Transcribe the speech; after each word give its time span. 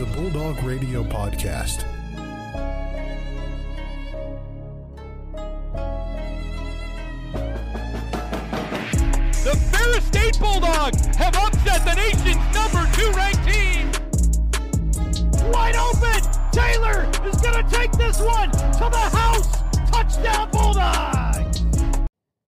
is 0.00 0.08
a 0.08 0.16
Bulldog 0.16 0.62
Radio 0.62 1.02
podcast. 1.04 1.84
The 9.42 9.56
Ferris 9.72 10.04
State 10.06 10.38
Bulldogs 10.38 11.04
have 11.16 11.34
upset 11.36 11.84
the 11.84 11.94
nation's 11.94 12.54
number 12.54 12.88
two 12.94 13.10
ranked 13.12 13.44
team. 13.46 13.90
Wide 15.50 15.76
open. 15.76 16.20
Taylor 16.52 17.08
is 17.26 17.40
going 17.40 17.64
to 17.64 17.70
take 17.70 17.92
this 17.92 18.20
one 18.20 18.50
to 18.50 18.88
the 18.90 19.10
house. 19.12 19.58
Touchdown 19.90 20.50
Bulldogs. 20.50 21.62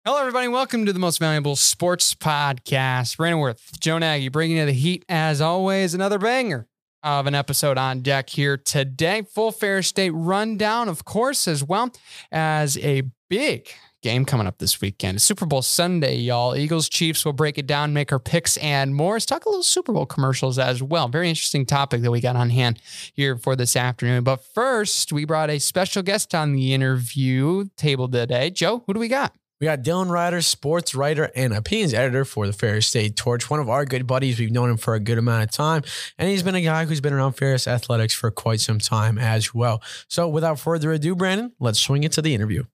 Hello, 0.05 0.19
everybody. 0.21 0.49
Welcome 0.49 0.87
to 0.87 0.93
the 0.93 0.99
most 0.99 1.19
valuable 1.19 1.57
sports 1.57 2.15
podcast. 2.15 3.17
Brandon 3.17 3.41
Worth, 3.41 3.81
Joe 3.81 3.99
Nagy, 3.99 4.29
bringing 4.29 4.59
you 4.59 4.67
the 4.67 4.73
heat 4.73 5.05
as 5.09 5.41
always. 5.41 5.95
Another 5.95 6.19
banger 6.19 6.68
of 7.03 7.27
an 7.27 7.35
episode 7.35 7.79
on 7.79 8.01
deck 8.01 8.31
here 8.31 8.57
today. 8.57 9.23
Full 9.23 9.53
Ferris 9.53 9.87
State 9.87 10.11
rundown, 10.11 10.89
of 10.89 11.05
course, 11.05 11.47
as 11.49 11.63
well 11.63 11.91
as 12.33 12.77
a 12.79 13.03
big 13.29 13.69
game 14.03 14.25
coming 14.25 14.47
up 14.47 14.59
this 14.59 14.81
weekend. 14.81 15.21
Super 15.21 15.45
Bowl 15.45 15.63
Sunday, 15.63 16.17
y'all. 16.17 16.57
Eagles, 16.57 16.89
Chiefs, 16.89 17.25
we'll 17.25 17.33
break 17.33 17.59
it 17.59 17.67
down, 17.67 17.93
make 17.93 18.13
our 18.13 18.19
picks 18.19 18.57
and 18.59 18.95
more. 18.95 19.15
Let's 19.15 19.27
talk 19.27 19.45
a 19.45 19.49
little 19.49 19.65
Super 19.65 19.93
Bowl 19.93 20.07
commercials 20.07 20.59
as 20.59 20.83
well. 20.83 21.09
Very 21.09 21.29
interesting 21.29 21.67
topic 21.67 22.03
that 22.03 22.11
we 22.11 22.21
got 22.21 22.37
on 22.37 22.51
hand 22.51 22.81
here 23.13 23.37
for 23.37 23.57
this 23.57 23.75
afternoon. 23.75 24.23
But 24.25 24.45
first, 24.55 25.13
we 25.13 25.25
brought 25.25 25.51
a 25.51 25.59
special 25.59 26.03
guest 26.03 26.35
on 26.35 26.53
the 26.53 26.75
interview 26.75 27.67
table 27.77 28.09
today. 28.09 28.51
Joe, 28.51 28.85
who 28.87 28.95
do 28.95 29.01
we 29.01 29.09
got? 29.09 29.35
We 29.61 29.65
got 29.65 29.83
Dylan 29.83 30.09
Rider, 30.09 30.41
sports 30.41 30.95
writer 30.95 31.33
and 31.35 31.53
opinions 31.53 31.93
editor 31.93 32.25
for 32.25 32.47
the 32.47 32.53
Ferris 32.53 32.87
State 32.87 33.17
Torch, 33.17 33.51
one 33.51 33.59
of 33.59 33.69
our 33.69 33.85
good 33.85 34.07
buddies. 34.07 34.39
We've 34.39 34.53
known 34.53 34.71
him 34.71 34.77
for 34.77 34.95
a 34.95 35.01
good 35.01 35.19
amount 35.19 35.43
of 35.43 35.51
time, 35.51 35.83
and 36.17 36.29
he's 36.29 36.45
been 36.45 36.55
a 36.55 36.61
guy 36.61 36.85
who's 36.85 37.01
been 37.01 37.13
around 37.13 37.33
Ferris 37.33 37.67
Athletics 37.67 38.15
for 38.15 38.31
quite 38.31 38.61
some 38.61 38.79
time 38.79 39.19
as 39.19 39.53
well. 39.53 39.83
So, 40.07 40.29
without 40.29 40.61
further 40.61 40.93
ado, 40.93 41.17
Brandon, 41.17 41.55
let's 41.59 41.81
swing 41.81 42.05
it 42.05 42.13
to 42.13 42.23
the 42.23 42.37
interview. 42.37 42.67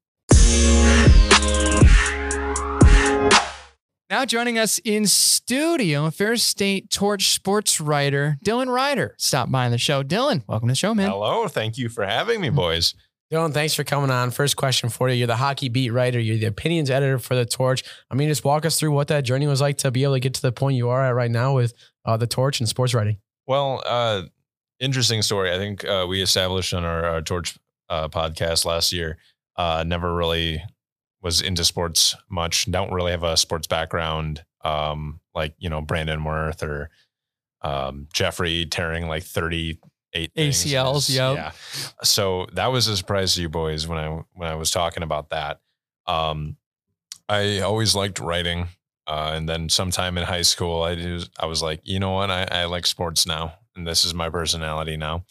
Now 4.11 4.27
joining 4.27 4.59
us 4.59 4.79
in 4.85 5.07
studio, 5.07 6.11
Ferris 6.11 6.45
State 6.45 6.91
Torch 6.91 7.33
sports 7.33 7.81
writer 7.81 8.37
Dylan 8.45 8.69
Rider 8.69 9.15
stopped 9.17 9.51
by 9.51 9.71
the 9.71 9.79
show. 9.79 10.03
Dylan, 10.03 10.47
welcome 10.47 10.69
to 10.69 10.73
the 10.73 10.77
show, 10.77 10.95
man. 10.95 11.09
Hello, 11.09 11.49
thank 11.49 11.79
you 11.79 11.89
for 11.89 12.05
having 12.05 12.43
me, 12.43 12.51
boys. 12.51 12.95
Dylan, 13.35 13.53
thanks 13.53 13.75
for 13.75 13.83
coming 13.83 14.11
on. 14.11 14.31
First 14.31 14.57
question 14.57 14.89
for 14.91 15.09
you. 15.09 15.17
You're 15.17 15.27
the 15.27 15.35
hockey 15.35 15.69
beat 15.69 15.91
writer, 15.91 16.21
you're 16.21 16.39
the 16.39 16.47
opinions 16.47 16.89
editor 16.89 17.19
for 17.19 17.35
the 17.35 17.45
Torch. 17.45 17.83
I 18.09 18.15
mean, 18.15 18.29
just 18.29 18.45
walk 18.45 18.65
us 18.65 18.79
through 18.79 18.93
what 18.93 19.09
that 19.09 19.25
journey 19.25 19.49
was 19.49 19.61
like 19.61 19.79
to 19.79 19.91
be 19.91 20.05
able 20.05 20.15
to 20.15 20.21
get 20.21 20.35
to 20.35 20.43
the 20.43 20.53
point 20.53 20.77
you 20.77 20.89
are 20.89 21.05
at 21.05 21.17
right 21.17 21.31
now 21.31 21.53
with 21.53 21.75
uh, 22.05 22.17
the 22.17 22.29
Torch 22.29 22.61
and 22.61 22.69
sports 22.69 22.95
writing. 22.95 23.19
Well, 23.49 23.83
uh, 23.85 24.23
interesting 24.79 25.21
story. 25.23 25.53
I 25.53 25.57
think 25.57 25.85
uh, 25.85 26.07
we 26.09 26.23
established 26.23 26.73
on 26.73 26.85
our, 26.85 27.05
our 27.05 27.23
Torch 27.23 27.59
uh, 27.89 28.09
podcast 28.09 28.65
last 28.65 28.93
year. 28.93 29.19
Uh, 29.57 29.83
never 29.85 30.15
really 30.15 30.63
was 31.21 31.41
into 31.41 31.65
sports 31.65 32.15
much. 32.31 32.71
Don't 32.71 32.93
really 32.93 33.11
have 33.11 33.25
a 33.25 33.37
sports 33.37 33.67
background, 33.67 34.45
um, 34.63 35.19
like 35.35 35.55
you 35.59 35.69
know 35.69 35.81
Brandon 35.81 36.23
Worth 36.23 36.63
or 36.63 36.89
um, 37.63 38.07
Jeffrey 38.13 38.65
tearing 38.67 39.09
like 39.09 39.25
thirty 39.25 39.81
eight 40.15 40.33
ACLs. 40.35 41.09
Yep. 41.15 41.37
Yeah. 41.37 41.53
So 42.03 42.47
that 42.53 42.69
was 42.73 42.87
a 42.89 42.97
surprise 42.97 43.35
to 43.35 43.43
you 43.43 43.49
boys 43.49 43.87
when 43.89 43.99
I 43.99 44.23
when 44.35 44.49
I 44.49 44.55
was 44.55 44.71
talking 44.71 45.03
about 45.03 45.31
that. 45.31 45.61
Um, 46.07 46.57
I 47.29 47.61
always 47.61 47.95
liked 47.95 48.21
writing. 48.21 48.69
Uh, 49.07 49.33
and 49.35 49.47
then 49.47 49.69
sometime 49.69 50.17
in 50.17 50.25
high 50.25 50.41
school, 50.41 50.83
I 50.83 50.95
was, 50.95 51.29
I 51.39 51.45
was 51.45 51.63
like, 51.63 51.81
you 51.85 51.99
know 52.01 52.13
what? 52.13 52.31
I, 52.31 52.45
I 52.51 52.65
like 52.65 52.87
sports 52.87 53.27
now, 53.27 53.53
and 53.77 53.87
this 53.87 54.03
is 54.03 54.15
my 54.15 54.31
personality 54.31 54.97
now. 54.97 55.27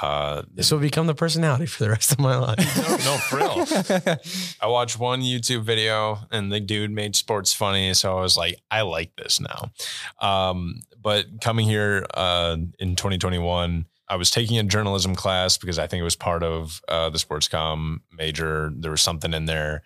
Uh, 0.00 0.42
This 0.54 0.70
will 0.70 0.78
become 0.78 1.08
the 1.08 1.14
personality 1.16 1.66
for 1.66 1.82
the 1.82 1.90
rest 1.90 2.12
of 2.12 2.20
my 2.20 2.36
life. 2.36 2.58
no, 2.76 2.96
no, 2.98 3.16
for 3.18 3.36
real. 3.38 4.16
I 4.62 4.68
watched 4.68 4.96
one 4.96 5.22
YouTube 5.22 5.64
video, 5.64 6.18
and 6.30 6.52
the 6.52 6.60
dude 6.60 6.92
made 6.92 7.16
sports 7.16 7.52
funny, 7.52 7.94
so 7.94 8.16
I 8.16 8.20
was 8.22 8.36
like, 8.36 8.60
I 8.70 8.82
like 8.82 9.16
this 9.16 9.40
now. 9.40 9.72
Um, 10.20 10.82
but 11.02 11.40
coming 11.40 11.66
here 11.66 12.06
uh, 12.14 12.58
in 12.78 12.94
2021, 12.94 13.86
I 14.10 14.16
was 14.16 14.30
taking 14.30 14.58
a 14.58 14.64
journalism 14.64 15.14
class 15.14 15.56
because 15.56 15.78
I 15.78 15.86
think 15.86 16.00
it 16.00 16.04
was 16.04 16.16
part 16.16 16.42
of 16.42 16.82
uh, 16.88 17.10
the 17.10 17.18
sports 17.18 17.48
com 17.48 18.02
major. 18.12 18.72
There 18.74 18.90
was 18.90 19.02
something 19.02 19.32
in 19.32 19.46
there. 19.46 19.82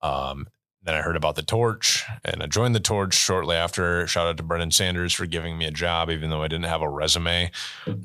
Um, 0.00 0.46
then 0.84 0.94
I 0.94 1.00
heard 1.00 1.16
about 1.16 1.34
the 1.34 1.42
torch 1.42 2.04
and 2.24 2.42
I 2.42 2.46
joined 2.46 2.74
the 2.74 2.80
torch 2.80 3.14
shortly 3.14 3.56
after. 3.56 4.06
Shout 4.06 4.28
out 4.28 4.36
to 4.36 4.42
Brendan 4.42 4.70
Sanders 4.70 5.12
for 5.12 5.26
giving 5.26 5.58
me 5.58 5.64
a 5.64 5.70
job, 5.70 6.10
even 6.10 6.30
though 6.30 6.42
I 6.42 6.48
didn't 6.48 6.66
have 6.66 6.82
a 6.82 6.88
resume. 6.88 7.50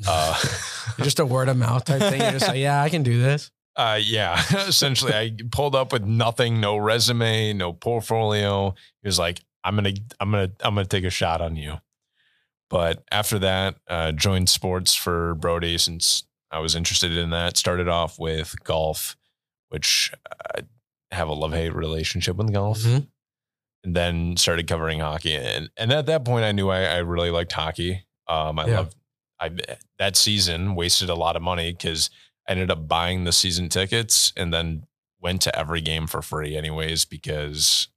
Uh, 0.08 0.38
just 1.03 1.19
a 1.19 1.25
word 1.25 1.50
of 1.50 1.58
mouth 1.58 1.85
type 1.85 2.02
thing. 2.02 2.22
You're 2.22 2.31
just 2.31 2.47
like, 2.47 2.58
yeah, 2.58 2.81
I 2.81 2.90
can 2.90 3.03
do 3.03 3.22
this. 3.22 3.52
uh, 3.75 4.00
yeah, 4.02 4.41
essentially, 4.68 5.13
I 5.13 5.35
pulled 5.52 5.75
up 5.75 5.94
with 5.94 6.03
nothing, 6.03 6.59
no 6.59 6.78
resume, 6.78 7.53
no 7.53 7.74
portfolio. 7.74 8.74
He 9.02 9.08
was 9.08 9.19
like, 9.19 9.40
"I'm 9.63 9.75
gonna, 9.75 9.94
I'm 10.19 10.31
gonna, 10.31 10.52
I'm 10.62 10.75
gonna 10.75 10.85
take 10.85 11.06
a 11.06 11.09
shot 11.09 11.41
on 11.41 11.56
you." 11.56 11.78
But 12.69 13.03
after 13.12 13.40
that, 13.40 13.75
uh, 13.88 14.12
joined 14.12 14.50
sports 14.50 14.94
for 14.96 15.35
Brody 15.35 15.78
since 15.78 16.24
I 16.52 16.59
was 16.59 16.75
interested 16.75 17.12
in 17.16 17.31
that. 17.31 17.57
Started 17.57 17.88
off 17.88 18.19
with 18.19 18.56
golf, 18.63 19.16
which 19.69 20.12
I 20.56 20.62
have 21.12 21.28
a 21.28 21.34
love 21.34 21.53
hate 21.53 21.74
relationship 21.74 22.35
with 22.38 22.53
golf. 22.53 22.79
Mhm. 22.79 23.08
And 23.84 23.96
then 23.96 24.35
started 24.38 24.68
covering 24.68 25.00
hockey, 25.00 25.35
and 25.35 25.69
and 25.78 25.91
at 25.94 26.06
that 26.08 26.25
point, 26.25 26.44
I 26.46 26.52
knew 26.52 26.69
I, 26.69 26.84
I 26.84 26.97
really 26.97 27.31
liked 27.31 27.53
hockey. 27.53 28.06
Um, 28.28 28.59
I 28.59 28.68
Yeah. 28.68 28.78
loved. 28.78 28.96
I 29.40 29.52
that 30.00 30.16
season 30.18 30.75
wasted 30.75 31.09
a 31.09 31.16
lot 31.16 31.35
of 31.38 31.41
money 31.41 31.72
because 31.72 32.09
I 32.47 32.52
ended 32.52 32.72
up 32.72 32.88
buying 32.90 33.24
the 33.24 33.31
season 33.31 33.69
tickets 33.69 34.34
and 34.35 34.53
then 34.53 34.85
went 35.22 35.41
to 35.44 35.58
every 35.58 35.81
game 35.81 36.08
for 36.08 36.22
free, 36.22 36.58
anyways, 36.58 37.06
because 37.06 37.88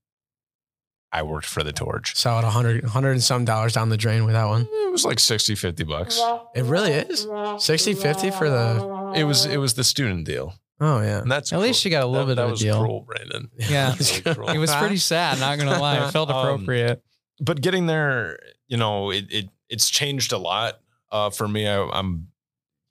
I 1.13 1.23
worked 1.23 1.47
for 1.47 1.63
the 1.63 1.73
Torch. 1.73 2.17
Saw 2.17 2.39
it 2.41 2.45
100, 2.45 2.83
100 2.85 3.11
and 3.11 3.23
some 3.23 3.45
dollars 3.45 3.75
down 3.75 3.91
the 3.91 3.97
drain 3.99 4.25
with 4.25 4.35
that 4.35 4.47
one. 4.47 4.63
It 4.71 4.91
was 4.93 5.05
like 5.05 5.19
60, 5.19 5.55
50 5.55 5.85
bucks. 5.85 6.19
It 6.55 6.63
really 6.65 6.93
is 6.93 7.29
60, 7.59 7.95
50 7.95 8.31
for 8.31 8.49
the. 8.49 9.13
It 9.15 9.25
was 9.25 9.45
it 9.45 9.59
was 9.59 9.75
the 9.75 9.85
student 9.85 10.25
deal, 10.25 10.55
Oh, 10.81 11.01
yeah. 11.03 11.21
and 11.21 11.31
that's 11.31 11.53
At 11.53 11.61
least 11.61 11.85
you 11.85 11.91
got 11.91 12.03
a 12.03 12.07
little 12.07 12.27
that, 12.27 12.33
bit 12.33 12.37
that 12.37 12.43
of 12.45 12.49
a 12.49 12.53
was 12.53 12.61
deal. 12.61 12.81
cruel, 12.81 13.01
Brandon. 13.03 13.51
Yeah. 13.59 13.95
Really. 14.37 14.55
It 14.55 14.59
was 14.59 14.75
pretty 14.75 14.97
sad, 14.97 15.39
not 15.39 15.59
gonna 15.59 15.79
lie. 15.79 16.07
It 16.07 16.11
felt 16.13 16.31
Um, 16.31 16.37
appropriate. 16.39 17.03
but 17.41 17.61
getting 17.61 17.87
there, 17.87 18.39
you 18.69 18.79
know, 18.79 19.11
it, 19.11 19.27
it 19.31 19.49
it's 19.69 19.91
changed 19.91 20.33
a 20.33 20.39
lot 20.39 20.81
uh, 21.11 21.29
for 21.31 21.47
me. 21.47 21.69
I, 21.69 21.83
I'm 21.85 22.29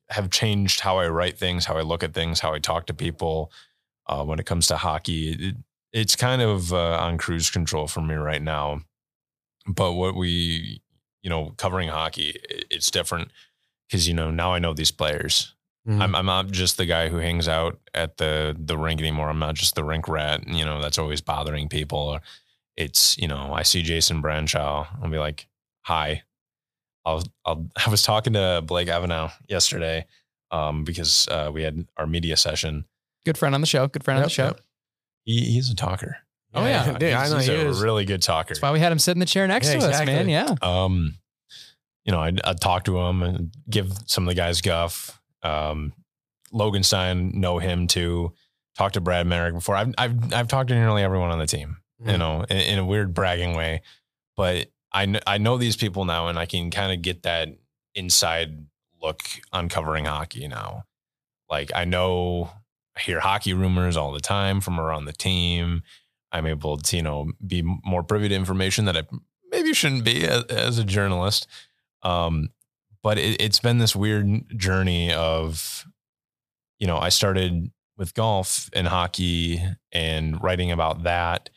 have 0.09 0.30
changed 0.30 0.82
how 0.82 1.00
I 1.00 1.08
write 1.08 1.38
things, 1.40 1.66
how 1.66 1.78
I 1.78 1.82
look 1.82 2.03
at 2.03 2.14
things, 2.14 2.40
how 2.42 2.53
I 2.53 2.59
talk 2.59 2.86
to 2.88 2.94
people. 2.94 3.52
Uh, 4.08 4.24
when 4.26 4.40
it 4.40 4.46
comes 4.46 4.68
to 4.68 4.78
hockey, 4.78 5.32
it, 5.32 5.56
it's 5.94 6.16
kind 6.16 6.41
of 6.41 6.72
uh, 6.74 6.97
on 6.97 7.18
cruise 7.18 7.50
control 7.50 7.88
for 7.88 8.02
me 8.02 8.16
right 8.16 8.41
now. 8.41 8.81
But 9.68 9.94
what 9.94 10.16
we, 10.16 10.81
you 11.22 11.29
know, 11.29 11.53
covering 11.57 11.90
hockey, 11.90 12.35
it's 12.69 12.90
different 12.90 13.31
because 13.88 14.07
you 14.07 14.13
know 14.13 14.31
now 14.31 14.53
I 14.53 14.59
know 14.59 14.74
these 14.74 14.91
players. 14.91 15.53
Mhm. 15.88 16.02
I'm 16.02 16.16
I'm 16.16 16.25
not 16.25 16.52
just 16.52 16.78
the 16.78 16.85
guy 16.85 17.09
who 17.09 17.18
hangs 17.18 17.47
out 17.47 17.79
at 17.94 18.18
the 18.18 18.56
the 18.57 18.78
rink 18.78 19.00
anymore. 19.02 19.29
I'm 19.29 19.40
not 19.40 19.56
just 19.56 19.75
the 19.75 19.84
rink 19.84 20.07
rat. 20.07 20.47
You 20.47 20.63
know, 20.66 20.81
that's 20.81 20.97
always 21.00 21.22
bothering 21.22 21.69
people. 21.69 22.19
It's 22.78 23.18
you 23.18 23.28
know, 23.28 23.53
I 23.53 23.63
see 23.63 23.81
Jason 23.81 24.22
Brancheau. 24.22 24.88
I'll 25.02 25.09
be 25.09 25.18
like, 25.18 25.47
"Hi." 25.84 26.23
I'll 27.03 27.23
I'll 27.46 27.68
I 27.85 27.90
was 27.90 28.03
talking 28.03 28.34
to 28.34 28.62
Blake 28.66 28.88
Evennou 28.88 29.31
yesterday 29.50 30.06
um, 30.52 30.84
because 30.84 31.28
uh, 31.29 31.50
we 31.52 31.63
had 31.63 31.88
our 31.97 32.06
media 32.06 32.38
session. 32.38 32.85
Good 33.25 33.38
friend 33.40 33.56
on 33.56 33.62
the 33.62 33.68
show. 33.68 33.88
Good 33.88 34.03
friend 34.03 34.18
on 34.19 34.23
the 34.23 34.29
show. 34.29 34.46
yep. 34.46 34.62
He, 35.24 35.42
he's 35.54 35.70
a 35.70 35.76
talker. 35.76 36.18
Oh, 36.54 36.66
yeah. 36.66 36.92
Dude, 36.98 37.14
I 37.14 37.22
he's, 37.24 37.32
know 37.32 37.38
he's 37.38 37.48
he 37.48 37.54
a 37.54 37.70
is. 37.70 37.82
really 37.82 38.06
good 38.06 38.22
talker. 38.22 38.50
That's 38.50 38.62
why 38.62 38.72
we 38.72 38.80
had 38.80 38.92
him 38.92 39.00
sit 39.00 39.12
in 39.14 39.20
the 39.20 39.26
chair 39.26 39.48
next 39.48 39.68
Yeah, 39.74 39.80
to 39.80 39.88
us, 39.90 40.06
man. 40.06 40.28
Yeah. 40.30 40.56
um, 40.62 41.16
you 42.03 42.12
know, 42.12 42.20
I'd, 42.20 42.41
I'd 42.44 42.59
talk 42.59 42.84
to 42.85 42.97
him 43.00 43.22
and 43.23 43.52
give 43.70 43.91
some 44.08 44.23
of 44.23 44.28
the 44.29 44.35
guys 44.35 44.62
guff. 44.62 45.20
Um, 45.44 45.94
Logan 46.52 46.84
Stein, 46.84 47.32
know 47.40 47.59
him 47.59 47.88
too. 47.88 48.34
Talked 48.78 48.96
to 48.96 49.02
Brad 49.02 49.28
Merrick 49.28 49.53
before. 49.53 49.76
I've 49.76 49.94
I've 49.97 50.34
I've 50.34 50.47
talked 50.47 50.70
to 50.70 50.76
nearly 50.76 51.03
everyone 51.03 51.29
on 51.29 51.40
the 51.40 51.46
team. 51.46 51.78
You 52.00 52.14
Mhm. 52.14 52.20
know, 52.20 52.46
in, 52.50 52.58
in 52.58 52.79
a 52.79 52.85
weird 52.85 53.14
bragging 53.14 53.53
way, 53.56 53.82
but 54.35 54.67
I 54.91 55.06
kn- 55.06 55.22
I 55.28 55.38
know 55.38 55.58
these 55.58 55.76
people 55.78 56.03
now, 56.06 56.28
and 56.29 56.40
I 56.40 56.46
can 56.46 56.72
kind 56.72 56.91
of 56.91 57.02
get 57.02 57.24
that 57.24 57.50
inside 57.96 58.66
look 59.02 59.22
on 59.53 59.70
covering 59.70 60.06
hockey 60.06 60.47
now. 60.47 60.84
Like 61.50 61.72
I 61.76 61.85
know, 61.85 62.50
I 62.96 63.02
hear 63.02 63.20
hockey 63.20 63.53
rumors 63.53 63.96
all 63.96 64.11
the 64.11 64.20
time 64.20 64.61
from 64.61 64.79
around 64.79 65.05
the 65.05 65.14
team. 65.14 65.84
I'm 66.32 66.46
able 66.46 66.78
to, 66.78 66.96
you 66.96 67.03
know, 67.03 67.32
be 67.46 67.61
more 67.85 68.03
privy 68.03 68.29
to 68.29 68.35
information 68.35 68.85
that 68.85 68.97
I 68.97 69.03
maybe 69.49 69.73
shouldn't 69.73 70.05
be 70.05 70.26
as, 70.26 70.43
as 70.46 70.78
a 70.78 70.84
journalist. 70.84 71.47
Um, 72.03 72.49
but 73.03 73.17
it, 73.17 73.41
it's 73.41 73.59
been 73.59 73.79
this 73.79 73.96
weird 73.96 74.58
journey 74.58 75.14
of, 75.14 75.85
you 76.79 76.88
know, 76.88 76.97
I 76.97 77.09
started 77.09 77.72
with 77.97 78.14
golf 78.14 78.70
and 78.73 78.88
hockey 78.88 79.61
and 79.91 80.41
writing 80.41 80.72
about 80.72 81.03
that, 81.03 81.49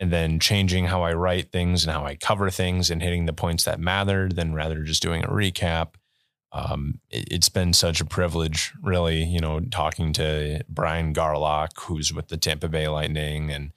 and 0.00 0.12
then 0.12 0.40
changing 0.40 0.86
how 0.86 1.02
I 1.02 1.12
write 1.12 1.52
things 1.52 1.84
and 1.84 1.92
how 1.92 2.04
I 2.04 2.16
cover 2.16 2.50
things 2.50 2.90
and 2.90 3.00
hitting 3.00 3.26
the 3.26 3.32
points 3.32 3.64
that 3.64 3.78
mattered, 3.78 4.34
then 4.34 4.52
rather 4.52 4.82
just 4.82 5.02
doing 5.02 5.22
a 5.22 5.28
recap. 5.28 5.94
Um, 6.54 7.00
it, 7.10 7.32
has 7.32 7.48
been 7.48 7.72
such 7.72 8.00
a 8.00 8.04
privilege, 8.04 8.72
really, 8.80 9.24
you 9.24 9.40
know, 9.40 9.58
talking 9.58 10.12
to 10.14 10.64
Brian 10.68 11.12
Garlock, 11.12 11.70
who's 11.76 12.12
with 12.12 12.28
the 12.28 12.36
Tampa 12.36 12.68
Bay 12.68 12.86
Lightning, 12.86 13.50
and 13.50 13.72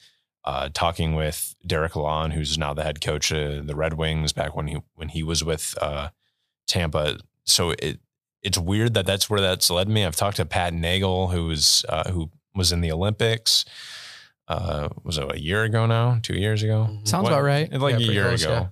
uh, 0.46 0.70
talking 0.72 1.16
with 1.16 1.56
Derek 1.66 1.94
Lalonde, 1.94 2.34
who's 2.34 2.56
now 2.56 2.76
the 2.76 2.84
head 2.84 3.02
coach 3.02 3.32
of 3.32 3.66
the 3.66 3.76
Red 3.76 3.96
Wings, 3.96 4.32
back 4.32 4.56
when 4.56 4.68
he 4.68 4.78
when 4.94 5.10
he 5.10 5.24
was 5.24 5.44
with 5.44 5.76
uh, 5.82 6.10
Tampa. 6.68 7.18
So 7.46 7.72
it 7.72 8.00
it's 8.44 8.60
weird 8.60 8.94
that 8.94 9.08
that's 9.08 9.28
where 9.28 9.42
that's 9.42 9.72
led 9.72 9.90
me. 9.90 10.06
I've 10.06 10.16
talked 10.16 10.38
to 10.38 10.46
Pat 10.46 10.72
Nagle, 10.72 11.30
who 11.30 11.48
was 11.48 11.84
uh, 11.90 12.12
who 12.12 12.30
was 12.54 12.72
in 12.72 12.82
the 12.82 12.92
Olympics. 12.92 13.66
Uh, 14.48 14.90
was 15.04 15.18
it 15.18 15.30
a 15.34 15.42
year 15.42 15.64
ago 15.64 15.88
now? 15.88 16.20
Two 16.22 16.36
years 16.36 16.62
ago? 16.62 16.88
Mm-hmm. 16.90 17.06
Sounds 17.06 17.24
what? 17.24 17.34
about 17.34 17.44
right. 17.44 17.74
Like 17.74 18.00
yeah, 18.00 18.08
a 18.08 18.12
year 18.12 18.28
close, 18.28 18.44
ago. 18.44 18.54
Yeah. 18.54 18.68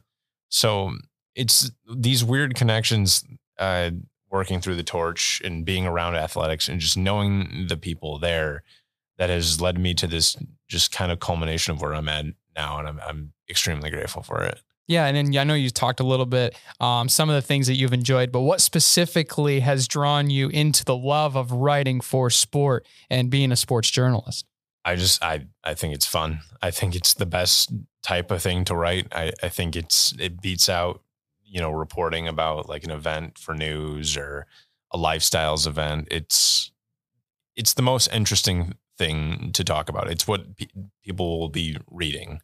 So 0.49 0.91
it's 1.33 1.71
these 1.93 2.23
weird 2.23 2.55
connections 2.55 3.25
uh, 3.57 3.91
working 4.31 4.61
through 4.61 4.75
the 4.75 4.83
torch 4.83 5.41
and 5.43 5.65
being 5.65 5.85
around 5.85 6.15
athletics 6.15 6.67
and 6.67 6.79
just 6.79 6.97
knowing 6.97 7.67
the 7.69 7.77
people 7.77 8.19
there 8.19 8.63
that 9.17 9.29
has 9.29 9.61
led 9.61 9.77
me 9.77 9.93
to 9.93 10.07
this 10.07 10.35
just 10.67 10.91
kind 10.91 11.11
of 11.11 11.19
culmination 11.19 11.73
of 11.73 11.81
where 11.81 11.93
I'm 11.93 12.09
at 12.09 12.25
now. 12.55 12.79
And 12.79 12.87
I'm, 12.87 12.99
I'm 13.07 13.33
extremely 13.49 13.89
grateful 13.89 14.23
for 14.23 14.43
it. 14.43 14.61
Yeah, 14.87 15.05
and 15.07 15.17
then 15.17 15.37
I 15.37 15.43
know 15.43 15.55
you 15.55 15.71
talked 15.71 15.99
a 15.99 16.03
little 16.03 16.27
bit 16.27 16.55
um, 16.79 17.09
some 17.09 17.29
of 17.29 17.35
the 17.35 17.41
things 17.41 17.65
that 17.67 17.73
you've 17.73 17.93
enjoyed, 17.93 18.31
but 18.31 18.41
what 18.41 18.61
specifically 18.61 19.61
has 19.61 19.87
drawn 19.87 20.29
you 20.29 20.49
into 20.49 20.85
the 20.85 20.95
love 20.95 21.35
of 21.35 21.51
writing 21.51 22.01
for 22.01 22.29
sport 22.29 22.85
and 23.09 23.31
being 23.31 23.51
a 23.51 23.55
sports 23.55 23.89
journalist? 23.89 24.45
I 24.83 24.95
just 24.95 25.23
I 25.23 25.47
I 25.63 25.73
think 25.73 25.95
it's 25.95 26.05
fun. 26.05 26.41
I 26.61 26.69
think 26.69 26.95
it's 26.95 27.15
the 27.15 27.25
best 27.25 27.73
type 28.03 28.29
of 28.29 28.43
thing 28.43 28.63
to 28.65 28.75
write. 28.75 29.07
I, 29.11 29.31
I 29.41 29.49
think 29.49 29.75
it's 29.75 30.13
it 30.19 30.39
beats 30.39 30.69
out 30.69 31.01
you 31.45 31.61
know 31.61 31.71
reporting 31.71 32.27
about 32.27 32.67
like 32.67 32.83
an 32.83 32.91
event 32.91 33.37
for 33.37 33.53
news 33.53 34.17
or 34.17 34.47
a 34.91 34.97
lifestyles 34.97 35.67
event. 35.67 36.07
It's 36.11 36.71
it's 37.55 37.73
the 37.73 37.81
most 37.81 38.07
interesting 38.11 38.73
thing 38.97 39.51
to 39.53 39.63
talk 39.63 39.89
about. 39.89 40.09
It's 40.09 40.27
what 40.27 40.55
pe- 40.57 40.67
people 41.03 41.39
will 41.39 41.49
be 41.49 41.77
reading. 41.89 42.41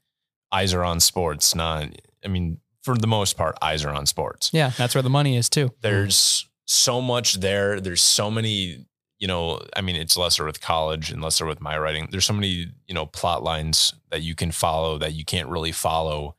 Eyes 0.52 0.74
are 0.74 0.84
on 0.84 1.00
sports, 1.00 1.56
not 1.56 1.90
I 2.24 2.28
mean, 2.28 2.60
for 2.84 2.96
the 2.96 3.08
most 3.08 3.38
part, 3.38 3.58
eyes 3.62 3.84
are 3.84 3.92
on 3.92 4.06
sports. 4.06 4.50
Yeah, 4.54 4.72
that's 4.78 4.96
where 4.96 5.02
the 5.02 5.10
money 5.10 5.38
is 5.38 5.50
too. 5.50 5.72
There's 5.82 6.48
so 6.66 7.02
much 7.02 7.36
there. 7.36 7.80
There's 7.80 8.02
so 8.02 8.32
many, 8.32 8.86
you 9.20 9.28
know, 9.28 9.62
I 9.76 9.82
mean, 9.82 9.96
it's 9.96 10.18
lesser 10.18 10.46
with 10.46 10.62
college 10.62 11.12
and 11.12 11.22
lesser 11.22 11.46
with 11.46 11.62
my 11.62 11.78
writing. 11.78 12.08
There's 12.12 12.26
so 12.26 12.34
many, 12.34 12.68
you 12.88 12.94
know, 12.94 13.06
plot 13.06 13.44
lines 13.44 13.94
that 14.10 14.22
you 14.22 14.36
can 14.36 14.52
follow 14.52 14.98
that 14.98 15.14
you 15.14 15.26
can't 15.26 15.50
really 15.50 15.72
follow 15.72 16.36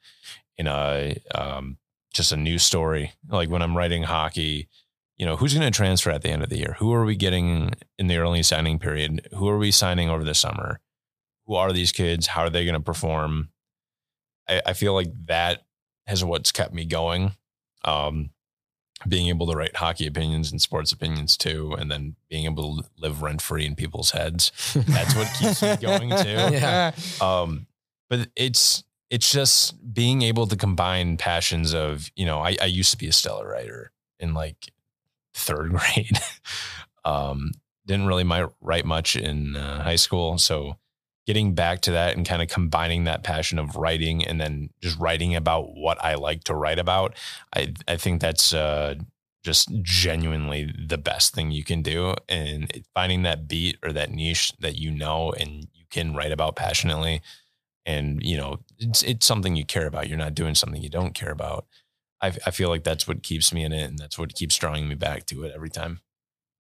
in 0.57 0.67
a 0.67 1.17
um, 1.35 1.79
just 2.13 2.33
a 2.33 2.37
new 2.37 2.59
story. 2.59 3.13
Like 3.29 3.51
when 3.51 3.63
I'm 3.63 3.77
writing 3.77 4.05
hockey, 4.05 4.69
you 5.17 5.27
know, 5.27 5.37
who's 5.37 5.55
going 5.55 5.71
to 5.71 5.77
transfer 5.77 6.11
at 6.11 6.23
the 6.23 6.31
end 6.31 6.43
of 6.43 6.49
the 6.49 6.59
year? 6.59 6.77
Who 6.79 6.93
are 6.93 7.05
we 7.05 7.17
getting 7.17 7.73
in 7.99 8.07
the 8.07 8.17
early 8.17 8.43
signing 8.43 8.79
period? 8.79 9.29
Who 9.35 9.49
are 9.49 9.59
we 9.59 9.71
signing 9.71 10.11
over 10.11 10.25
the 10.25 10.35
summer? 10.35 10.81
Who 11.47 11.55
are 11.55 11.73
these 11.73 11.93
kids? 11.93 12.29
How 12.29 12.43
are 12.43 12.51
they 12.51 12.65
going 12.65 12.75
to 12.75 12.81
perform? 12.81 13.51
I, 14.49 14.63
I 14.67 14.73
feel 14.73 14.95
like 14.95 15.13
that 15.27 15.65
has 16.07 16.25
what's 16.25 16.53
kept 16.53 16.75
me 16.75 16.85
going. 16.85 17.33
Um, 17.85 18.31
being 19.09 19.29
able 19.29 19.47
to 19.49 19.57
write 19.57 19.77
hockey 19.77 20.07
opinions 20.07 20.53
and 20.53 20.61
sports 20.61 20.93
opinions 20.93 21.37
too, 21.37 21.75
and 21.79 21.91
then 21.91 22.15
being 22.29 22.45
able 22.45 22.77
to 22.79 22.89
live 22.99 23.23
rent 23.23 23.43
free 23.43 23.67
in 23.67 23.75
people's 23.75 24.13
heads. 24.13 24.53
That's 24.75 25.17
what 25.17 25.29
keeps 25.39 25.63
me 25.63 25.77
going 25.77 26.11
too. 26.23 26.57
Yeah. 26.57 26.93
Um, 27.21 27.67
but 28.09 28.29
it's 28.37 28.85
it's 29.13 29.31
just 29.31 29.75
being 29.93 30.23
able 30.23 30.47
to 30.47 30.57
combine 30.57 31.19
passions 31.19 31.75
of, 31.75 32.11
you 32.17 32.25
know, 32.25 32.41
I, 32.41 32.57
I 32.63 32.65
used 32.65 32.91
to 32.93 32.97
be 32.97 33.09
a 33.09 33.13
stellar 33.13 33.47
writer 33.47 33.93
in 34.19 34.33
like 34.33 34.73
third 35.35 35.71
grade. 35.75 36.19
um, 37.05 37.53
didn't 37.85 38.07
really 38.07 38.25
my, 38.25 38.47
write 38.63 38.87
much 38.87 39.15
in 39.15 39.55
uh, 39.55 39.83
high 39.83 39.97
school. 39.97 40.39
So 40.39 40.79
getting 41.27 41.55
back 41.55 41.83
to 41.83 41.91
that 41.91 42.17
and 42.17 42.27
kind 42.27 42.41
of 42.41 42.49
combining 42.49 43.05
that 43.05 43.23
passion 43.23 43.59
of 43.59 43.77
writing 43.77 44.25
and 44.25 44.41
then 44.41 44.71
just 44.81 44.99
writing 44.99 45.37
about 45.37 45.77
what 45.77 46.03
I 46.03 46.15
like 46.15 46.45
to 46.45 46.55
write 46.55 46.79
about, 46.79 47.15
I 47.55 47.75
I 47.87 47.99
think 47.99 48.23
that's 48.23 48.55
uh, 48.55 48.95
just 49.45 49.69
genuinely 49.83 50.73
the 50.89 50.97
best 50.97 51.35
thing 51.35 51.51
you 51.51 51.65
can 51.65 51.83
do. 51.83 52.15
And 52.31 52.83
finding 52.95 53.25
that 53.25 53.47
beat 53.47 53.77
or 53.83 53.93
that 53.93 54.11
niche 54.11 54.55
that 54.61 54.77
you 54.77 54.91
know 54.91 55.33
and 55.33 55.69
you 55.75 55.85
can 55.91 56.15
write 56.15 56.33
about 56.33 56.57
passionately, 56.57 57.21
and 57.87 58.23
you 58.23 58.37
know 58.37 58.61
it's 58.79 59.03
it's 59.03 59.27
something 59.27 59.57
you 59.57 59.65
care 59.65 59.87
about. 59.87 60.09
You're 60.09 60.19
not 60.19 60.35
doing 60.35 60.55
something 60.55 60.83
you 60.83 60.89
don't 60.89 61.15
care 61.15 61.33
about. 61.33 61.67
I 62.21 62.29
I 62.47 62.51
feel 62.51 62.69
like 62.69 62.85
that's 62.85 63.07
what 63.07 63.23
keeps 63.23 63.53
me 63.53 63.65
in 63.65 63.73
it, 63.73 63.85
and 63.85 63.99
that's 63.99 64.19
what 64.19 64.35
keeps 64.35 64.57
drawing 64.57 64.89
me 64.89 64.95
back 64.95 65.27
to 65.27 65.45
it 65.45 65.53
every 65.55 65.71
time. 65.71 66.01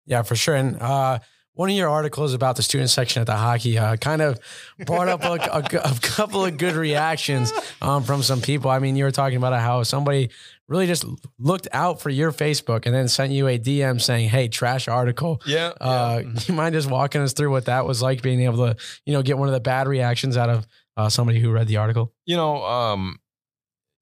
Yeah, 0.06 0.24
for 0.24 0.36
sure. 0.36 0.56
And 0.56 0.82
uh, 0.82 1.20
one 1.54 1.70
of 1.70 1.76
your 1.76 1.90
articles 1.90 2.34
about 2.34 2.56
the 2.56 2.64
student 2.64 2.90
section 2.90 3.22
at 3.22 3.28
the 3.28 3.36
hockey 3.36 3.78
uh, 3.78 3.98
kind 3.98 4.22
of 4.22 4.40
brought 4.86 5.10
up 5.10 5.24
a, 5.24 5.34
a, 5.34 5.60
a, 5.60 6.00
couple 6.02 6.46
of 6.46 6.58
good 6.58 6.76
reactions 6.76 7.52
um, 7.82 8.04
from 8.04 8.24
some 8.24 8.42
people. 8.42 8.72
I 8.72 8.80
mean, 8.80 8.96
you 8.96 9.04
were 9.04 9.12
talking 9.12 9.38
about 9.38 9.54
how 9.60 9.84
somebody 9.84 10.30
really 10.68 10.88
just 10.88 11.06
looked 11.38 11.68
out 11.74 12.00
for 12.02 12.10
your 12.10 12.32
Facebook 12.32 12.86
and 12.86 12.96
then 12.96 13.10
sent 13.10 13.34
you 13.34 13.48
a 13.48 13.60
DM 13.60 14.02
saying, 14.02 14.30
"Hey, 14.30 14.48
trash 14.48 14.88
article." 14.88 15.42
Yeah. 15.46 15.74
Uh, 15.80 16.22
yeah. 16.24 16.40
You 16.48 16.54
mind 16.54 16.74
just 16.74 16.90
walking 16.90 17.22
us 17.22 17.34
through 17.34 17.52
what 17.52 17.66
that 17.66 17.86
was 17.86 18.02
like, 18.02 18.22
being 18.22 18.42
able 18.42 18.66
to, 18.66 18.78
you 19.06 19.14
know, 19.14 19.22
get 19.22 19.38
one 19.38 19.50
of 19.50 19.54
the 19.54 19.60
bad 19.60 19.88
reactions 19.88 20.38
out 20.38 20.50
of 20.50 20.66
uh, 21.02 21.10
somebody 21.10 21.40
who 21.40 21.52
read 21.52 21.68
the 21.68 21.78
article? 21.78 22.14
You 22.26 22.36
know, 22.38 22.64
um, 22.64 23.20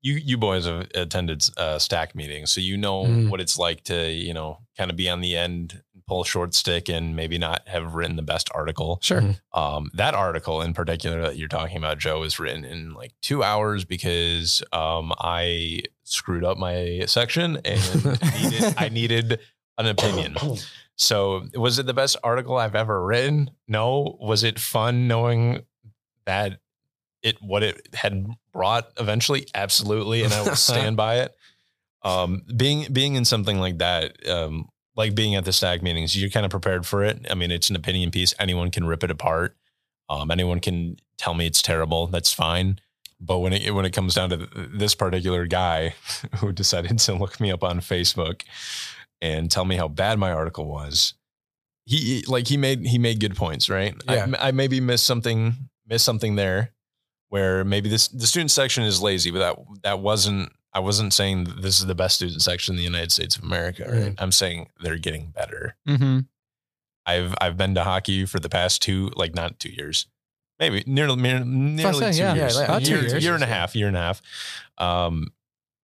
you 0.01 0.16
you 0.16 0.38
boys 0.38 0.66
have 0.66 0.88
attended 0.96 1.44
uh, 1.57 1.80
stack 1.80 2.16
meetings, 2.16 2.51
so 2.51 2.62
you 2.62 2.78
know 2.78 3.06
mm. 3.06 3.30
what 3.30 3.42
it's 3.42 3.57
like 3.57 3.84
to, 3.86 4.12
you 4.12 4.34
know, 4.34 4.60
kind 4.78 4.90
of 4.90 4.98
be 4.98 5.10
on 5.10 5.22
the 5.22 5.36
end 5.36 5.81
pull 6.10 6.24
short 6.24 6.56
stick 6.56 6.90
and 6.90 7.16
maybe 7.16 7.38
not 7.38 7.68
have 7.68 7.94
written 7.94 8.16
the 8.16 8.24
best 8.24 8.50
article. 8.56 8.98
Sure. 9.01 9.22
Mm-hmm. 9.22 9.60
Um, 9.60 9.92
that 9.94 10.16
article 10.16 10.62
in 10.62 10.74
particular 10.74 11.22
that 11.22 11.38
you're 11.38 11.48
talking 11.48 11.78
about, 11.78 12.00
Joe, 12.00 12.19
was 12.19 12.40
written 12.40 12.66
in 12.66 12.96
like 12.96 13.13
two 13.22 13.44
hours 13.44 13.86
because 13.86 14.63
um, 14.74 15.13
I 15.19 15.84
screwed 16.04 16.44
up 16.44 16.57
my 16.57 17.04
section 17.06 17.60
and 17.63 18.06
needed, 18.42 18.74
I 18.75 18.90
needed 18.90 19.40
an 19.78 19.86
opinion. 19.86 20.36
So, 20.96 21.46
was 21.54 21.80
it 21.80 21.86
the 21.86 21.94
best 21.94 22.18
article 22.24 22.57
I've 22.57 22.75
ever 22.75 23.06
written? 23.06 23.51
No. 23.68 24.18
Was 24.19 24.44
it 24.44 24.60
fun 24.60 25.07
knowing 25.07 25.62
that 26.25 26.60
it 27.24 27.42
what 27.42 27.63
it 27.63 27.88
had 27.94 28.27
brought 28.54 28.92
eventually? 28.98 29.48
Absolutely, 29.54 30.24
and 30.24 30.33
I 30.33 30.42
will 30.42 30.56
stand 30.56 30.98
by 30.98 31.19
it. 31.19 31.36
Um, 32.04 32.44
being 32.56 32.92
being 32.92 33.16
in 33.16 33.25
something 33.25 33.60
like 33.60 33.79
that, 33.79 34.27
um, 34.27 34.70
like 34.96 35.15
being 35.15 35.36
at 35.36 35.46
the 35.46 35.53
stack 35.53 35.82
meetings, 35.82 36.20
you're 36.20 36.29
kind 36.29 36.46
of 36.46 36.51
prepared 36.51 36.86
for 36.86 37.03
it. 37.03 37.25
I 37.29 37.36
mean, 37.36 37.51
it's 37.51 37.70
an 37.70 37.75
opinion 37.75 38.12
piece. 38.12 38.34
Anyone 38.39 38.72
can 38.72 38.86
rip 38.86 39.03
it 39.03 39.12
apart. 39.12 39.55
Um, 40.10 40.32
anyone 40.32 40.60
can 40.60 40.98
tell 41.17 41.34
me 41.34 41.46
it's 41.46 41.62
terrible. 41.62 42.08
That's 42.08 42.34
fine. 42.34 42.79
But 43.22 43.39
when 43.39 43.53
it 43.53 43.74
when 43.74 43.86
it 43.86 43.91
comes 43.91 44.15
down 44.15 44.29
to 44.29 44.38
this 44.55 44.96
particular 44.96 45.46
guy 45.46 45.96
who 46.38 46.51
decided 46.51 47.00
to 47.00 47.13
look 47.15 47.39
me 47.39 47.51
up 47.51 47.63
on 47.63 47.79
Facebook 47.79 48.43
and 49.22 49.51
tell 49.51 49.65
me 49.65 49.75
how 49.75 49.89
bad 49.89 50.17
my 50.17 50.32
article 50.32 50.67
was, 50.67 51.13
he 51.86 52.24
like 52.27 52.48
he 52.48 52.55
made 52.55 52.86
he 52.86 52.98
made 52.98 53.20
good 53.20 53.36
points, 53.36 53.70
right? 53.70 53.93
Yeah. 54.10 54.27
I, 54.39 54.50
I 54.50 54.51
maybe 54.51 54.79
missed 54.79 55.05
something 55.05 55.55
missed 55.86 56.05
something 56.05 56.36
there 56.36 56.72
where 57.29 57.63
maybe 57.63 57.89
this 57.89 58.07
the 58.09 58.27
student 58.27 58.51
section 58.51 58.83
is 58.83 59.01
lazy, 59.01 59.31
but 59.31 59.39
that 59.39 59.81
that 59.83 60.00
wasn't 60.00 60.51
I 60.74 60.79
wasn't 60.79 61.13
saying 61.13 61.45
this 61.62 61.79
is 61.79 61.86
the 61.86 61.95
best 61.95 62.15
student 62.15 62.41
section 62.41 62.74
in 62.74 62.77
the 62.77 62.83
United 62.83 63.12
States 63.12 63.36
of 63.36 63.43
America. 63.43 63.86
Right? 63.89 64.15
I'm 64.17 64.31
saying 64.31 64.69
they're 64.81 64.98
getting 64.98 65.27
better. 65.27 65.75
Mm-hmm. 65.88 66.19
I've 67.05 67.33
I've 67.41 67.57
been 67.57 67.75
to 67.75 67.83
hockey 67.83 68.25
for 68.25 68.39
the 68.39 68.50
past 68.50 68.81
two, 68.81 69.12
like 69.15 69.33
not 69.33 69.59
two 69.59 69.71
years, 69.71 70.07
maybe 70.59 70.83
nearly 70.86 71.15
nearly 71.15 72.00
say, 72.00 72.12
two, 72.12 72.17
yeah. 72.17 72.36
years. 72.36 72.55
Yeah, 72.55 72.71
like 72.71 72.88
year, 72.88 73.01
years, 73.01 73.24
year 73.24 73.33
and 73.33 73.43
a 73.43 73.48
half, 73.48 73.75
year 73.75 73.88
and 73.88 73.98
a 73.98 74.00
half. 74.00 74.21
Um, 74.77 75.27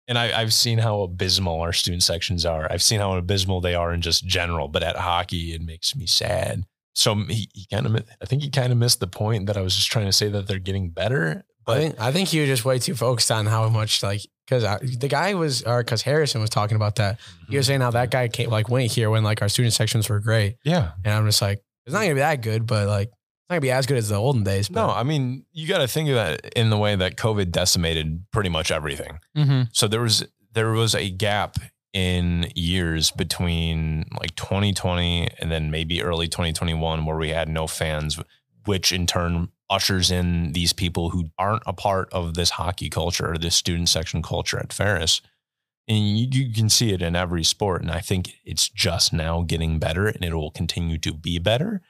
and 0.07 0.19
I, 0.19 0.39
I've 0.39 0.53
seen 0.53 0.77
how 0.77 1.01
abysmal 1.01 1.61
our 1.61 1.73
student 1.73 2.03
sections 2.03 2.45
are. 2.45 2.71
I've 2.71 2.83
seen 2.83 2.99
how 2.99 3.15
abysmal 3.15 3.61
they 3.61 3.73
are 3.73 3.91
in 3.91 4.01
just 4.01 4.25
general, 4.25 4.67
but 4.67 4.83
at 4.83 4.97
hockey, 4.97 5.53
it 5.53 5.61
makes 5.61 5.95
me 5.95 6.05
sad. 6.05 6.65
So 6.95 7.15
he, 7.15 7.49
he 7.53 7.67
kind 7.71 7.85
of, 7.85 7.95
I 8.21 8.25
think 8.25 8.41
he 8.41 8.49
kind 8.49 8.71
of 8.71 8.77
missed 8.77 8.99
the 8.99 9.07
point 9.07 9.47
that 9.47 9.57
I 9.57 9.61
was 9.61 9.75
just 9.75 9.91
trying 9.91 10.05
to 10.05 10.13
say 10.13 10.29
that 10.29 10.47
they're 10.47 10.59
getting 10.59 10.89
better. 10.89 11.43
But 11.65 11.77
I 11.77 11.79
think 11.79 11.99
I 11.99 12.11
think 12.11 12.33
you 12.33 12.45
just 12.45 12.63
way 12.63 12.79
too 12.79 12.95
focused 12.95 13.31
on 13.31 13.47
how 13.47 13.67
much 13.69 14.03
like 14.03 14.21
because 14.47 14.63
the 14.81 15.07
guy 15.07 15.33
was 15.33 15.63
or 15.63 15.83
because 15.83 16.03
Harrison 16.03 16.39
was 16.39 16.51
talking 16.51 16.75
about 16.75 16.95
that. 16.95 17.19
Mm-hmm. 17.19 17.51
He 17.51 17.57
was 17.57 17.67
saying 17.67 17.81
how 17.81 17.91
that 17.91 18.11
guy 18.11 18.27
came 18.27 18.49
like 18.49 18.69
went 18.69 18.91
here 18.91 19.09
when 19.09 19.23
like 19.23 19.41
our 19.41 19.49
student 19.49 19.73
sections 19.73 20.07
were 20.07 20.19
great. 20.19 20.57
Yeah, 20.63 20.91
and 21.03 21.13
I'm 21.13 21.25
just 21.25 21.41
like 21.41 21.63
it's 21.85 21.93
not 21.93 22.01
gonna 22.01 22.13
be 22.13 22.19
that 22.19 22.41
good, 22.41 22.67
but 22.67 22.87
like 22.87 23.07
it's 23.07 23.49
not 23.49 23.55
gonna 23.55 23.61
be 23.61 23.71
as 23.71 23.87
good 23.87 23.97
as 23.97 24.09
the 24.09 24.15
olden 24.15 24.43
days. 24.43 24.69
But. 24.69 24.85
No, 24.85 24.93
I 24.93 25.01
mean 25.01 25.45
you 25.53 25.67
got 25.67 25.79
to 25.79 25.87
think 25.87 26.09
of 26.09 26.15
that 26.15 26.53
in 26.55 26.69
the 26.69 26.77
way 26.77 26.95
that 26.95 27.17
COVID 27.17 27.51
decimated 27.51 28.25
pretty 28.31 28.49
much 28.49 28.69
everything. 28.69 29.19
Mm-hmm. 29.35 29.63
So 29.71 29.87
there 29.87 30.01
was 30.01 30.23
there 30.53 30.69
was 30.71 30.93
a 30.93 31.09
gap 31.09 31.57
in 31.95 32.51
years 32.55 33.09
between 33.09 34.03
like 34.19 34.35
2020 34.35 35.29
and 35.39 35.49
then 35.49 35.71
maybe 35.71 36.03
early 36.03 36.27
2021 36.27 37.05
where 37.05 37.15
we 37.15 37.29
had 37.29 37.47
no 37.47 37.67
fans, 37.67 38.19
which 38.65 38.91
in 38.91 39.07
turn 39.07 39.47
ushers 39.69 40.11
in 40.11 40.51
these 40.51 40.73
people 40.73 41.11
who 41.11 41.29
aren't 41.39 41.63
a 41.65 41.71
part 41.71 42.11
of 42.11 42.33
this 42.33 42.49
hockey 42.51 42.89
culture 42.89 43.31
or 43.31 43.37
this 43.37 43.55
student 43.55 43.87
section 43.87 44.21
culture 44.21 44.59
at 44.59 44.73
Ferris. 44.73 45.21
And 45.87 46.17
you, 46.19 46.27
you 46.29 46.53
can 46.53 46.69
see 46.69 46.91
it 46.91 47.01
in 47.01 47.15
every 47.15 47.45
sport. 47.45 47.81
And 47.81 47.89
I 47.89 48.01
think 48.01 48.33
it's 48.43 48.67
just 48.67 49.13
now 49.13 49.43
getting 49.43 49.79
better 49.79 50.07
and 50.07 50.21
it 50.25 50.33
will 50.33 50.51
continue 50.51 50.97
to 50.97 51.13
be 51.13 51.39
better. 51.39 51.81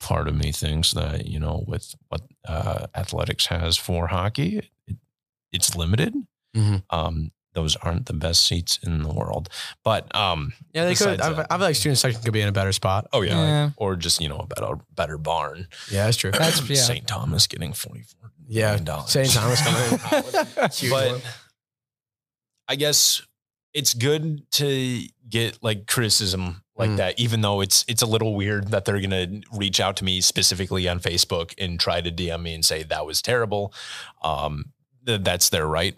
Part 0.00 0.26
of 0.26 0.34
me 0.34 0.52
thinks 0.52 0.92
that, 0.92 1.26
you 1.26 1.38
know, 1.38 1.64
with 1.66 1.94
what 2.08 2.22
uh, 2.48 2.86
athletics 2.94 3.46
has 3.46 3.76
for 3.76 4.06
hockey, 4.06 4.70
it, 4.86 4.96
it's 5.52 5.76
limited. 5.76 6.14
Mhm. 6.56 6.82
Um, 6.88 7.32
those 7.52 7.74
aren't 7.76 8.06
the 8.06 8.12
best 8.12 8.46
seats 8.46 8.78
in 8.82 9.02
the 9.02 9.12
world. 9.12 9.48
But 9.84 10.14
um, 10.14 10.52
Yeah, 10.72 10.84
they 10.84 10.94
could. 10.94 11.20
I, 11.20 11.32
that- 11.32 11.46
I 11.50 11.56
feel 11.56 11.66
like 11.66 11.76
student 11.76 11.98
section 11.98 12.22
could 12.22 12.32
be 12.32 12.40
in 12.40 12.48
a 12.48 12.52
better 12.52 12.72
spot. 12.72 13.08
oh 13.12 13.22
yeah, 13.22 13.34
Yeah. 13.40 13.70
or 13.76 13.96
just 13.96 14.20
you 14.20 14.28
know 14.28 14.38
a 14.38 14.46
better 14.46 14.74
better 14.94 15.18
barn. 15.18 15.66
Yeah, 15.90 16.04
that's 16.04 16.16
true. 16.16 16.30
That's 16.30 16.68
yeah. 16.68 16.76
St. 16.76 17.06
Thomas 17.06 17.46
getting 17.46 17.72
forty 17.72 18.02
four 18.02 18.30
Yeah, 18.46 18.76
dollars. 18.78 19.10
St. 19.10 19.30
Thomas 19.30 19.60
coming 19.62 20.00
in. 20.82 20.90
But 20.90 21.22
I 22.68 22.76
guess 22.76 23.22
it's 23.74 23.94
good 23.94 24.48
to 24.52 25.02
get 25.28 25.62
like 25.62 25.86
criticism 25.86 26.62
like 26.76 26.90
Mm. 26.90 26.96
that, 26.96 27.18
even 27.20 27.40
though 27.42 27.60
it's 27.60 27.84
it's 27.88 28.00
a 28.02 28.06
little 28.06 28.34
weird 28.34 28.68
that 28.68 28.84
they're 28.84 29.00
gonna 29.00 29.40
reach 29.52 29.80
out 29.80 29.96
to 29.96 30.04
me 30.04 30.20
specifically 30.22 30.88
on 30.88 30.98
Facebook 30.98 31.52
and 31.58 31.78
try 31.78 32.00
to 32.00 32.10
DM 32.10 32.42
me 32.42 32.54
and 32.54 32.64
say 32.64 32.82
that 32.84 33.04
was 33.04 33.20
terrible. 33.20 33.74
Um, 34.22 34.72
th- 35.06 35.20
that's 35.22 35.50
their 35.50 35.66
right. 35.66 35.96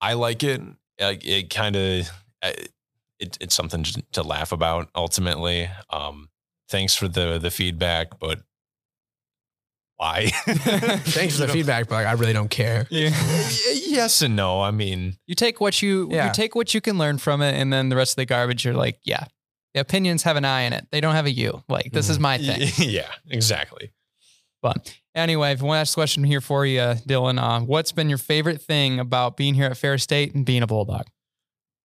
I 0.00 0.14
like 0.14 0.42
it. 0.42 0.60
Like 1.00 1.24
it 1.26 1.50
kind 1.50 1.76
of 1.76 2.10
it, 2.42 3.38
it's 3.40 3.54
something 3.54 3.82
to, 3.82 4.02
to 4.12 4.22
laugh 4.22 4.52
about 4.52 4.88
ultimately. 4.94 5.68
Um, 5.90 6.28
thanks 6.68 6.94
for 6.94 7.08
the 7.08 7.38
the 7.38 7.50
feedback, 7.50 8.18
but 8.18 8.40
why? 9.98 10.26
Thanks 10.46 11.36
for 11.36 11.40
the 11.42 11.46
know? 11.46 11.52
feedback, 11.54 11.88
but 11.88 11.94
like, 11.94 12.06
I 12.06 12.12
really 12.12 12.34
don't 12.34 12.50
care. 12.50 12.86
Yeah. 12.90 13.08
Yes 13.74 14.20
and 14.20 14.36
no. 14.36 14.60
I 14.60 14.70
mean, 14.70 15.16
You 15.26 15.34
take 15.34 15.58
what 15.58 15.80
you 15.80 16.08
Yeah. 16.12 16.26
you 16.26 16.32
take 16.34 16.54
what 16.54 16.74
you 16.74 16.82
can 16.82 16.98
learn 16.98 17.16
from 17.16 17.40
it, 17.40 17.54
and 17.54 17.72
then 17.72 17.88
the 17.88 17.96
rest 17.96 18.12
of 18.12 18.16
the 18.16 18.26
garbage, 18.26 18.62
you're 18.66 18.74
like, 18.74 18.98
yeah, 19.04 19.24
the 19.72 19.80
opinions 19.80 20.22
have 20.24 20.36
an 20.36 20.44
I 20.44 20.62
in 20.62 20.74
it. 20.74 20.86
They 20.90 21.00
don't 21.00 21.14
have 21.14 21.24
a 21.24 21.30
you. 21.30 21.62
Like 21.68 21.92
this 21.92 22.10
is 22.10 22.18
my 22.18 22.36
thing. 22.36 22.68
yeah, 22.76 23.08
exactly. 23.30 23.92
But 24.60 24.94
anyway, 25.16 25.56
one 25.56 25.70
last 25.70 25.94
question 25.94 26.22
here 26.22 26.40
for 26.40 26.64
you, 26.64 26.80
Dylan. 26.80 27.42
Uh, 27.42 27.60
what's 27.60 27.90
been 27.90 28.08
your 28.08 28.18
favorite 28.18 28.60
thing 28.60 29.00
about 29.00 29.36
being 29.36 29.54
here 29.54 29.66
at 29.66 29.76
Ferris 29.76 30.04
State 30.04 30.34
and 30.34 30.44
being 30.44 30.62
a 30.62 30.66
Bulldog? 30.66 31.06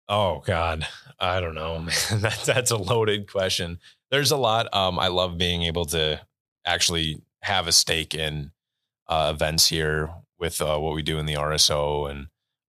Oh 0.09 0.41
God, 0.45 0.85
I 1.19 1.39
don't 1.39 1.55
know, 1.55 1.75
man. 1.79 2.21
That, 2.21 2.41
that's 2.45 2.71
a 2.71 2.77
loaded 2.77 3.31
question. 3.31 3.79
There's 4.11 4.31
a 4.31 4.37
lot. 4.37 4.73
Um, 4.73 4.99
I 4.99 5.07
love 5.07 5.37
being 5.37 5.63
able 5.63 5.85
to 5.85 6.19
actually 6.65 7.21
have 7.43 7.67
a 7.67 7.71
stake 7.71 8.13
in 8.13 8.51
uh, 9.07 9.31
events 9.33 9.67
here 9.67 10.09
with 10.39 10.61
uh, 10.61 10.77
what 10.77 10.95
we 10.95 11.03
do 11.03 11.19
in 11.19 11.25
the 11.25 11.35
RSO 11.35 12.09
and 12.09 12.27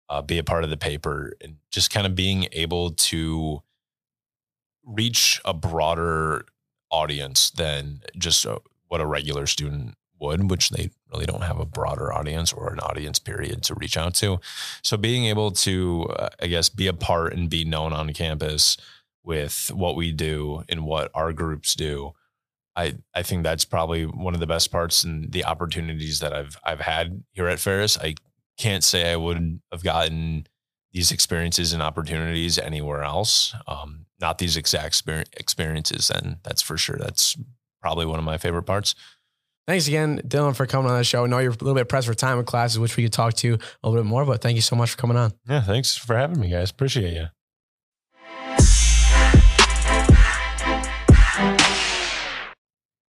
uh, 0.09 0.21
be 0.23 0.38
a 0.38 0.45
part 0.45 0.64
of 0.64 0.71
the 0.71 0.76
paper 0.76 1.33
and 1.40 1.57
just 1.71 1.90
kind 1.90 2.07
of 2.07 2.14
being 2.14 2.47
able 2.52 2.90
to 2.90 3.62
reach 4.85 5.40
a 5.45 5.55
broader 5.55 6.45
audience 6.90 7.50
than 7.50 8.00
just 8.19 8.45
uh 8.45 8.59
what 8.88 9.00
a 9.00 9.07
regular 9.07 9.47
student 9.47 9.95
would, 10.21 10.50
which 10.50 10.71
they 10.71 10.91
really 11.12 11.27
don't 11.27 11.43
have 11.43 11.59
a 11.59 11.65
broader 11.65 12.12
audience 12.12 12.53
or 12.53 12.73
an 12.73 12.81
audience 12.81 13.19
period 13.19 13.62
to 13.65 13.75
reach 13.75 13.97
out 13.97 14.15
to. 14.15 14.41
So 14.83 14.97
being 14.97 15.25
able 15.25 15.50
to, 15.53 16.07
uh, 16.17 16.29
I 16.41 16.47
guess, 16.47 16.69
be 16.69 16.87
a 16.87 16.93
part 16.93 17.33
and 17.33 17.49
be 17.49 17.65
known 17.65 17.93
on 17.93 18.12
campus 18.12 18.77
with 19.25 19.71
what 19.75 19.97
we 19.97 20.12
do 20.12 20.65
and 20.69 20.85
what 20.85 21.11
our 21.15 21.33
groups 21.33 21.75
do, 21.75 22.12
I 22.77 22.97
I 23.15 23.23
think 23.23 23.43
that's 23.43 23.65
probably 23.65 24.07
one 24.07 24.35
of 24.35 24.41
the 24.41 24.47
best 24.47 24.71
parts 24.71 25.05
and 25.05 25.33
the 25.33 25.45
opportunities 25.45 26.21
that 26.21 26.33
I've 26.33 26.57
I've 26.65 26.81
had 26.81 27.25
here 27.33 27.49
at 27.49 27.59
Ferris. 27.59 27.99
I 27.99 28.15
can't 28.57 28.85
say 28.85 29.11
I 29.11 29.17
would 29.17 29.61
have 29.73 29.83
gotten 29.83 30.47
these 30.93 31.12
experiences 31.12 31.73
and 31.73 31.83
opportunities 31.83 32.59
anywhere 32.59 33.03
else. 33.03 33.55
Um, 33.67 34.07
not 34.21 34.39
these 34.39 34.57
exact 34.57 35.03
experiences, 35.37 36.11
and 36.11 36.37
that's 36.43 36.62
for 36.62 36.77
sure. 36.77 36.97
That's 36.99 37.37
probably 37.81 38.07
one 38.07 38.19
of 38.19 38.25
my 38.25 38.39
favorite 38.39 38.65
parts. 38.65 38.95
Thanks 39.67 39.87
again, 39.87 40.21
Dylan, 40.26 40.57
for 40.57 40.67
coming 40.67 40.90
on 40.90 40.99
the 40.99 41.05
show. 41.05 41.25
I 41.25 41.26
know 41.29 41.38
you're 41.38 41.52
a 41.52 41.55
little 41.55 41.75
bit 41.75 41.88
pressed 41.88 42.09
for 42.09 42.14
time 42.14 42.38
with 42.38 42.47
classes, 42.47 42.79
which 42.79 42.97
we 42.97 43.05
could 43.05 43.12
talk 43.12 43.35
to 43.35 43.55
a 43.83 43.88
little 43.88 44.02
bit 44.02 44.09
more, 44.09 44.25
but 44.25 44.40
thank 44.40 44.57
you 44.57 44.62
so 44.62 44.75
much 44.75 44.90
for 44.90 44.97
coming 44.97 45.17
on. 45.17 45.33
Yeah, 45.49 45.61
thanks 45.62 45.97
for 45.97 46.17
having 46.17 46.40
me, 46.40 46.50
guys. 46.50 46.71
Appreciate 46.71 47.12
you. 47.12 47.26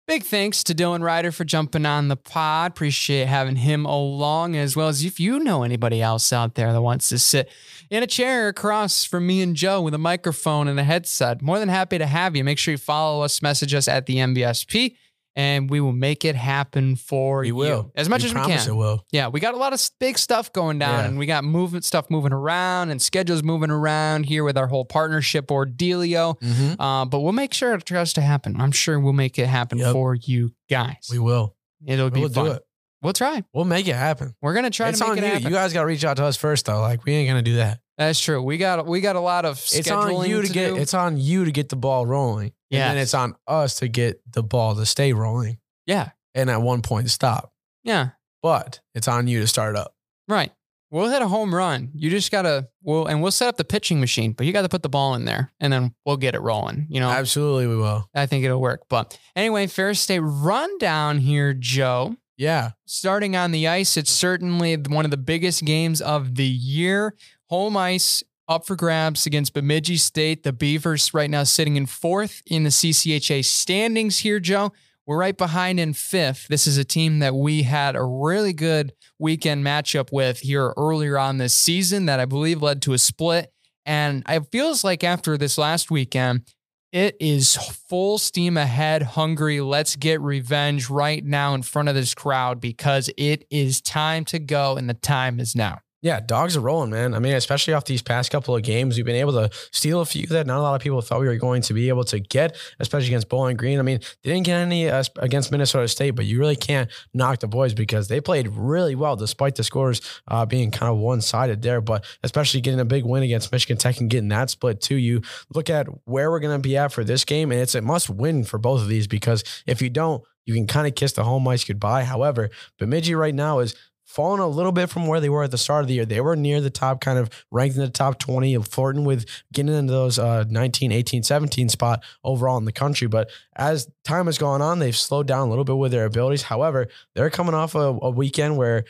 Big 0.05 0.23
thanks 0.23 0.63
to 0.63 0.73
Dylan 0.73 1.03
Rider 1.03 1.31
for 1.31 1.45
jumping 1.45 1.85
on 1.85 2.07
the 2.07 2.15
pod. 2.17 2.71
Appreciate 2.71 3.27
having 3.27 3.57
him 3.57 3.85
along, 3.85 4.55
as 4.55 4.75
well 4.75 4.87
as 4.87 5.05
if 5.05 5.19
you 5.19 5.39
know 5.39 5.61
anybody 5.61 6.01
else 6.01 6.33
out 6.33 6.55
there 6.55 6.73
that 6.73 6.81
wants 6.81 7.09
to 7.09 7.19
sit 7.19 7.47
in 7.91 8.01
a 8.01 8.07
chair 8.07 8.47
across 8.47 9.03
from 9.05 9.27
me 9.27 9.43
and 9.43 9.55
Joe 9.55 9.81
with 9.81 9.93
a 9.93 9.99
microphone 9.99 10.67
and 10.67 10.79
a 10.79 10.83
headset. 10.83 11.43
More 11.43 11.59
than 11.59 11.69
happy 11.69 11.99
to 11.99 12.07
have 12.07 12.35
you. 12.35 12.43
Make 12.43 12.57
sure 12.57 12.71
you 12.71 12.79
follow 12.79 13.21
us, 13.21 13.43
message 13.43 13.75
us 13.75 13.87
at 13.87 14.07
the 14.07 14.15
MVSP, 14.15 14.95
and 15.39 15.69
we 15.69 15.79
will 15.79 15.93
make 15.93 16.25
it 16.25 16.35
happen 16.35 16.95
for 16.97 17.39
We 17.39 17.47
you 17.47 17.55
will. 17.55 17.91
as 17.95 18.09
much 18.09 18.23
We 18.23 18.27
as 18.27 18.33
we 18.33 18.39
promise 18.41 18.63
can. 18.65 18.73
It 18.73 18.75
will. 18.75 19.05
Yeah, 19.11 19.27
we 19.29 19.39
got 19.39 19.53
a 19.53 19.57
lot 19.57 19.71
of 19.73 19.79
big 19.99 20.17
stuff 20.17 20.51
going 20.51 20.79
down, 20.79 20.99
Yeah. 20.99 21.05
and 21.07 21.17
we 21.17 21.25
got 21.25 21.43
movement 21.45 21.85
stuff 21.85 22.09
moving 22.09 22.33
around, 22.33 22.89
and 22.89 23.01
schedules 23.01 23.41
moving 23.41 23.71
around 23.71 24.25
here 24.25 24.43
with 24.43 24.57
our 24.57 24.67
whole 24.67 24.83
partnership 24.85 25.47
ordealio. 25.47 26.37
Mm-hmm. 26.39 26.81
Uh, 26.81 27.05
but 27.05 27.21
we'll 27.21 27.31
make 27.33 27.53
sure 27.53 27.73
it 27.73 27.85
tries 27.85 28.11
to 28.13 28.21
happen. 28.21 28.59
I'm 28.59 28.71
sure 28.73 28.99
we'll 28.99 29.13
make 29.13 29.39
it 29.39 29.47
happen 29.47 29.77
Yep. 29.77 29.93
for 29.93 30.15
you 30.15 30.51
guys. 30.69 31.07
We 31.09 31.19
will. 31.19 31.55
It'll 31.85 32.09
be 32.09 32.19
We'll 32.19 32.29
fun. 32.29 32.45
do 32.45 32.51
it. 32.51 32.63
We'll 33.01 33.13
try. 33.13 33.43
We'll 33.53 33.63
make 33.63 33.87
it 33.87 33.95
happen. 33.95 34.35
We're 34.41 34.53
gonna 34.53 34.69
try 34.69 34.89
it's 34.89 34.99
to 34.99 35.05
make 35.05 35.11
on 35.11 35.17
it 35.19 35.21
you. 35.21 35.27
happen. 35.31 35.43
You 35.43 35.49
guys 35.51 35.71
got 35.71 35.81
to 35.81 35.87
reach 35.87 36.03
out 36.03 36.17
to 36.17 36.25
us 36.25 36.35
first, 36.35 36.65
though. 36.65 36.81
Like 36.81 37.05
we 37.05 37.13
ain't 37.13 37.29
gonna 37.29 37.41
do 37.41 37.55
that. 37.55 37.79
That's 37.97 38.19
true. 38.19 38.41
We 38.41 38.57
got 38.57 38.85
we 38.85 38.99
got 38.99 39.15
a 39.15 39.21
lot 39.21 39.45
of 39.45 39.57
It's 39.73 39.89
on 39.89 40.27
you 40.29 40.41
to, 40.41 40.47
to 40.47 40.53
get. 40.53 40.69
do. 40.73 40.75
It's 40.75 40.93
on 40.93 41.17
you 41.17 41.45
to 41.45 41.51
get 41.51 41.69
the 41.69 41.77
ball 41.77 42.05
rolling. 42.05 42.51
Yes. 42.69 42.81
And 42.89 42.97
then 42.97 43.01
it's 43.03 43.13
on 43.13 43.35
us 43.47 43.75
to 43.79 43.87
get 43.87 44.21
the 44.31 44.43
ball 44.43 44.75
to 44.75 44.85
stay 44.85 45.13
rolling, 45.13 45.57
yeah, 45.85 46.09
and 46.35 46.49
at 46.49 46.61
one 46.61 46.81
point 46.81 47.09
stop. 47.09 47.51
yeah, 47.83 48.09
But 48.43 48.79
it's 48.95 49.07
on 49.07 49.27
you 49.27 49.39
to 49.41 49.47
start 49.47 49.75
up. 49.75 49.93
right. 50.27 50.51
We'll 50.91 51.09
hit 51.11 51.21
a 51.21 51.27
home 51.27 51.53
run. 51.53 51.91
You 51.93 52.09
just 52.09 52.31
gotta 52.31 52.67
we'll 52.81 53.05
and 53.05 53.21
we'll 53.21 53.29
set 53.31 53.47
up 53.47 53.57
the 53.57 53.63
pitching 53.63 53.99
machine, 53.99 54.31
but 54.31 54.47
you 54.47 54.53
got 54.53 54.63
to 54.63 54.69
put 54.69 54.81
the 54.81 54.89
ball 54.89 55.13
in 55.13 55.25
there, 55.25 55.51
and 55.59 55.71
then 55.71 55.93
we'll 56.03 56.17
get 56.17 56.33
it 56.33 56.41
rolling. 56.41 56.87
You 56.89 56.99
know, 56.99 57.09
Absolutely, 57.11 57.67
we 57.67 57.75
will. 57.75 58.09
I 58.15 58.25
think 58.25 58.43
it'll 58.43 58.59
work. 58.59 58.81
But 58.89 59.15
anyway, 59.35 59.67
Ferris 59.67 59.99
State 59.99 60.21
rundown 60.21 61.19
here, 61.19 61.53
Joe. 61.53 62.15
Yeah. 62.37 62.71
starting 62.87 63.35
on 63.35 63.51
the 63.51 63.67
ice, 63.67 63.97
it's 63.97 64.09
certainly 64.09 64.77
one 64.77 65.05
of 65.05 65.11
the 65.11 65.17
biggest 65.17 65.63
games 65.63 66.01
of 66.01 66.33
the 66.35 66.45
year. 66.47 67.13
Home 67.49 67.77
ice 67.77 68.23
up 68.49 68.65
for 68.65 68.75
grabs 68.75 69.25
against 69.27 69.53
Bemidji 69.53 69.95
State. 69.97 70.43
The 70.43 70.51
Beavers 70.51 71.13
right 71.13 71.29
now 71.29 71.43
sitting 71.43 71.75
in 71.75 71.85
fourth 71.85 72.41
in 72.47 72.63
the 72.63 72.71
CCHA 72.71 73.45
standings 73.45 74.19
here, 74.19 74.39
Joe. 74.39 74.73
We're 75.05 75.19
right 75.19 75.37
behind 75.37 75.79
in 75.79 75.93
fifth. 75.93 76.47
This 76.49 76.67
is 76.67 76.77
a 76.77 76.83
team 76.83 77.19
that 77.19 77.35
we 77.35 77.63
had 77.63 77.95
a 77.95 78.03
really 78.03 78.53
good 78.53 78.93
weekend 79.19 79.65
matchup 79.65 80.11
with 80.11 80.39
here 80.39 80.73
earlier 80.77 81.17
on 81.17 81.37
this 81.37 81.55
season 81.55 82.07
that 82.07 82.19
I 82.19 82.25
believe 82.25 82.61
led 82.61 82.81
to 82.83 82.93
a 82.93 82.97
split. 82.97 83.53
And 83.85 84.23
it 84.27 84.51
feels 84.51 84.83
like 84.83 85.03
after 85.03 85.37
this 85.37 85.57
last 85.57 85.89
weekend, 85.89 86.43
it 86.91 87.15
is 87.19 87.55
full 87.55 88.17
steam 88.17 88.57
ahead, 88.57 89.03
hungry. 89.03 89.61
Let's 89.61 89.95
get 89.95 90.21
revenge 90.21 90.89
right 90.89 91.23
now 91.23 91.53
in 91.53 91.61
front 91.61 91.89
of 91.89 91.95
this 91.95 92.15
crowd 92.15 92.59
because 92.59 93.11
it 93.15 93.45
is 93.51 93.81
time 93.81 94.25
to 94.25 94.39
go 94.39 94.75
and 94.75 94.89
the 94.89 94.95
time 94.95 95.39
is 95.39 95.55
now. 95.55 95.79
Yeah, 96.01 96.21
dogs 96.21 96.55
are 96.55 96.61
rolling, 96.61 96.91
man. 96.91 97.13
I 97.13 97.19
mean, 97.19 97.33
especially 97.33 97.73
off 97.73 97.83
these 97.83 98.01
past 98.01 98.31
couple 98.31 98.55
of 98.55 98.63
games, 98.63 98.95
we've 98.95 99.05
been 99.05 99.17
able 99.17 99.33
to 99.33 99.49
steal 99.71 99.99
a 99.99 100.05
few 100.05 100.25
that 100.27 100.47
not 100.47 100.59
a 100.59 100.61
lot 100.61 100.75
of 100.75 100.81
people 100.81 101.01
thought 101.01 101.19
we 101.19 101.27
were 101.27 101.35
going 101.35 101.61
to 101.63 101.73
be 101.73 101.89
able 101.89 102.05
to 102.05 102.21
get, 102.21 102.55
especially 102.79 103.07
against 103.07 103.27
Bowling 103.27 103.57
Green. 103.57 103.79
I 103.79 103.81
mean, 103.81 103.99
they 104.23 104.31
didn't 104.31 104.45
get 104.45 104.59
any 104.59 104.89
uh, 104.89 105.03
against 105.17 105.51
Minnesota 105.51 105.89
State, 105.89 106.11
but 106.11 106.23
you 106.23 106.39
really 106.39 106.55
can't 106.55 106.89
knock 107.13 107.39
the 107.39 107.47
boys 107.47 107.73
because 107.73 108.07
they 108.07 108.21
played 108.21 108.47
really 108.47 108.95
well 108.95 109.17
despite 109.17 109.55
the 109.55 109.63
scores 109.63 109.99
uh, 110.29 110.45
being 110.45 110.71
kind 110.71 110.89
of 110.89 110.99
one 110.99 111.19
sided 111.19 111.61
there. 111.63 111.81
But 111.81 112.05
especially 112.23 112.61
getting 112.61 112.79
a 112.79 112.85
big 112.85 113.03
win 113.03 113.23
against 113.23 113.51
Michigan 113.51 113.75
Tech 113.75 113.99
and 113.99 114.09
getting 114.09 114.29
that 114.29 114.49
split 114.49 114.79
too. 114.79 114.95
You 114.95 115.21
look 115.53 115.69
at 115.69 115.87
where 116.05 116.31
we're 116.31 116.39
going 116.39 116.55
to 116.55 116.65
be 116.65 116.77
at 116.77 116.93
for 116.93 117.03
this 117.03 117.25
game, 117.25 117.51
and 117.51 117.59
it's 117.59 117.75
a 117.75 117.81
must 117.81 118.09
win 118.09 118.45
for 118.45 118.57
both 118.57 118.81
of 118.81 118.87
these 118.87 119.07
because 119.07 119.43
if 119.67 119.81
you 119.81 119.89
don't, 119.89 120.23
you 120.45 120.53
can 120.53 120.65
kind 120.65 120.87
of 120.87 120.95
kiss 120.95 121.11
the 121.11 121.25
home 121.25 121.45
ice 121.49 121.65
goodbye. 121.65 122.05
However, 122.05 122.49
Bemidji 122.79 123.15
right 123.15 123.35
now 123.35 123.59
is 123.59 123.75
fallen 124.09 124.39
a 124.39 124.47
little 124.47 124.71
bit 124.71 124.89
from 124.89 125.05
where 125.05 125.19
they 125.19 125.29
were 125.29 125.43
at 125.43 125.51
the 125.51 125.57
start 125.57 125.83
of 125.83 125.87
the 125.87 125.93
year. 125.93 126.05
They 126.05 126.19
were 126.19 126.35
near 126.35 126.61
the 126.61 126.71
top, 126.71 126.99
kind 126.99 127.19
of 127.19 127.29
ranked 127.51 127.75
in 127.75 127.83
the 127.83 127.89
top 127.89 128.17
20, 128.17 128.57
flirting 128.63 129.05
with 129.05 129.27
getting 129.53 129.73
into 129.73 129.93
those 129.93 130.17
uh, 130.17 130.45
19, 130.49 130.91
18, 130.91 131.21
17 131.21 131.69
spot 131.69 132.03
overall 132.23 132.57
in 132.57 132.65
the 132.65 132.71
country. 132.71 133.07
But 133.07 133.29
as 133.55 133.87
time 134.03 134.25
has 134.25 134.39
gone 134.39 134.63
on, 134.63 134.79
they've 134.79 134.97
slowed 134.97 135.27
down 135.27 135.45
a 135.45 135.49
little 135.49 135.63
bit 135.63 135.77
with 135.77 135.91
their 135.91 136.05
abilities. 136.05 136.41
However, 136.41 136.87
they're 137.13 137.29
coming 137.29 137.53
off 137.53 137.75
a, 137.75 137.99
a 138.01 138.09
weekend 138.09 138.57
where 138.57 138.83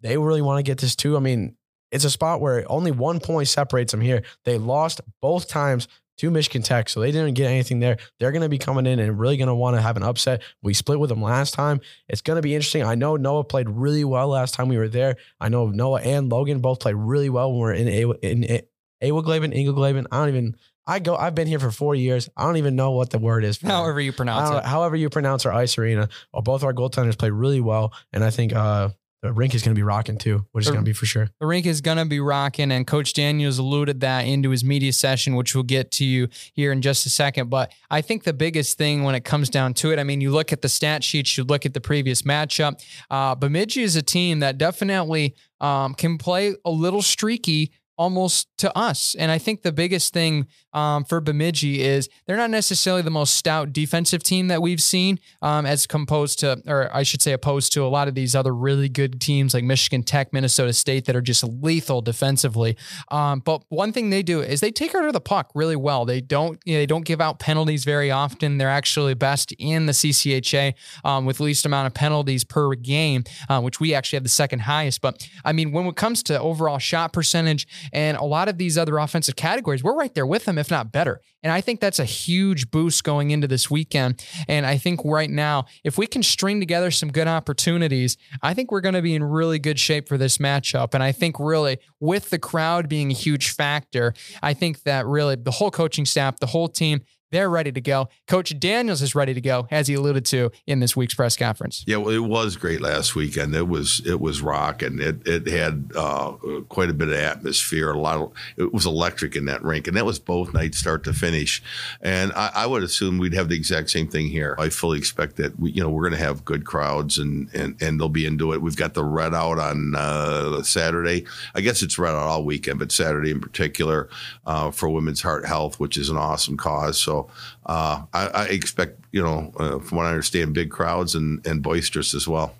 they 0.00 0.16
really 0.16 0.42
want 0.42 0.64
to 0.64 0.68
get 0.68 0.78
this 0.78 0.96
too. 0.96 1.14
I 1.14 1.20
mean, 1.20 1.56
it's 1.92 2.06
a 2.06 2.10
spot 2.10 2.40
where 2.40 2.64
only 2.72 2.90
one 2.90 3.20
point 3.20 3.48
separates 3.48 3.92
them 3.92 4.00
here. 4.00 4.22
They 4.44 4.56
lost 4.56 5.02
both 5.20 5.46
times 5.46 5.88
to 6.18 6.30
Michigan 6.30 6.62
Tech, 6.62 6.88
so 6.88 7.00
they 7.00 7.10
didn't 7.10 7.34
get 7.34 7.50
anything 7.50 7.80
there. 7.80 7.96
They're 8.18 8.32
going 8.32 8.42
to 8.42 8.48
be 8.48 8.58
coming 8.58 8.86
in 8.86 8.98
and 8.98 9.18
really 9.18 9.36
going 9.36 9.48
to 9.48 9.54
want 9.54 9.76
to 9.76 9.82
have 9.82 9.96
an 9.96 10.02
upset. 10.02 10.42
We 10.62 10.74
split 10.74 11.00
with 11.00 11.10
them 11.10 11.22
last 11.22 11.54
time. 11.54 11.80
It's 12.08 12.20
going 12.20 12.36
to 12.36 12.42
be 12.42 12.54
interesting. 12.54 12.82
I 12.82 12.94
know 12.94 13.16
Noah 13.16 13.44
played 13.44 13.68
really 13.68 14.04
well 14.04 14.28
last 14.28 14.54
time 14.54 14.68
we 14.68 14.78
were 14.78 14.88
there. 14.88 15.16
I 15.40 15.48
know 15.48 15.68
Noah 15.68 16.00
and 16.00 16.30
Logan 16.30 16.60
both 16.60 16.80
played 16.80 16.96
really 16.96 17.30
well 17.30 17.50
when 17.50 17.56
we 17.56 17.62
were 17.62 17.74
in 17.74 17.88
a, 17.88 18.10
in 18.26 18.44
a, 18.44 18.62
Ingleglaben. 19.02 20.06
I 20.10 20.16
don't 20.18 20.28
even. 20.28 20.56
I 20.86 20.98
go. 20.98 21.16
I've 21.16 21.34
been 21.34 21.48
here 21.48 21.58
for 21.58 21.70
four 21.70 21.94
years. 21.94 22.28
I 22.36 22.44
don't 22.44 22.58
even 22.58 22.76
know 22.76 22.90
what 22.90 23.10
the 23.10 23.18
word 23.18 23.44
is. 23.44 23.56
For 23.56 23.66
that. 23.66 23.72
However 23.72 24.00
you 24.00 24.12
pronounce 24.12 24.50
it. 24.50 24.68
however 24.68 24.96
you 24.96 25.08
pronounce 25.08 25.46
our 25.46 25.52
ice 25.52 25.78
arena. 25.78 26.08
Well, 26.32 26.42
both 26.42 26.62
our 26.62 26.74
goaltenders 26.74 27.18
play 27.18 27.30
really 27.30 27.60
well, 27.60 27.94
and 28.12 28.22
I 28.22 28.30
think 28.30 28.54
uh, 28.54 28.90
the 29.24 29.32
rink 29.32 29.54
is 29.54 29.62
going 29.62 29.74
to 29.74 29.78
be 29.78 29.82
rocking 29.82 30.18
too, 30.18 30.44
which 30.52 30.66
is 30.66 30.70
going 30.70 30.84
to 30.84 30.88
be 30.88 30.92
for 30.92 31.06
sure. 31.06 31.30
The 31.40 31.46
rink 31.46 31.64
is 31.64 31.80
going 31.80 31.96
to 31.96 32.04
be 32.04 32.20
rocking, 32.20 32.70
and 32.70 32.86
Coach 32.86 33.14
Daniels 33.14 33.58
alluded 33.58 34.00
that 34.00 34.26
into 34.26 34.50
his 34.50 34.62
media 34.62 34.92
session, 34.92 35.34
which 35.34 35.54
we'll 35.54 35.64
get 35.64 35.90
to 35.92 36.04
you 36.04 36.28
here 36.52 36.72
in 36.72 36.82
just 36.82 37.06
a 37.06 37.08
second. 37.08 37.48
But 37.48 37.72
I 37.90 38.02
think 38.02 38.24
the 38.24 38.34
biggest 38.34 38.76
thing 38.76 39.02
when 39.02 39.14
it 39.14 39.24
comes 39.24 39.48
down 39.48 39.72
to 39.74 39.92
it, 39.92 39.98
I 39.98 40.04
mean, 40.04 40.20
you 40.20 40.30
look 40.30 40.52
at 40.52 40.60
the 40.60 40.68
stat 40.68 41.02
sheets, 41.02 41.38
you 41.38 41.44
look 41.44 41.64
at 41.64 41.72
the 41.72 41.80
previous 41.80 42.20
matchup. 42.20 42.84
Uh, 43.10 43.34
Bemidji 43.34 43.82
is 43.82 43.96
a 43.96 44.02
team 44.02 44.40
that 44.40 44.58
definitely 44.58 45.34
um, 45.58 45.94
can 45.94 46.18
play 46.18 46.54
a 46.62 46.70
little 46.70 47.00
streaky. 47.00 47.72
Almost 47.96 48.48
to 48.58 48.76
us. 48.76 49.14
And 49.18 49.30
I 49.30 49.38
think 49.38 49.62
the 49.62 49.72
biggest 49.72 50.12
thing 50.12 50.48
um, 50.72 51.04
for 51.04 51.20
Bemidji 51.20 51.82
is 51.82 52.08
they're 52.26 52.36
not 52.36 52.50
necessarily 52.50 53.02
the 53.02 53.10
most 53.10 53.34
stout 53.34 53.72
defensive 53.72 54.22
team 54.22 54.48
that 54.48 54.62
we've 54.62 54.82
seen, 54.82 55.20
um, 55.42 55.66
as 55.66 55.86
composed 55.86 56.40
to, 56.40 56.60
or 56.66 56.94
I 56.94 57.04
should 57.04 57.22
say, 57.22 57.32
opposed 57.32 57.72
to 57.74 57.84
a 57.84 57.88
lot 57.88 58.08
of 58.08 58.14
these 58.14 58.34
other 58.34 58.54
really 58.54 58.88
good 58.88 59.20
teams 59.20 59.54
like 59.54 59.64
Michigan 59.64 60.02
Tech, 60.02 60.32
Minnesota 60.32 60.72
State 60.72 61.04
that 61.04 61.14
are 61.14 61.20
just 61.20 61.44
lethal 61.44 62.02
defensively. 62.02 62.76
Um, 63.10 63.40
but 63.40 63.62
one 63.68 63.92
thing 63.92 64.10
they 64.10 64.22
do 64.22 64.40
is 64.40 64.60
they 64.60 64.72
take 64.72 64.94
of 64.94 65.12
the 65.12 65.20
puck 65.20 65.50
really 65.54 65.76
well. 65.76 66.04
They 66.04 66.20
don't, 66.20 66.58
you 66.64 66.74
know, 66.74 66.80
they 66.80 66.86
don't 66.86 67.04
give 67.04 67.20
out 67.20 67.38
penalties 67.38 67.84
very 67.84 68.10
often. 68.10 68.58
They're 68.58 68.68
actually 68.68 69.14
best 69.14 69.52
in 69.58 69.86
the 69.86 69.92
CCHA 69.92 70.74
um, 71.04 71.24
with 71.24 71.40
least 71.40 71.66
amount 71.66 71.86
of 71.86 71.94
penalties 71.94 72.44
per 72.44 72.74
game, 72.74 73.24
uh, 73.48 73.60
which 73.60 73.80
we 73.80 73.94
actually 73.94 74.16
have 74.16 74.22
the 74.22 74.28
second 74.28 74.60
highest. 74.60 75.00
But 75.00 75.28
I 75.44 75.52
mean, 75.52 75.72
when 75.72 75.86
it 75.86 75.96
comes 75.96 76.22
to 76.24 76.40
overall 76.40 76.78
shot 76.78 77.12
percentage 77.12 77.66
and 77.92 78.16
a 78.16 78.24
lot 78.24 78.48
of 78.48 78.58
these 78.58 78.78
other 78.78 78.98
offensive 78.98 79.36
categories, 79.36 79.82
we're 79.82 79.96
right 79.96 80.14
there 80.14 80.26
with 80.26 80.44
them, 80.44 80.58
if 80.58 80.70
not 80.70 80.92
better. 80.92 81.20
And 81.42 81.52
I 81.52 81.60
think 81.60 81.80
that's 81.80 81.98
a 81.98 82.04
huge 82.04 82.70
boost 82.70 83.04
going 83.04 83.30
into 83.30 83.46
this 83.46 83.70
weekend. 83.70 84.24
And 84.48 84.64
I 84.64 84.78
think 84.78 85.00
right 85.04 85.28
now, 85.28 85.66
if 85.84 85.98
we 85.98 86.06
can 86.06 86.22
string 86.22 86.58
together 86.58 86.90
some 86.90 87.12
good 87.12 87.28
opportunities, 87.28 88.16
I 88.42 88.54
think 88.54 88.72
we're 88.72 88.80
going 88.80 88.94
to 88.94 89.02
be 89.02 89.14
in 89.14 89.22
really 89.22 89.58
good 89.58 89.78
shape 89.78 90.08
for 90.08 90.16
this 90.16 90.38
matchup. 90.38 90.94
And 90.94 91.02
I 91.02 91.12
think 91.12 91.38
really 91.38 91.78
with 92.00 92.30
the 92.30 92.38
crowd 92.38 92.88
being 92.88 93.10
a 93.10 93.14
huge 93.14 93.50
factor, 93.50 94.14
I 94.42 94.54
think 94.54 94.84
that 94.84 95.06
really 95.06 95.36
the 95.36 95.50
whole 95.50 95.70
coaching 95.70 96.06
staff, 96.06 96.40
the 96.40 96.46
whole 96.46 96.68
team, 96.68 97.02
they're 97.34 97.50
ready 97.50 97.72
to 97.72 97.80
go. 97.80 98.08
Coach 98.28 98.58
Daniels 98.58 99.02
is 99.02 99.14
ready 99.14 99.34
to 99.34 99.40
go, 99.40 99.66
as 99.70 99.88
he 99.88 99.94
alluded 99.94 100.24
to 100.26 100.50
in 100.66 100.80
this 100.80 100.96
week's 100.96 101.14
press 101.14 101.36
conference. 101.36 101.84
Yeah, 101.86 101.96
well, 101.96 102.14
it 102.14 102.18
was 102.18 102.56
great 102.56 102.80
last 102.80 103.14
weekend. 103.14 103.54
It 103.54 103.68
was 103.68 104.00
it 104.06 104.20
was 104.20 104.40
rock, 104.40 104.82
and 104.82 105.00
it 105.00 105.26
it 105.26 105.46
had 105.46 105.90
uh, 105.96 106.32
quite 106.68 106.90
a 106.90 106.94
bit 106.94 107.08
of 107.08 107.14
atmosphere. 107.14 107.90
A 107.90 107.98
lot 107.98 108.16
of 108.16 108.32
it 108.56 108.72
was 108.72 108.86
electric 108.86 109.36
in 109.36 109.46
that 109.46 109.62
rink, 109.62 109.88
and 109.88 109.96
that 109.96 110.06
was 110.06 110.18
both 110.18 110.54
nights, 110.54 110.78
start 110.78 111.04
to 111.04 111.12
finish. 111.12 111.62
And 112.00 112.32
I, 112.34 112.50
I 112.54 112.66
would 112.66 112.82
assume 112.82 113.18
we'd 113.18 113.34
have 113.34 113.48
the 113.48 113.56
exact 113.56 113.90
same 113.90 114.08
thing 114.08 114.28
here. 114.28 114.54
I 114.58 114.68
fully 114.68 114.98
expect 114.98 115.36
that 115.36 115.58
we, 115.58 115.72
you 115.72 115.82
know, 115.82 115.90
we're 115.90 116.08
going 116.08 116.18
to 116.18 116.24
have 116.24 116.44
good 116.44 116.64
crowds, 116.64 117.18
and 117.18 117.52
and 117.54 117.80
and 117.82 118.00
they'll 118.00 118.08
be 118.08 118.26
into 118.26 118.52
it. 118.52 118.62
We've 118.62 118.76
got 118.76 118.94
the 118.94 119.04
red 119.04 119.34
out 119.34 119.58
on 119.58 119.94
uh, 119.96 120.62
Saturday. 120.62 121.26
I 121.54 121.60
guess 121.60 121.82
it's 121.82 121.98
red 121.98 122.14
out 122.14 122.28
all 122.28 122.44
weekend, 122.44 122.78
but 122.78 122.92
Saturday 122.92 123.30
in 123.30 123.40
particular 123.40 124.08
uh, 124.46 124.70
for 124.70 124.88
Women's 124.88 125.22
Heart 125.22 125.46
Health, 125.46 125.80
which 125.80 125.96
is 125.96 126.08
an 126.08 126.16
awesome 126.16 126.56
cause. 126.56 127.00
So 127.00 127.23
uh, 127.66 128.02
I, 128.12 128.26
I 128.26 128.44
expect, 128.46 129.00
you 129.12 129.22
know, 129.22 129.52
uh, 129.58 129.78
from 129.78 129.98
what 129.98 130.06
I 130.06 130.10
understand, 130.10 130.54
big 130.54 130.70
crowds 130.70 131.14
and, 131.14 131.44
and 131.46 131.62
boisterous 131.62 132.14
as 132.14 132.28
well. 132.28 132.54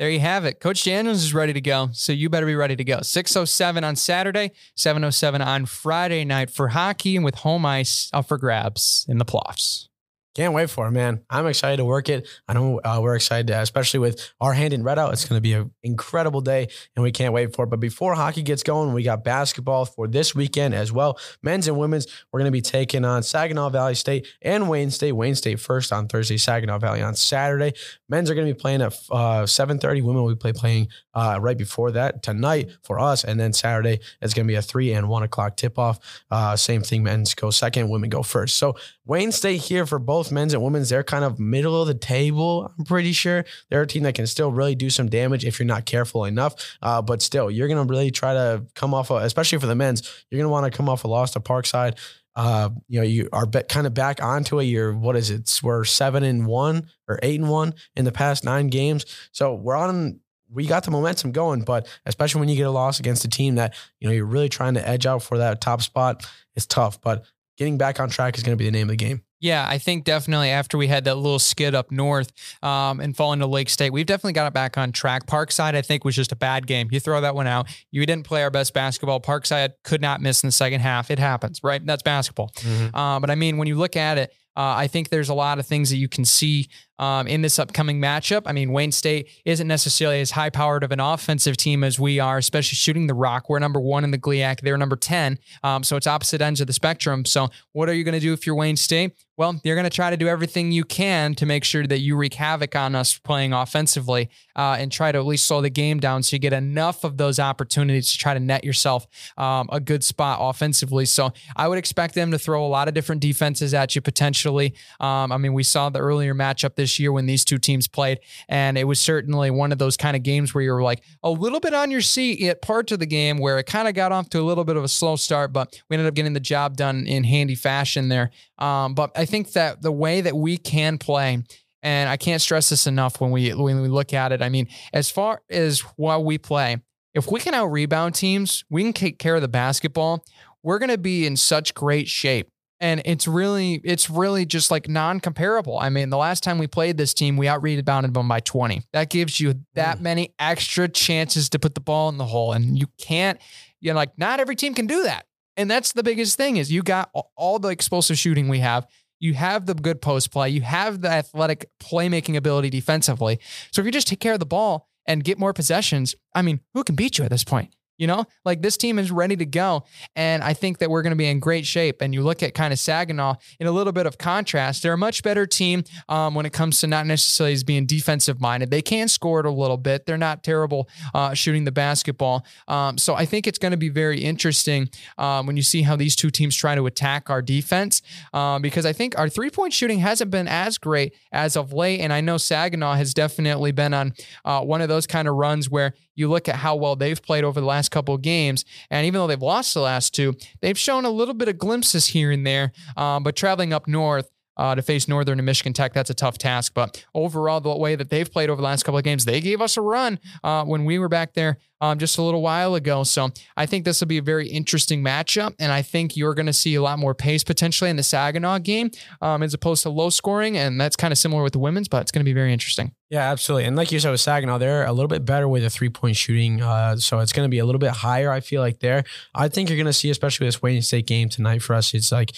There 0.00 0.08
you 0.08 0.20
have 0.20 0.46
it. 0.46 0.60
Coach 0.60 0.82
Daniels 0.84 1.22
is 1.22 1.34
ready 1.34 1.52
to 1.52 1.60
go. 1.60 1.90
So 1.92 2.12
you 2.12 2.30
better 2.30 2.46
be 2.46 2.54
ready 2.54 2.74
to 2.74 2.84
go. 2.84 3.02
607 3.02 3.84
on 3.84 3.96
Saturday, 3.96 4.52
707 4.74 5.42
on 5.42 5.66
Friday 5.66 6.24
night 6.24 6.48
for 6.48 6.68
hockey 6.68 7.16
and 7.16 7.24
with 7.24 7.34
home 7.34 7.66
ice 7.66 8.08
up 8.14 8.26
for 8.26 8.38
grabs 8.38 9.04
in 9.10 9.18
the 9.18 9.26
playoffs. 9.26 9.89
Can't 10.36 10.54
wait 10.54 10.70
for 10.70 10.86
it, 10.86 10.92
man. 10.92 11.22
I'm 11.28 11.48
excited 11.48 11.78
to 11.78 11.84
work 11.84 12.08
it. 12.08 12.28
I 12.46 12.52
know 12.52 12.80
uh, 12.84 13.00
we're 13.02 13.16
excited, 13.16 13.48
to, 13.48 13.60
especially 13.60 13.98
with 13.98 14.32
our 14.40 14.52
hand 14.52 14.72
in 14.72 14.84
red 14.84 14.96
out. 14.96 15.12
It's 15.12 15.24
going 15.24 15.38
to 15.38 15.42
be 15.42 15.54
an 15.54 15.72
incredible 15.82 16.40
day, 16.40 16.68
and 16.94 17.02
we 17.02 17.10
can't 17.10 17.34
wait 17.34 17.54
for 17.54 17.64
it. 17.64 17.68
But 17.68 17.80
before 17.80 18.14
hockey 18.14 18.42
gets 18.42 18.62
going, 18.62 18.92
we 18.92 19.02
got 19.02 19.24
basketball 19.24 19.86
for 19.86 20.06
this 20.06 20.32
weekend 20.32 20.72
as 20.72 20.92
well. 20.92 21.18
Men's 21.42 21.66
and 21.66 21.76
women's, 21.76 22.06
we're 22.30 22.38
going 22.38 22.48
to 22.48 22.52
be 22.52 22.60
taking 22.60 23.04
on 23.04 23.24
Saginaw 23.24 23.70
Valley 23.70 23.96
State 23.96 24.28
and 24.40 24.68
Wayne 24.68 24.92
State. 24.92 25.12
Wayne 25.12 25.34
State 25.34 25.58
first 25.58 25.92
on 25.92 26.06
Thursday, 26.06 26.36
Saginaw 26.36 26.78
Valley 26.78 27.02
on 27.02 27.16
Saturday. 27.16 27.72
Men's 28.08 28.30
are 28.30 28.36
going 28.36 28.46
to 28.46 28.54
be 28.54 28.58
playing 28.58 28.82
at 28.82 28.92
uh, 29.10 29.42
7.30. 29.42 30.02
Women 30.02 30.22
will 30.22 30.36
be 30.36 30.52
playing 30.52 30.88
uh, 31.12 31.38
right 31.40 31.58
before 31.58 31.90
that 31.90 32.22
tonight 32.22 32.70
for 32.84 33.00
us. 33.00 33.24
And 33.24 33.38
then 33.38 33.52
Saturday, 33.52 33.98
it's 34.22 34.32
going 34.34 34.46
to 34.46 34.50
be 34.50 34.56
a 34.56 34.62
3 34.62 34.92
and 34.92 35.08
1 35.08 35.22
o'clock 35.24 35.56
tip-off. 35.56 35.98
Uh, 36.30 36.54
same 36.54 36.82
thing, 36.82 37.02
men's 37.02 37.34
go 37.34 37.50
second, 37.50 37.88
women 37.88 38.10
go 38.10 38.22
first. 38.22 38.56
So 38.56 38.76
Wayne 39.10 39.32
State 39.32 39.56
here 39.56 39.86
for 39.86 39.98
both 39.98 40.30
men's 40.30 40.54
and 40.54 40.62
women's. 40.62 40.88
They're 40.88 41.02
kind 41.02 41.24
of 41.24 41.40
middle 41.40 41.82
of 41.82 41.88
the 41.88 41.94
table. 41.94 42.72
I'm 42.78 42.84
pretty 42.84 43.10
sure 43.10 43.44
they're 43.68 43.82
a 43.82 43.86
team 43.86 44.04
that 44.04 44.14
can 44.14 44.28
still 44.28 44.52
really 44.52 44.76
do 44.76 44.88
some 44.88 45.08
damage 45.08 45.44
if 45.44 45.58
you're 45.58 45.66
not 45.66 45.84
careful 45.84 46.26
enough. 46.26 46.78
Uh, 46.80 47.02
but 47.02 47.20
still, 47.20 47.50
you're 47.50 47.66
gonna 47.66 47.82
really 47.82 48.12
try 48.12 48.34
to 48.34 48.64
come 48.76 48.94
off, 48.94 49.10
a, 49.10 49.16
especially 49.16 49.58
for 49.58 49.66
the 49.66 49.74
men's. 49.74 50.08
You're 50.30 50.40
gonna 50.40 50.52
want 50.52 50.72
to 50.72 50.76
come 50.76 50.88
off 50.88 51.02
a 51.02 51.08
loss 51.08 51.32
to 51.32 51.40
Parkside. 51.40 51.98
Uh, 52.36 52.70
you 52.86 53.00
know, 53.00 53.04
you 53.04 53.28
are 53.32 53.46
kind 53.46 53.88
of 53.88 53.94
back 53.94 54.22
onto 54.22 54.60
it. 54.60 54.66
You're 54.66 54.96
what 54.96 55.16
is 55.16 55.30
it? 55.30 55.58
We're 55.60 55.82
seven 55.82 56.22
and 56.22 56.46
one 56.46 56.86
or 57.08 57.18
eight 57.20 57.40
and 57.40 57.50
one 57.50 57.74
in 57.96 58.04
the 58.04 58.12
past 58.12 58.44
nine 58.44 58.68
games. 58.68 59.06
So 59.32 59.56
we're 59.56 59.74
on. 59.74 60.20
We 60.52 60.66
got 60.66 60.84
the 60.84 60.92
momentum 60.92 61.32
going, 61.32 61.62
but 61.62 61.88
especially 62.06 62.38
when 62.38 62.48
you 62.48 62.54
get 62.54 62.68
a 62.68 62.70
loss 62.70 63.00
against 63.00 63.24
a 63.24 63.28
team 63.28 63.56
that 63.56 63.74
you 63.98 64.06
know 64.06 64.14
you're 64.14 64.24
really 64.24 64.48
trying 64.48 64.74
to 64.74 64.88
edge 64.88 65.04
out 65.04 65.24
for 65.24 65.38
that 65.38 65.60
top 65.60 65.82
spot, 65.82 66.24
it's 66.54 66.66
tough. 66.66 67.00
But 67.00 67.24
getting 67.60 67.76
back 67.76 68.00
on 68.00 68.08
track 68.08 68.38
is 68.38 68.42
going 68.42 68.56
to 68.56 68.56
be 68.56 68.64
the 68.64 68.70
name 68.70 68.88
of 68.88 68.96
the 68.96 69.04
game. 69.04 69.20
Yeah, 69.38 69.66
I 69.68 69.76
think 69.76 70.04
definitely 70.04 70.48
after 70.48 70.78
we 70.78 70.86
had 70.86 71.04
that 71.04 71.16
little 71.16 71.38
skid 71.38 71.74
up 71.74 71.90
north 71.90 72.32
um, 72.62 73.00
and 73.00 73.14
falling 73.14 73.40
to 73.40 73.46
Lake 73.46 73.68
State, 73.68 73.92
we've 73.92 74.06
definitely 74.06 74.32
got 74.32 74.46
it 74.46 74.54
back 74.54 74.78
on 74.78 74.92
track. 74.92 75.26
Parkside, 75.26 75.74
I 75.74 75.82
think, 75.82 76.02
was 76.02 76.16
just 76.16 76.32
a 76.32 76.36
bad 76.36 76.66
game. 76.66 76.88
You 76.90 77.00
throw 77.00 77.20
that 77.20 77.34
one 77.34 77.46
out. 77.46 77.68
You 77.90 78.04
didn't 78.06 78.24
play 78.24 78.42
our 78.42 78.50
best 78.50 78.72
basketball. 78.72 79.20
Parkside 79.20 79.74
could 79.84 80.00
not 80.00 80.22
miss 80.22 80.42
in 80.42 80.48
the 80.48 80.52
second 80.52 80.80
half. 80.80 81.10
It 81.10 81.18
happens, 81.18 81.60
right? 81.62 81.84
That's 81.84 82.02
basketball. 82.02 82.50
Uh, 82.94 83.20
but 83.20 83.28
I 83.28 83.34
mean, 83.34 83.58
when 83.58 83.68
you 83.68 83.76
look 83.76 83.94
at 83.94 84.16
it, 84.16 84.32
uh, 84.56 84.74
I 84.76 84.86
think 84.86 85.10
there's 85.10 85.28
a 85.28 85.34
lot 85.34 85.58
of 85.58 85.66
things 85.66 85.90
that 85.90 85.96
you 85.96 86.08
can 86.08 86.24
see 86.24 86.68
um, 87.00 87.26
in 87.26 87.42
this 87.42 87.58
upcoming 87.58 88.00
matchup. 88.00 88.42
I 88.46 88.52
mean, 88.52 88.70
Wayne 88.70 88.92
State 88.92 89.28
isn't 89.44 89.66
necessarily 89.66 90.20
as 90.20 90.30
high 90.32 90.50
powered 90.50 90.84
of 90.84 90.92
an 90.92 91.00
offensive 91.00 91.56
team 91.56 91.82
as 91.82 91.98
we 91.98 92.20
are, 92.20 92.38
especially 92.38 92.76
shooting 92.76 93.08
the 93.08 93.14
rock. 93.14 93.48
We're 93.48 93.58
number 93.58 93.80
one 93.80 94.04
in 94.04 94.12
the 94.12 94.18
GLIAC. 94.18 94.60
They're 94.60 94.76
number 94.76 94.96
10. 94.96 95.38
Um, 95.64 95.82
so 95.82 95.96
it's 95.96 96.06
opposite 96.06 96.42
ends 96.42 96.60
of 96.60 96.66
the 96.66 96.72
spectrum. 96.74 97.24
So 97.24 97.48
what 97.72 97.88
are 97.88 97.94
you 97.94 98.04
going 98.04 98.14
to 98.14 98.20
do 98.20 98.34
if 98.34 98.46
you're 98.46 98.54
Wayne 98.54 98.76
State? 98.76 99.14
Well, 99.40 99.58
you're 99.64 99.74
going 99.74 99.84
to 99.84 99.90
try 99.90 100.10
to 100.10 100.18
do 100.18 100.28
everything 100.28 100.70
you 100.70 100.84
can 100.84 101.34
to 101.36 101.46
make 101.46 101.64
sure 101.64 101.86
that 101.86 102.00
you 102.00 102.14
wreak 102.14 102.34
havoc 102.34 102.76
on 102.76 102.94
us 102.94 103.16
playing 103.16 103.54
offensively 103.54 104.28
uh, 104.54 104.76
and 104.78 104.92
try 104.92 105.12
to 105.12 105.18
at 105.18 105.24
least 105.24 105.46
slow 105.46 105.62
the 105.62 105.70
game 105.70 105.98
down 105.98 106.22
so 106.22 106.36
you 106.36 106.38
get 106.38 106.52
enough 106.52 107.04
of 107.04 107.16
those 107.16 107.38
opportunities 107.38 108.12
to 108.12 108.18
try 108.18 108.34
to 108.34 108.40
net 108.40 108.64
yourself 108.64 109.06
um, 109.38 109.66
a 109.72 109.80
good 109.80 110.04
spot 110.04 110.40
offensively. 110.42 111.06
So 111.06 111.32
I 111.56 111.68
would 111.68 111.78
expect 111.78 112.14
them 112.14 112.32
to 112.32 112.38
throw 112.38 112.66
a 112.66 112.68
lot 112.68 112.86
of 112.86 112.92
different 112.92 113.22
defenses 113.22 113.72
at 113.72 113.94
you 113.94 114.02
potentially. 114.02 114.74
Um, 115.00 115.32
I 115.32 115.38
mean, 115.38 115.54
we 115.54 115.62
saw 115.62 115.88
the 115.88 116.00
earlier 116.00 116.34
matchup 116.34 116.74
this 116.74 116.89
year 116.98 117.12
when 117.12 117.26
these 117.26 117.44
two 117.44 117.58
teams 117.58 117.86
played, 117.88 118.20
and 118.48 118.76
it 118.76 118.84
was 118.84 119.00
certainly 119.00 119.50
one 119.50 119.72
of 119.72 119.78
those 119.78 119.96
kind 119.96 120.16
of 120.16 120.22
games 120.22 120.54
where 120.54 120.62
you 120.62 120.72
were 120.72 120.82
like 120.82 121.02
a 121.22 121.30
little 121.30 121.60
bit 121.60 121.74
on 121.74 121.90
your 121.90 122.00
seat 122.00 122.42
at 122.48 122.62
parts 122.62 122.92
of 122.92 122.98
the 122.98 123.06
game 123.06 123.38
where 123.38 123.58
it 123.58 123.66
kind 123.66 123.88
of 123.88 123.94
got 123.94 124.12
off 124.12 124.28
to 124.30 124.40
a 124.40 124.42
little 124.42 124.64
bit 124.64 124.76
of 124.76 124.84
a 124.84 124.88
slow 124.88 125.16
start, 125.16 125.52
but 125.52 125.80
we 125.88 125.94
ended 125.94 126.08
up 126.08 126.14
getting 126.14 126.32
the 126.32 126.40
job 126.40 126.76
done 126.76 127.06
in 127.06 127.24
handy 127.24 127.54
fashion 127.54 128.08
there. 128.08 128.30
Um, 128.58 128.94
but 128.94 129.12
I 129.16 129.24
think 129.24 129.52
that 129.52 129.82
the 129.82 129.92
way 129.92 130.20
that 130.20 130.36
we 130.36 130.56
can 130.56 130.98
play, 130.98 131.42
and 131.82 132.10
I 132.10 132.16
can't 132.16 132.42
stress 132.42 132.68
this 132.68 132.86
enough 132.86 133.20
when 133.20 133.30
we 133.30 133.54
when 133.54 133.80
we 133.80 133.88
look 133.88 134.12
at 134.12 134.32
it. 134.32 134.42
I 134.42 134.48
mean, 134.48 134.68
as 134.92 135.10
far 135.10 135.42
as 135.48 135.80
while 135.96 136.22
we 136.22 136.38
play, 136.38 136.78
if 137.14 137.30
we 137.30 137.40
can 137.40 137.54
out 137.54 137.66
rebound 137.66 138.14
teams, 138.14 138.64
we 138.70 138.82
can 138.82 138.92
take 138.92 139.18
care 139.18 139.36
of 139.36 139.42
the 139.42 139.48
basketball. 139.48 140.24
We're 140.62 140.78
going 140.78 140.90
to 140.90 140.98
be 140.98 141.26
in 141.26 141.36
such 141.36 141.74
great 141.74 142.06
shape. 142.08 142.50
And 142.80 143.02
it's 143.04 143.28
really, 143.28 143.74
it's 143.84 144.08
really 144.08 144.46
just 144.46 144.70
like 144.70 144.88
non-comparable. 144.88 145.78
I 145.78 145.90
mean, 145.90 146.08
the 146.08 146.16
last 146.16 146.42
time 146.42 146.56
we 146.56 146.66
played 146.66 146.96
this 146.96 147.12
team, 147.12 147.36
we 147.36 147.46
out 147.46 147.62
rebounded 147.62 148.14
them 148.14 148.26
by 148.26 148.40
20. 148.40 148.82
That 148.94 149.10
gives 149.10 149.38
you 149.38 149.60
that 149.74 150.00
many 150.00 150.34
extra 150.38 150.88
chances 150.88 151.50
to 151.50 151.58
put 151.58 151.74
the 151.74 151.80
ball 151.80 152.08
in 152.08 152.16
the 152.16 152.24
hole. 152.24 152.52
And 152.52 152.78
you 152.78 152.86
can't, 152.98 153.38
you 153.80 153.92
know, 153.92 153.96
like 153.96 154.16
not 154.16 154.40
every 154.40 154.56
team 154.56 154.72
can 154.74 154.86
do 154.86 155.02
that. 155.02 155.26
And 155.58 155.70
that's 155.70 155.92
the 155.92 156.02
biggest 156.02 156.38
thing 156.38 156.56
is 156.56 156.72
you 156.72 156.82
got 156.82 157.10
all 157.36 157.58
the 157.58 157.68
explosive 157.68 158.16
shooting 158.16 158.48
we 158.48 158.60
have. 158.60 158.86
You 159.18 159.34
have 159.34 159.66
the 159.66 159.74
good 159.74 160.00
post 160.00 160.30
play. 160.30 160.48
You 160.48 160.62
have 160.62 161.02
the 161.02 161.10
athletic 161.10 161.68
playmaking 161.80 162.36
ability 162.36 162.70
defensively. 162.70 163.40
So 163.72 163.82
if 163.82 163.86
you 163.86 163.92
just 163.92 164.08
take 164.08 164.20
care 164.20 164.32
of 164.32 164.40
the 164.40 164.46
ball 164.46 164.88
and 165.04 165.22
get 165.22 165.38
more 165.38 165.52
possessions, 165.52 166.14
I 166.34 166.40
mean, 166.40 166.60
who 166.72 166.82
can 166.82 166.94
beat 166.94 167.18
you 167.18 167.24
at 167.24 167.30
this 167.30 167.44
point? 167.44 167.74
You 168.00 168.06
know, 168.06 168.24
like 168.46 168.62
this 168.62 168.78
team 168.78 168.98
is 168.98 169.12
ready 169.12 169.36
to 169.36 169.44
go. 169.44 169.84
And 170.16 170.42
I 170.42 170.54
think 170.54 170.78
that 170.78 170.88
we're 170.88 171.02
going 171.02 171.10
to 171.10 171.16
be 171.16 171.28
in 171.28 171.38
great 171.38 171.66
shape. 171.66 172.00
And 172.00 172.14
you 172.14 172.22
look 172.22 172.42
at 172.42 172.54
kind 172.54 172.72
of 172.72 172.78
Saginaw 172.78 173.34
in 173.60 173.66
a 173.66 173.70
little 173.70 173.92
bit 173.92 174.06
of 174.06 174.16
contrast. 174.16 174.82
They're 174.82 174.94
a 174.94 174.98
much 174.98 175.22
better 175.22 175.46
team 175.46 175.84
um, 176.08 176.34
when 176.34 176.46
it 176.46 176.52
comes 176.54 176.80
to 176.80 176.86
not 176.86 177.06
necessarily 177.06 177.52
as 177.52 177.62
being 177.62 177.84
defensive 177.84 178.40
minded. 178.40 178.70
They 178.70 178.80
can 178.80 179.06
score 179.06 179.40
it 179.40 179.46
a 179.46 179.50
little 179.50 179.76
bit. 179.76 180.06
They're 180.06 180.16
not 180.16 180.42
terrible 180.42 180.88
uh, 181.12 181.34
shooting 181.34 181.64
the 181.64 181.72
basketball. 181.72 182.46
Um, 182.68 182.96
so 182.96 183.14
I 183.14 183.26
think 183.26 183.46
it's 183.46 183.58
going 183.58 183.72
to 183.72 183.76
be 183.76 183.90
very 183.90 184.20
interesting 184.20 184.88
um, 185.18 185.46
when 185.46 185.58
you 185.58 185.62
see 185.62 185.82
how 185.82 185.94
these 185.94 186.16
two 186.16 186.30
teams 186.30 186.56
try 186.56 186.74
to 186.74 186.86
attack 186.86 187.28
our 187.28 187.42
defense 187.42 188.00
um, 188.32 188.62
because 188.62 188.86
I 188.86 188.94
think 188.94 189.18
our 189.18 189.28
three 189.28 189.50
point 189.50 189.74
shooting 189.74 189.98
hasn't 189.98 190.30
been 190.30 190.48
as 190.48 190.78
great 190.78 191.14
as 191.32 191.54
of 191.54 191.74
late. 191.74 192.00
And 192.00 192.14
I 192.14 192.22
know 192.22 192.38
Saginaw 192.38 192.94
has 192.94 193.12
definitely 193.12 193.72
been 193.72 193.92
on 193.92 194.14
uh, 194.46 194.62
one 194.62 194.80
of 194.80 194.88
those 194.88 195.06
kind 195.06 195.28
of 195.28 195.34
runs 195.34 195.68
where 195.68 195.92
you 196.20 196.28
look 196.28 196.48
at 196.48 196.56
how 196.56 196.76
well 196.76 196.94
they've 196.94 197.20
played 197.20 197.42
over 197.42 197.60
the 197.60 197.66
last 197.66 197.90
couple 197.90 198.14
of 198.14 198.22
games, 198.22 198.64
and 198.90 199.06
even 199.06 199.18
though 199.18 199.26
they've 199.26 199.40
lost 199.40 199.74
the 199.74 199.80
last 199.80 200.14
two, 200.14 200.36
they've 200.60 200.78
shown 200.78 201.04
a 201.04 201.10
little 201.10 201.34
bit 201.34 201.48
of 201.48 201.58
glimpses 201.58 202.06
here 202.06 202.30
and 202.30 202.46
there. 202.46 202.72
Um, 202.96 203.24
but 203.24 203.34
traveling 203.34 203.72
up 203.72 203.88
north, 203.88 204.30
uh, 204.60 204.74
to 204.74 204.82
face 204.82 205.08
Northern 205.08 205.38
and 205.38 205.46
Michigan 205.46 205.72
Tech. 205.72 205.94
That's 205.94 206.10
a 206.10 206.14
tough 206.14 206.36
task. 206.36 206.72
But 206.74 207.04
overall, 207.14 207.60
the 207.60 207.74
way 207.74 207.96
that 207.96 208.10
they've 208.10 208.30
played 208.30 208.50
over 208.50 208.60
the 208.60 208.66
last 208.66 208.82
couple 208.82 208.98
of 208.98 209.04
games, 209.04 209.24
they 209.24 209.40
gave 209.40 209.62
us 209.62 209.78
a 209.78 209.80
run 209.80 210.20
uh, 210.44 210.64
when 210.64 210.84
we 210.84 210.98
were 210.98 211.08
back 211.08 211.32
there 211.32 211.56
um, 211.80 211.98
just 211.98 212.18
a 212.18 212.22
little 212.22 212.42
while 212.42 212.74
ago. 212.74 213.02
So 213.02 213.30
I 213.56 213.64
think 213.64 213.86
this 213.86 214.00
will 214.00 214.08
be 214.08 214.18
a 214.18 214.22
very 214.22 214.48
interesting 214.48 215.02
matchup. 215.02 215.54
And 215.58 215.72
I 215.72 215.80
think 215.80 216.14
you're 216.14 216.34
going 216.34 216.44
to 216.44 216.52
see 216.52 216.74
a 216.74 216.82
lot 216.82 216.98
more 216.98 217.14
pace 217.14 217.42
potentially 217.42 217.88
in 217.88 217.96
the 217.96 218.02
Saginaw 218.02 218.58
game 218.58 218.90
um, 219.22 219.42
as 219.42 219.54
opposed 219.54 219.82
to 219.84 219.88
low 219.88 220.10
scoring. 220.10 220.58
And 220.58 220.78
that's 220.78 220.94
kind 220.94 221.10
of 221.10 221.16
similar 221.16 221.42
with 221.42 221.54
the 221.54 221.58
women's, 221.58 221.88
but 221.88 222.02
it's 222.02 222.12
going 222.12 222.20
to 222.20 222.28
be 222.28 222.34
very 222.34 222.52
interesting. 222.52 222.92
Yeah, 223.08 223.30
absolutely. 223.30 223.64
And 223.64 223.76
like 223.76 223.90
you 223.90 223.98
said 223.98 224.10
with 224.10 224.20
Saginaw, 224.20 224.58
they're 224.58 224.84
a 224.84 224.92
little 224.92 225.08
bit 225.08 225.24
better 225.24 225.48
with 225.48 225.62
the 225.62 225.70
three 225.70 225.88
point 225.88 226.16
shooting. 226.16 226.60
Uh, 226.60 226.96
so 226.96 227.18
it's 227.20 227.32
going 227.32 227.46
to 227.46 227.50
be 227.50 227.60
a 227.60 227.64
little 227.64 227.78
bit 227.78 227.92
higher, 227.92 228.30
I 228.30 228.40
feel 228.40 228.60
like, 228.60 228.80
there. 228.80 229.04
I 229.34 229.48
think 229.48 229.70
you're 229.70 229.78
going 229.78 229.86
to 229.86 229.92
see, 229.94 230.10
especially 230.10 230.44
with 230.44 230.54
this 230.54 230.62
Wayne 230.62 230.82
State 230.82 231.06
game 231.06 231.30
tonight 231.30 231.62
for 231.62 231.74
us, 231.74 231.94
it's 231.94 232.12
like 232.12 232.32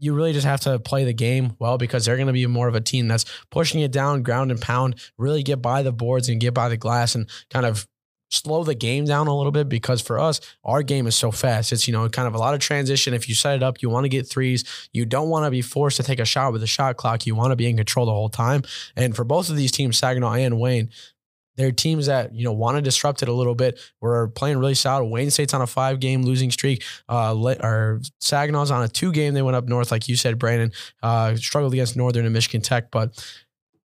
you 0.00 0.14
really 0.14 0.32
just 0.32 0.46
have 0.46 0.60
to 0.60 0.78
play 0.78 1.04
the 1.04 1.12
game 1.12 1.54
well 1.58 1.78
because 1.78 2.04
they're 2.04 2.16
going 2.16 2.26
to 2.26 2.32
be 2.32 2.46
more 2.46 2.66
of 2.66 2.74
a 2.74 2.80
team 2.80 3.06
that's 3.06 3.24
pushing 3.50 3.80
it 3.80 3.92
down, 3.92 4.22
ground 4.22 4.50
and 4.50 4.60
pound, 4.60 4.96
really 5.18 5.42
get 5.42 5.62
by 5.62 5.82
the 5.82 5.92
boards 5.92 6.28
and 6.28 6.40
get 6.40 6.54
by 6.54 6.68
the 6.68 6.76
glass 6.76 7.14
and 7.14 7.28
kind 7.50 7.66
of 7.66 7.86
slow 8.30 8.64
the 8.64 8.74
game 8.74 9.04
down 9.04 9.26
a 9.26 9.36
little 9.36 9.52
bit 9.52 9.68
because 9.68 10.00
for 10.00 10.18
us, 10.18 10.40
our 10.64 10.82
game 10.82 11.06
is 11.06 11.16
so 11.16 11.30
fast. 11.30 11.72
It's, 11.72 11.86
you 11.86 11.92
know, 11.92 12.08
kind 12.08 12.28
of 12.28 12.34
a 12.34 12.38
lot 12.38 12.54
of 12.54 12.60
transition. 12.60 13.12
If 13.12 13.28
you 13.28 13.34
set 13.34 13.56
it 13.56 13.62
up, 13.62 13.82
you 13.82 13.90
want 13.90 14.04
to 14.04 14.08
get 14.08 14.28
threes. 14.28 14.88
You 14.92 15.04
don't 15.04 15.28
want 15.28 15.44
to 15.44 15.50
be 15.50 15.62
forced 15.62 15.96
to 15.98 16.02
take 16.02 16.20
a 16.20 16.24
shot 16.24 16.52
with 16.52 16.62
a 16.62 16.66
shot 16.66 16.96
clock. 16.96 17.26
You 17.26 17.34
want 17.34 17.50
to 17.50 17.56
be 17.56 17.68
in 17.68 17.76
control 17.76 18.06
the 18.06 18.12
whole 18.12 18.28
time. 18.28 18.62
And 18.96 19.14
for 19.14 19.24
both 19.24 19.50
of 19.50 19.56
these 19.56 19.72
teams, 19.72 19.98
Saginaw 19.98 20.32
and 20.34 20.58
Wayne, 20.58 20.90
they're 21.56 21.72
teams 21.72 22.06
that 22.06 22.34
you 22.34 22.44
know 22.44 22.52
want 22.52 22.76
to 22.76 22.82
disrupt 22.82 23.22
it 23.22 23.28
a 23.28 23.32
little 23.32 23.54
bit. 23.54 23.78
We're 24.00 24.28
playing 24.28 24.58
really 24.58 24.74
solid. 24.74 25.06
Wayne 25.06 25.30
State's 25.30 25.54
on 25.54 25.62
a 25.62 25.66
five 25.66 26.00
game 26.00 26.22
losing 26.22 26.50
streak. 26.50 26.84
Uh, 27.08 27.34
or 27.62 28.00
Saginaw's 28.20 28.70
on 28.70 28.82
a 28.82 28.88
two 28.88 29.12
game. 29.12 29.34
They 29.34 29.42
went 29.42 29.56
up 29.56 29.68
north, 29.68 29.90
like 29.90 30.08
you 30.08 30.16
said, 30.16 30.38
Brandon. 30.38 30.72
Uh, 31.02 31.36
struggled 31.36 31.72
against 31.72 31.96
Northern 31.96 32.24
and 32.24 32.32
Michigan 32.32 32.60
Tech, 32.60 32.90
but 32.90 33.22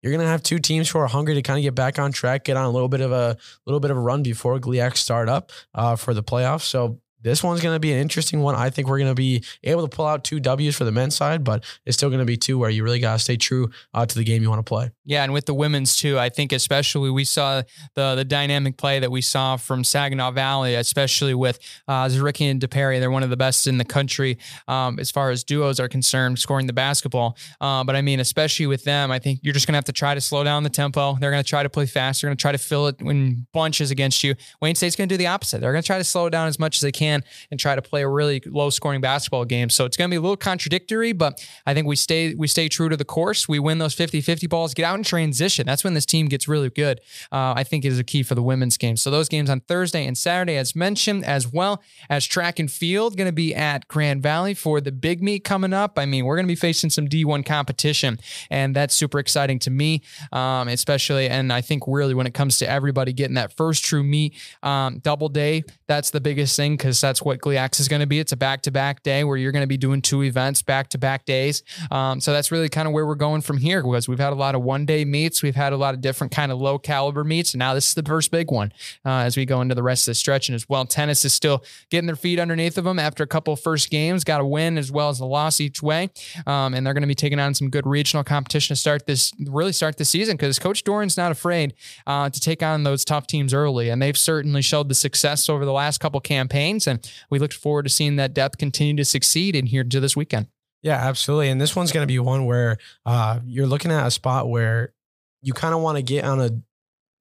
you're 0.02 0.12
gonna 0.12 0.28
have 0.28 0.42
two 0.42 0.58
teams 0.58 0.90
who 0.90 0.98
are 0.98 1.06
hungry 1.06 1.34
to 1.34 1.42
kind 1.42 1.58
of 1.58 1.62
get 1.62 1.74
back 1.74 1.98
on 1.98 2.10
track, 2.10 2.44
get 2.44 2.56
on 2.56 2.64
a 2.64 2.70
little 2.70 2.88
bit 2.88 3.00
of 3.00 3.12
a 3.12 3.36
little 3.66 3.80
bit 3.80 3.90
of 3.90 3.96
a 3.96 4.00
run 4.00 4.22
before 4.22 4.58
GLIAC 4.58 4.96
start 4.96 5.28
up 5.28 5.52
uh, 5.74 5.94
for 5.96 6.12
the 6.12 6.22
playoffs. 6.22 6.62
So 6.62 7.00
this 7.22 7.42
one's 7.42 7.60
going 7.60 7.74
to 7.74 7.80
be 7.80 7.92
an 7.92 7.98
interesting 7.98 8.40
one. 8.40 8.54
I 8.54 8.70
think 8.70 8.88
we're 8.88 8.98
going 8.98 9.10
to 9.10 9.14
be 9.14 9.44
able 9.62 9.86
to 9.86 9.94
pull 9.94 10.06
out 10.06 10.24
two 10.24 10.40
W's 10.40 10.76
for 10.76 10.84
the 10.84 10.92
men's 10.92 11.14
side, 11.14 11.44
but 11.44 11.64
it's 11.86 11.96
still 11.96 12.08
going 12.08 12.20
to 12.20 12.26
be 12.26 12.36
two 12.36 12.58
where 12.58 12.70
you 12.70 12.84
really 12.84 12.98
got 12.98 13.14
to 13.14 13.18
stay 13.18 13.36
true 13.36 13.70
uh, 13.94 14.06
to 14.06 14.14
the 14.14 14.24
game 14.24 14.42
you 14.42 14.48
want 14.48 14.64
to 14.64 14.68
play. 14.68 14.90
Yeah, 15.04 15.24
and 15.24 15.32
with 15.32 15.46
the 15.46 15.54
women's 15.54 15.96
too, 15.96 16.18
I 16.18 16.28
think 16.28 16.52
especially 16.52 17.10
we 17.10 17.24
saw 17.24 17.62
the 17.94 18.14
the 18.14 18.24
dynamic 18.24 18.76
play 18.76 19.00
that 19.00 19.10
we 19.10 19.20
saw 19.20 19.56
from 19.56 19.84
Saginaw 19.84 20.32
Valley, 20.32 20.74
especially 20.74 21.34
with 21.34 21.58
uh, 21.88 22.06
Zericki 22.06 22.50
and 22.50 22.60
DePerry. 22.60 23.00
They're 23.00 23.10
one 23.10 23.22
of 23.22 23.30
the 23.30 23.36
best 23.36 23.66
in 23.66 23.78
the 23.78 23.84
country 23.84 24.38
um, 24.68 24.98
as 24.98 25.10
far 25.10 25.30
as 25.30 25.44
duos 25.44 25.80
are 25.80 25.88
concerned, 25.88 26.38
scoring 26.38 26.66
the 26.66 26.72
basketball. 26.72 27.36
Uh, 27.60 27.84
but 27.84 27.96
I 27.96 28.02
mean, 28.02 28.20
especially 28.20 28.66
with 28.66 28.84
them, 28.84 29.10
I 29.10 29.18
think 29.18 29.40
you're 29.42 29.54
just 29.54 29.66
going 29.66 29.74
to 29.74 29.78
have 29.78 29.84
to 29.86 29.92
try 29.92 30.14
to 30.14 30.20
slow 30.20 30.44
down 30.44 30.62
the 30.62 30.70
tempo. 30.70 31.16
They're 31.18 31.30
going 31.30 31.42
to 31.42 31.48
try 31.48 31.62
to 31.62 31.70
play 31.70 31.86
fast. 31.86 32.22
They're 32.22 32.28
going 32.28 32.36
to 32.36 32.42
try 32.42 32.52
to 32.52 32.58
fill 32.58 32.86
it 32.88 33.00
in 33.00 33.46
bunches 33.52 33.90
against 33.90 34.22
you. 34.24 34.34
Wayne 34.60 34.74
State's 34.74 34.96
going 34.96 35.08
to 35.08 35.12
do 35.12 35.18
the 35.18 35.26
opposite. 35.26 35.60
They're 35.60 35.72
going 35.72 35.82
to 35.82 35.86
try 35.86 35.98
to 35.98 36.04
slow 36.04 36.26
it 36.26 36.30
down 36.30 36.48
as 36.48 36.58
much 36.58 36.76
as 36.76 36.80
they 36.80 36.92
can 36.92 37.11
can 37.12 37.24
and 37.50 37.60
try 37.60 37.74
to 37.74 37.82
play 37.82 38.02
a 38.02 38.08
really 38.08 38.42
low 38.46 38.70
scoring 38.70 39.00
basketball 39.00 39.44
game. 39.44 39.70
So 39.70 39.84
it's 39.84 39.96
going 39.96 40.10
to 40.10 40.12
be 40.12 40.16
a 40.16 40.20
little 40.20 40.36
contradictory, 40.36 41.12
but 41.12 41.46
I 41.66 41.74
think 41.74 41.86
we 41.86 41.96
stay 41.96 42.34
we 42.34 42.46
stay 42.46 42.68
true 42.68 42.88
to 42.88 42.96
the 42.96 43.04
course. 43.04 43.48
We 43.48 43.58
win 43.58 43.78
those 43.78 43.94
50-50 43.94 44.48
balls, 44.48 44.74
get 44.74 44.84
out 44.84 44.96
in 44.96 45.04
transition. 45.04 45.66
That's 45.66 45.84
when 45.84 45.94
this 45.94 46.06
team 46.06 46.26
gets 46.28 46.48
really 46.48 46.70
good. 46.70 47.00
Uh, 47.30 47.54
I 47.56 47.64
think 47.64 47.84
is 47.84 47.98
a 47.98 48.04
key 48.04 48.22
for 48.22 48.34
the 48.34 48.42
women's 48.42 48.76
game. 48.76 48.96
So 48.96 49.10
those 49.10 49.28
games 49.28 49.50
on 49.50 49.60
Thursday 49.60 50.06
and 50.06 50.16
Saturday, 50.16 50.56
as 50.56 50.74
mentioned, 50.74 51.24
as 51.24 51.52
well 51.52 51.82
as 52.08 52.26
track 52.26 52.58
and 52.58 52.70
field, 52.70 53.16
going 53.16 53.28
to 53.28 53.32
be 53.32 53.54
at 53.54 53.88
Grand 53.88 54.22
Valley 54.22 54.54
for 54.54 54.80
the 54.80 54.92
big 54.92 55.22
meet 55.22 55.44
coming 55.44 55.72
up. 55.72 55.98
I 55.98 56.06
mean, 56.06 56.24
we're 56.24 56.36
going 56.36 56.46
to 56.46 56.52
be 56.52 56.56
facing 56.56 56.90
some 56.90 57.08
D1 57.08 57.44
competition, 57.44 58.18
and 58.50 58.74
that's 58.74 58.94
super 58.94 59.18
exciting 59.18 59.58
to 59.60 59.70
me, 59.70 60.02
um, 60.32 60.68
especially. 60.68 61.28
And 61.28 61.52
I 61.52 61.60
think 61.60 61.84
really 61.86 62.14
when 62.14 62.26
it 62.26 62.34
comes 62.34 62.58
to 62.58 62.68
everybody 62.68 63.12
getting 63.12 63.34
that 63.34 63.56
first 63.56 63.84
true 63.84 64.02
meet 64.02 64.34
um, 64.62 64.98
double 64.98 65.28
day, 65.28 65.64
that's 65.86 66.10
the 66.10 66.20
biggest 66.20 66.56
thing 66.56 66.76
because 66.76 67.01
that's 67.02 67.22
what 67.22 67.40
GLIAC 67.40 67.78
is 67.78 67.88
going 67.88 68.00
to 68.00 68.06
be. 68.06 68.18
It's 68.18 68.32
a 68.32 68.36
back 68.36 68.62
to 68.62 68.70
back 68.70 69.02
day 69.02 69.24
where 69.24 69.36
you're 69.36 69.52
going 69.52 69.62
to 69.62 69.68
be 69.68 69.76
doing 69.76 70.00
two 70.00 70.22
events 70.22 70.62
back 70.62 70.88
to 70.90 70.98
back 70.98 71.24
days. 71.24 71.62
Um, 71.90 72.20
so 72.20 72.32
that's 72.32 72.50
really 72.50 72.68
kind 72.68 72.88
of 72.88 72.94
where 72.94 73.04
we're 73.04 73.14
going 73.14 73.42
from 73.42 73.58
here 73.58 73.82
because 73.82 74.08
we've 74.08 74.18
had 74.18 74.32
a 74.32 74.36
lot 74.36 74.54
of 74.54 74.62
one 74.62 74.86
day 74.86 75.04
meets. 75.04 75.42
We've 75.42 75.54
had 75.54 75.72
a 75.72 75.76
lot 75.76 75.94
of 75.94 76.00
different 76.00 76.32
kind 76.32 76.50
of 76.50 76.60
low 76.60 76.78
caliber 76.78 77.24
meets. 77.24 77.52
And 77.52 77.58
now 77.58 77.74
this 77.74 77.88
is 77.88 77.94
the 77.94 78.02
first 78.02 78.30
big 78.30 78.50
one 78.50 78.72
uh, 79.04 79.18
as 79.18 79.36
we 79.36 79.44
go 79.44 79.60
into 79.60 79.74
the 79.74 79.82
rest 79.82 80.08
of 80.08 80.12
the 80.12 80.14
stretch. 80.14 80.48
And 80.48 80.54
as 80.54 80.68
well, 80.68 80.84
tennis 80.86 81.24
is 81.24 81.34
still 81.34 81.62
getting 81.90 82.06
their 82.06 82.16
feet 82.16 82.38
underneath 82.38 82.78
of 82.78 82.84
them 82.84 82.98
after 82.98 83.22
a 83.22 83.26
couple 83.26 83.54
first 83.56 83.90
games, 83.90 84.24
got 84.24 84.40
a 84.40 84.46
win 84.46 84.78
as 84.78 84.90
well 84.90 85.08
as 85.08 85.20
a 85.20 85.26
loss 85.26 85.60
each 85.60 85.82
way. 85.82 86.10
Um, 86.46 86.74
and 86.74 86.86
they're 86.86 86.94
going 86.94 87.02
to 87.02 87.08
be 87.08 87.14
taking 87.14 87.38
on 87.38 87.54
some 87.54 87.68
good 87.68 87.86
regional 87.86 88.24
competition 88.24 88.74
to 88.74 88.80
start 88.80 89.06
this, 89.06 89.32
really 89.38 89.72
start 89.72 89.98
the 89.98 90.04
season 90.04 90.36
because 90.36 90.58
Coach 90.58 90.84
Doran's 90.84 91.16
not 91.16 91.32
afraid 91.32 91.74
uh, 92.06 92.30
to 92.30 92.40
take 92.40 92.62
on 92.62 92.84
those 92.84 93.04
tough 93.04 93.26
teams 93.26 93.52
early. 93.52 93.88
And 93.88 94.00
they've 94.00 94.16
certainly 94.16 94.62
showed 94.62 94.88
the 94.88 94.94
success 94.94 95.48
over 95.48 95.64
the 95.64 95.72
last 95.72 95.98
couple 95.98 96.20
campaigns. 96.20 96.86
And 96.86 96.91
we 97.30 97.38
look 97.38 97.52
forward 97.52 97.84
to 97.84 97.88
seeing 97.88 98.16
that 98.16 98.34
depth 98.34 98.58
continue 98.58 98.96
to 98.96 99.04
succeed 99.04 99.54
in 99.54 99.66
here 99.66 99.84
to 99.84 100.00
this 100.00 100.16
weekend. 100.16 100.48
Yeah, 100.82 100.96
absolutely. 100.96 101.48
And 101.48 101.60
this 101.60 101.76
one's 101.76 101.92
going 101.92 102.02
to 102.02 102.12
be 102.12 102.18
one 102.18 102.44
where 102.44 102.76
uh, 103.06 103.38
you're 103.44 103.66
looking 103.66 103.92
at 103.92 104.06
a 104.06 104.10
spot 104.10 104.48
where 104.48 104.92
you 105.40 105.52
kind 105.52 105.74
of 105.74 105.80
want 105.80 105.96
to 105.96 106.02
get 106.02 106.24
on 106.24 106.40
a 106.40 106.50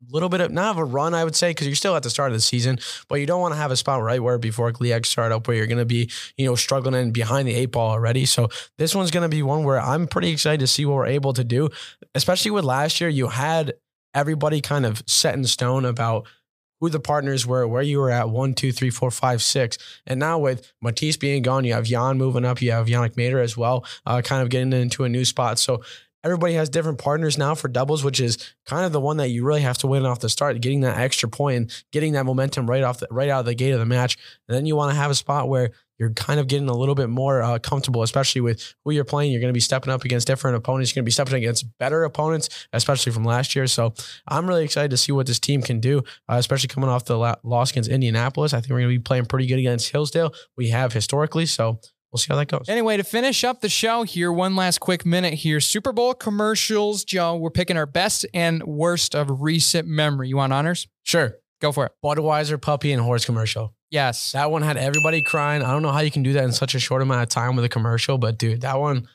little 0.09 0.29
bit 0.29 0.41
of 0.41 0.51
not 0.51 0.71
of 0.71 0.77
a 0.77 0.83
run, 0.83 1.13
I 1.13 1.23
would 1.23 1.35
say, 1.35 1.51
because 1.51 1.67
you're 1.67 1.75
still 1.75 1.95
at 1.95 2.03
the 2.03 2.09
start 2.09 2.31
of 2.31 2.37
the 2.37 2.41
season, 2.41 2.79
but 3.07 3.15
you 3.15 3.25
don't 3.25 3.41
want 3.41 3.53
to 3.53 3.59
have 3.59 3.71
a 3.71 3.75
spot 3.75 4.01
right 4.01 4.21
where 4.21 4.37
before 4.37 4.71
GLIAC 4.71 5.05
start 5.05 5.31
up 5.31 5.47
where 5.47 5.57
you're 5.57 5.67
going 5.67 5.77
to 5.77 5.85
be, 5.85 6.09
you 6.37 6.45
know, 6.45 6.55
struggling 6.55 6.95
and 6.95 7.13
behind 7.13 7.47
the 7.47 7.53
eight 7.53 7.71
ball 7.71 7.91
already. 7.91 8.25
So 8.25 8.49
this 8.77 8.95
one's 8.95 9.11
going 9.11 9.29
to 9.29 9.35
be 9.35 9.43
one 9.43 9.63
where 9.63 9.79
I'm 9.79 10.07
pretty 10.07 10.31
excited 10.31 10.59
to 10.61 10.67
see 10.67 10.85
what 10.85 10.95
we're 10.95 11.05
able 11.07 11.33
to 11.33 11.43
do, 11.43 11.69
especially 12.15 12.51
with 12.51 12.65
last 12.65 12.99
year. 12.99 13.09
You 13.09 13.27
had 13.27 13.73
everybody 14.13 14.59
kind 14.59 14.85
of 14.85 15.03
set 15.05 15.35
in 15.35 15.45
stone 15.45 15.85
about 15.85 16.25
who 16.81 16.89
the 16.89 16.99
partners 16.99 17.45
were, 17.47 17.65
where 17.67 17.83
you 17.83 17.99
were 17.99 18.09
at 18.09 18.29
one, 18.29 18.53
two, 18.53 18.71
three, 18.71 18.89
four, 18.89 19.11
five, 19.11 19.41
six. 19.41 19.77
And 20.05 20.19
now 20.19 20.39
with 20.39 20.73
Matisse 20.81 21.15
being 21.15 21.43
gone, 21.43 21.63
you 21.63 21.73
have 21.73 21.85
Jan 21.85 22.17
moving 22.17 22.43
up, 22.43 22.61
you 22.61 22.71
have 22.71 22.87
Yannick 22.87 23.15
Mater 23.15 23.39
as 23.39 23.55
well, 23.55 23.85
uh, 24.05 24.21
kind 24.21 24.41
of 24.41 24.49
getting 24.49 24.73
into 24.73 25.03
a 25.03 25.09
new 25.09 25.23
spot. 25.23 25.59
So 25.59 25.83
everybody 26.23 26.53
has 26.55 26.69
different 26.69 26.97
partners 26.97 27.37
now 27.37 27.55
for 27.55 27.67
doubles, 27.67 28.03
which 28.03 28.19
is 28.19 28.53
kind 28.65 28.85
of 28.85 28.91
the 28.91 28.99
one 28.99 29.17
that 29.17 29.29
you 29.29 29.45
really 29.45 29.61
have 29.61 29.77
to 29.79 29.87
win 29.87 30.05
off 30.05 30.19
the 30.19 30.29
start, 30.29 30.59
getting 30.59 30.81
that 30.81 30.97
extra 30.97 31.29
point 31.29 31.57
and 31.57 31.83
getting 31.91 32.13
that 32.13 32.25
momentum 32.25 32.69
right 32.69 32.83
off 32.83 32.99
the 32.99 33.07
right 33.11 33.29
out 33.29 33.41
of 33.41 33.45
the 33.45 33.55
gate 33.55 33.71
of 33.71 33.79
the 33.79 33.85
match. 33.85 34.17
And 34.47 34.57
then 34.57 34.65
you 34.65 34.75
want 34.75 34.91
to 34.91 34.97
have 34.97 35.11
a 35.11 35.15
spot 35.15 35.47
where 35.47 35.71
you're 36.01 36.09
kind 36.13 36.39
of 36.39 36.47
getting 36.47 36.67
a 36.67 36.73
little 36.73 36.95
bit 36.95 37.09
more 37.09 37.43
uh, 37.43 37.59
comfortable, 37.59 38.01
especially 38.01 38.41
with 38.41 38.73
who 38.83 38.91
you're 38.91 39.05
playing. 39.05 39.31
You're 39.31 39.39
going 39.39 39.53
to 39.53 39.53
be 39.53 39.59
stepping 39.59 39.93
up 39.93 40.03
against 40.03 40.25
different 40.25 40.57
opponents. 40.57 40.89
You're 40.89 40.95
going 40.95 41.05
to 41.05 41.09
be 41.09 41.11
stepping 41.11 41.35
against 41.35 41.77
better 41.77 42.03
opponents, 42.03 42.49
especially 42.73 43.11
from 43.11 43.23
last 43.23 43.55
year. 43.55 43.67
So 43.67 43.93
I'm 44.27 44.47
really 44.47 44.63
excited 44.63 44.89
to 44.89 44.97
see 44.97 45.11
what 45.11 45.27
this 45.27 45.39
team 45.39 45.61
can 45.61 45.79
do, 45.79 45.99
uh, 46.27 46.37
especially 46.37 46.69
coming 46.69 46.89
off 46.89 47.05
the 47.05 47.19
loss 47.43 47.69
against 47.69 47.87
Indianapolis. 47.87 48.51
I 48.51 48.61
think 48.61 48.71
we're 48.71 48.79
going 48.79 48.95
to 48.95 48.97
be 48.97 49.03
playing 49.03 49.27
pretty 49.27 49.45
good 49.45 49.59
against 49.59 49.91
Hillsdale. 49.91 50.33
We 50.57 50.69
have 50.69 50.91
historically. 50.91 51.45
So 51.45 51.79
we'll 52.11 52.17
see 52.17 52.29
how 52.29 52.35
that 52.37 52.47
goes. 52.47 52.65
Anyway, 52.67 52.97
to 52.97 53.03
finish 53.03 53.43
up 53.43 53.61
the 53.61 53.69
show 53.69 54.01
here, 54.01 54.31
one 54.31 54.55
last 54.55 54.79
quick 54.79 55.05
minute 55.05 55.35
here. 55.35 55.59
Super 55.59 55.91
Bowl 55.91 56.15
commercials, 56.15 57.03
Joe. 57.05 57.35
We're 57.35 57.51
picking 57.51 57.77
our 57.77 57.85
best 57.85 58.25
and 58.33 58.63
worst 58.63 59.13
of 59.13 59.41
recent 59.43 59.87
memory. 59.87 60.29
You 60.29 60.37
want 60.37 60.51
honors? 60.51 60.87
Sure. 61.03 61.35
Go 61.61 61.71
for 61.71 61.85
it. 61.85 61.91
Budweiser 62.03 62.59
puppy 62.59 62.91
and 62.91 63.03
horse 63.03 63.23
commercial. 63.23 63.75
Yes. 63.91 64.31
That 64.31 64.49
one 64.49 64.61
had 64.61 64.77
everybody 64.77 65.21
crying. 65.21 65.61
I 65.61 65.71
don't 65.71 65.81
know 65.81 65.91
how 65.91 65.99
you 65.99 66.09
can 66.11 66.23
do 66.23 66.33
that 66.33 66.43
in 66.45 66.53
such 66.53 66.73
a 66.75 66.79
short 66.79 67.01
amount 67.01 67.23
of 67.23 67.29
time 67.29 67.55
with 67.55 67.65
a 67.65 67.69
commercial, 67.69 68.17
but 68.17 68.37
dude, 68.37 68.61
that 68.61 68.79
one, 68.79 69.07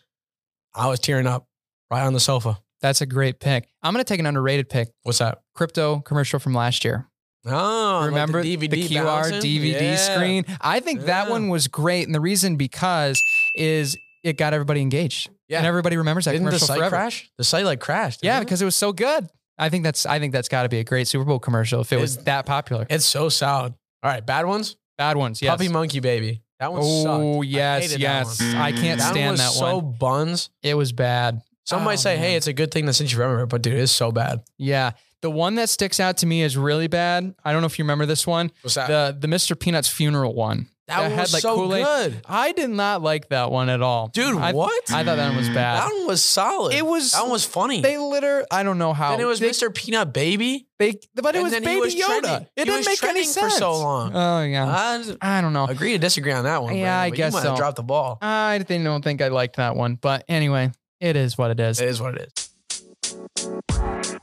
I 0.75 0.87
was 0.89 1.01
tearing 1.01 1.27
up 1.27 1.49
right 1.91 2.03
on 2.03 2.13
the 2.13 2.21
sofa. 2.21 2.59
That's 2.83 3.01
a 3.01 3.07
great 3.07 3.41
pick. 3.41 3.69
I'm 3.83 3.95
going 3.95 4.05
to 4.05 4.09
take 4.09 4.21
an 4.21 4.27
underrated 4.27 4.69
pick. 4.69 4.89
What's 5.03 5.19
that? 5.19 5.41
Crypto 5.55 6.01
commercial 6.01 6.39
from 6.39 6.53
last 6.55 6.85
year. 6.85 7.09
Oh, 7.47 8.05
remember 8.07 8.43
like 8.45 8.59
the, 8.59 8.67
the 8.69 8.89
QR 8.89 9.05
bouncing? 9.05 9.41
DVD 9.41 9.81
Yeah. 9.81 9.97
screen? 9.97 10.45
I 10.61 10.81
think 10.81 11.03
that 11.03 11.31
one 11.31 11.49
was 11.49 11.69
great, 11.69 12.05
and 12.07 12.15
the 12.15 12.21
reason 12.21 12.57
because 12.57 13.23
is 13.55 13.97
it 14.25 14.37
got 14.37 14.53
everybody 14.53 14.81
engaged, 14.83 15.31
Yeah. 15.49 15.59
and 15.59 15.67
everybody 15.67 15.97
remembers 15.97 16.25
that 16.25 16.33
Didn't 16.33 16.45
the 16.47 16.51
commercial 16.51 16.67
site 16.67 16.79
forever. 16.79 16.97
crash? 16.97 17.31
The 17.39 17.45
site 17.45 17.65
like 17.65 17.79
crashed. 17.81 18.21
Yeah, 18.25 18.39
it? 18.39 18.45
because 18.45 18.61
it 18.61 18.65
was 18.65 18.75
so 18.75 18.93
good. 18.93 19.29
I 19.59 19.69
think 19.69 19.85
that's 19.85 20.05
I 20.05 20.19
think 20.19 20.33
that's 20.33 20.49
got 20.49 20.65
to 20.65 20.69
be 20.69 20.81
a 20.81 20.85
great 20.85 21.07
Super 21.07 21.25
Bowl 21.25 21.39
commercial 21.39 21.81
if 21.81 21.93
it 21.93 22.01
was 22.01 22.17
that 22.25 22.45
popular. 22.47 22.85
it's 22.91 23.07
so 23.07 23.29
solid. 23.29 23.75
All 24.03 24.11
right, 24.11 24.25
bad 24.25 24.47
ones. 24.47 24.77
Bad 24.99 25.17
ones. 25.17 25.43
Yes. 25.43 25.51
Puppy 25.51 25.69
Monkey 25.69 26.01
Baby. 26.01 26.43
That 26.59 26.73
one 26.73 26.81
oh 26.83 27.03
sucked. 27.03 27.45
I 27.45 27.49
yes, 27.49 27.93
that 27.93 28.01
yes. 28.01 28.41
one. 28.41 28.55
I 28.57 28.73
can't 28.73 28.81
stand 28.81 29.01
That 29.01 29.11
stand 29.11 29.25
one 29.27 29.33
was 29.33 29.41
that 29.41 29.53
so 29.53 29.81
buns. 29.81 30.51
It 30.63 30.75
was 30.75 30.93
bad. 30.93 31.43
Some 31.65 31.83
Oh, 31.83 31.85
might 31.85 31.99
say, 31.99 32.17
"Hey, 32.17 32.37
it's 32.37 32.47
a 32.47 32.53
good 32.53 32.71
thing 32.71 32.87
that 32.87 32.95
since 32.95 33.13
you 33.13 33.19
remember 33.19 33.43
it," 33.43 33.49
but 33.49 33.61
dude, 33.61 33.75
it's 33.75 33.93
so 33.93 34.11
bad. 34.13 34.43
Yeah. 34.57 34.93
The 35.21 35.31
one 35.31 35.57
that 35.57 35.69
sticks 35.69 35.99
out 35.99 36.19
to 36.19 36.27
me 36.27 36.43
is 36.43 36.57
really 36.57 36.87
bad. 36.87 37.35
I 37.45 37.53
don't 37.53 37.61
know 37.61 37.67
if 37.67 37.79
you 37.79 37.85
remember 37.85 38.07
this 38.07 38.27
one. 38.27 38.53
What's 38.63 38.77
that? 38.77 38.87
The 38.89 39.17
the 39.19 39.27
Mr. 39.27 39.59
Peanuts 39.59 39.89
funeral 39.89 40.35
one. 40.35 40.69
That 40.89 40.97
that 40.99 41.03
one 41.03 41.11
had, 41.11 41.21
was 41.21 41.33
like, 41.33 41.43
so 41.43 41.55
Kool-Aid. 41.57 41.85
good, 41.85 42.21
I 42.27 42.53
did 42.53 42.71
not 42.71 43.03
like 43.03 43.29
that 43.31 43.51
one 43.51 43.69
at 43.69 43.83
all. 43.83 44.09
dude. 44.09 44.37
I, 44.39 44.53
what? 44.53 44.73
I 44.91 45.03
thought 45.05 45.17
that 45.17 45.29
one 45.29 45.37
was 45.37 45.49
bad. 45.49 45.81
that 45.83 45.93
one 45.93 46.07
was 46.07 46.23
solid. 46.23 46.75
It 46.75 46.87
was- 46.87 47.13
That 47.13 47.23
one 47.23 47.33
was 47.33 47.45
funny. 47.45 47.81
They 47.81 47.99
literally, 47.99 48.47
I 48.51 48.63
don't 48.63 48.79
know 48.79 48.93
how. 48.93 49.13
and 49.13 49.21
it 49.21 49.25
was 49.25 49.41
they, 49.41 49.51
Mr. 49.51 49.75
Peanut 49.75 50.13
Baby. 50.13 50.67
They, 50.79 50.95
but 51.15 51.35
it 51.35 51.43
was 51.43 51.53
Baby 51.53 51.81
was 51.81 51.95
Yoda. 51.95 52.07
trending. 52.21 52.33
It 52.35 52.49
He 52.57 52.65
didn't 52.67 52.85
make 52.87 52.89
any 52.89 52.97
trending 52.97 53.25
for 53.25 53.31
sense 53.33 53.57
so 53.57 53.73
long. 53.73 54.13
Oh 54.15 54.43
yeah. 54.43 54.67
I 54.67 55.39
I 55.39 55.41
don't 55.41 55.53
know. 55.55 55.65
agree 55.67 55.93
to 55.93 55.99
disagree 55.99 56.33
on 56.33 56.45
that 56.45 56.63
one. 56.63 56.77
Yeah, 56.77 57.01
I 57.01 57.11
guess 57.11 57.33
you 57.33 57.39
might 57.39 57.45
have 57.47 57.57
so. 57.57 57.57
dropped 57.57 57.77
the 57.77 57.83
ball. 57.83 58.19
I 58.21 58.59
don't 58.69 59.03
think 59.03 59.23
I 59.23 59.29
liked 59.29 59.57
that 59.57 59.75
one, 59.75 59.95
but 59.97 60.25
anyway, 60.29 60.71
it 61.01 61.17
is 61.17 61.37
what 61.39 61.51
it 61.51 61.59
is. 61.61 61.81
It 61.81 61.89
is 61.89 62.01
what 62.01 62.15
it 62.17 62.33
is. 62.37 64.16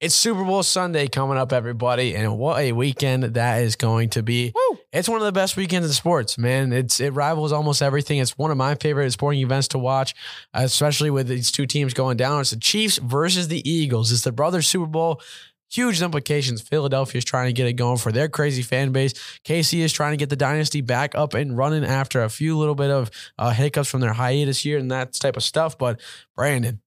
It's 0.00 0.14
Super 0.14 0.44
Bowl 0.44 0.62
Sunday 0.62 1.06
coming 1.06 1.38
up, 1.38 1.52
everybody, 1.52 2.14
and 2.16 2.36
what 2.36 2.58
a 2.58 2.72
weekend 2.72 3.22
that 3.22 3.62
is 3.62 3.76
going 3.76 4.10
to 4.10 4.22
be. 4.22 4.52
Woo. 4.54 4.78
It's 4.92 5.08
one 5.08 5.20
of 5.20 5.24
the 5.24 5.32
best 5.32 5.56
weekends 5.56 5.86
in 5.86 5.92
sports, 5.92 6.36
man. 6.36 6.72
It's 6.72 7.00
it 7.00 7.10
rivals 7.10 7.52
almost 7.52 7.80
everything. 7.80 8.18
It's 8.18 8.36
one 8.36 8.50
of 8.50 8.56
my 8.56 8.74
favorite 8.74 9.10
sporting 9.12 9.40
events 9.40 9.68
to 9.68 9.78
watch, 9.78 10.14
especially 10.52 11.10
with 11.10 11.28
these 11.28 11.52
two 11.52 11.66
teams 11.66 11.94
going 11.94 12.16
down. 12.16 12.40
It's 12.40 12.50
the 12.50 12.56
Chiefs 12.56 12.98
versus 12.98 13.48
the 13.48 13.68
Eagles. 13.68 14.10
It's 14.10 14.22
the 14.22 14.32
brothers 14.32 14.66
Super 14.66 14.86
Bowl. 14.86 15.22
Huge 15.70 16.02
implications. 16.02 16.60
Philadelphia 16.60 17.18
is 17.18 17.24
trying 17.24 17.46
to 17.46 17.52
get 17.52 17.66
it 17.66 17.72
going 17.72 17.98
for 17.98 18.12
their 18.12 18.28
crazy 18.28 18.62
fan 18.62 18.92
base. 18.92 19.14
KC 19.44 19.78
is 19.80 19.92
trying 19.92 20.12
to 20.12 20.16
get 20.16 20.28
the 20.28 20.36
dynasty 20.36 20.80
back 20.82 21.14
up 21.14 21.34
and 21.34 21.56
running 21.56 21.84
after 21.84 22.22
a 22.22 22.28
few 22.28 22.58
little 22.58 22.74
bit 22.74 22.90
of 22.90 23.10
uh, 23.38 23.50
hiccups 23.50 23.88
from 23.88 24.00
their 24.00 24.12
hiatus 24.12 24.64
year 24.64 24.78
and 24.78 24.90
that 24.90 25.14
type 25.14 25.36
of 25.36 25.42
stuff. 25.42 25.78
But 25.78 26.00
Brandon, 26.36 26.80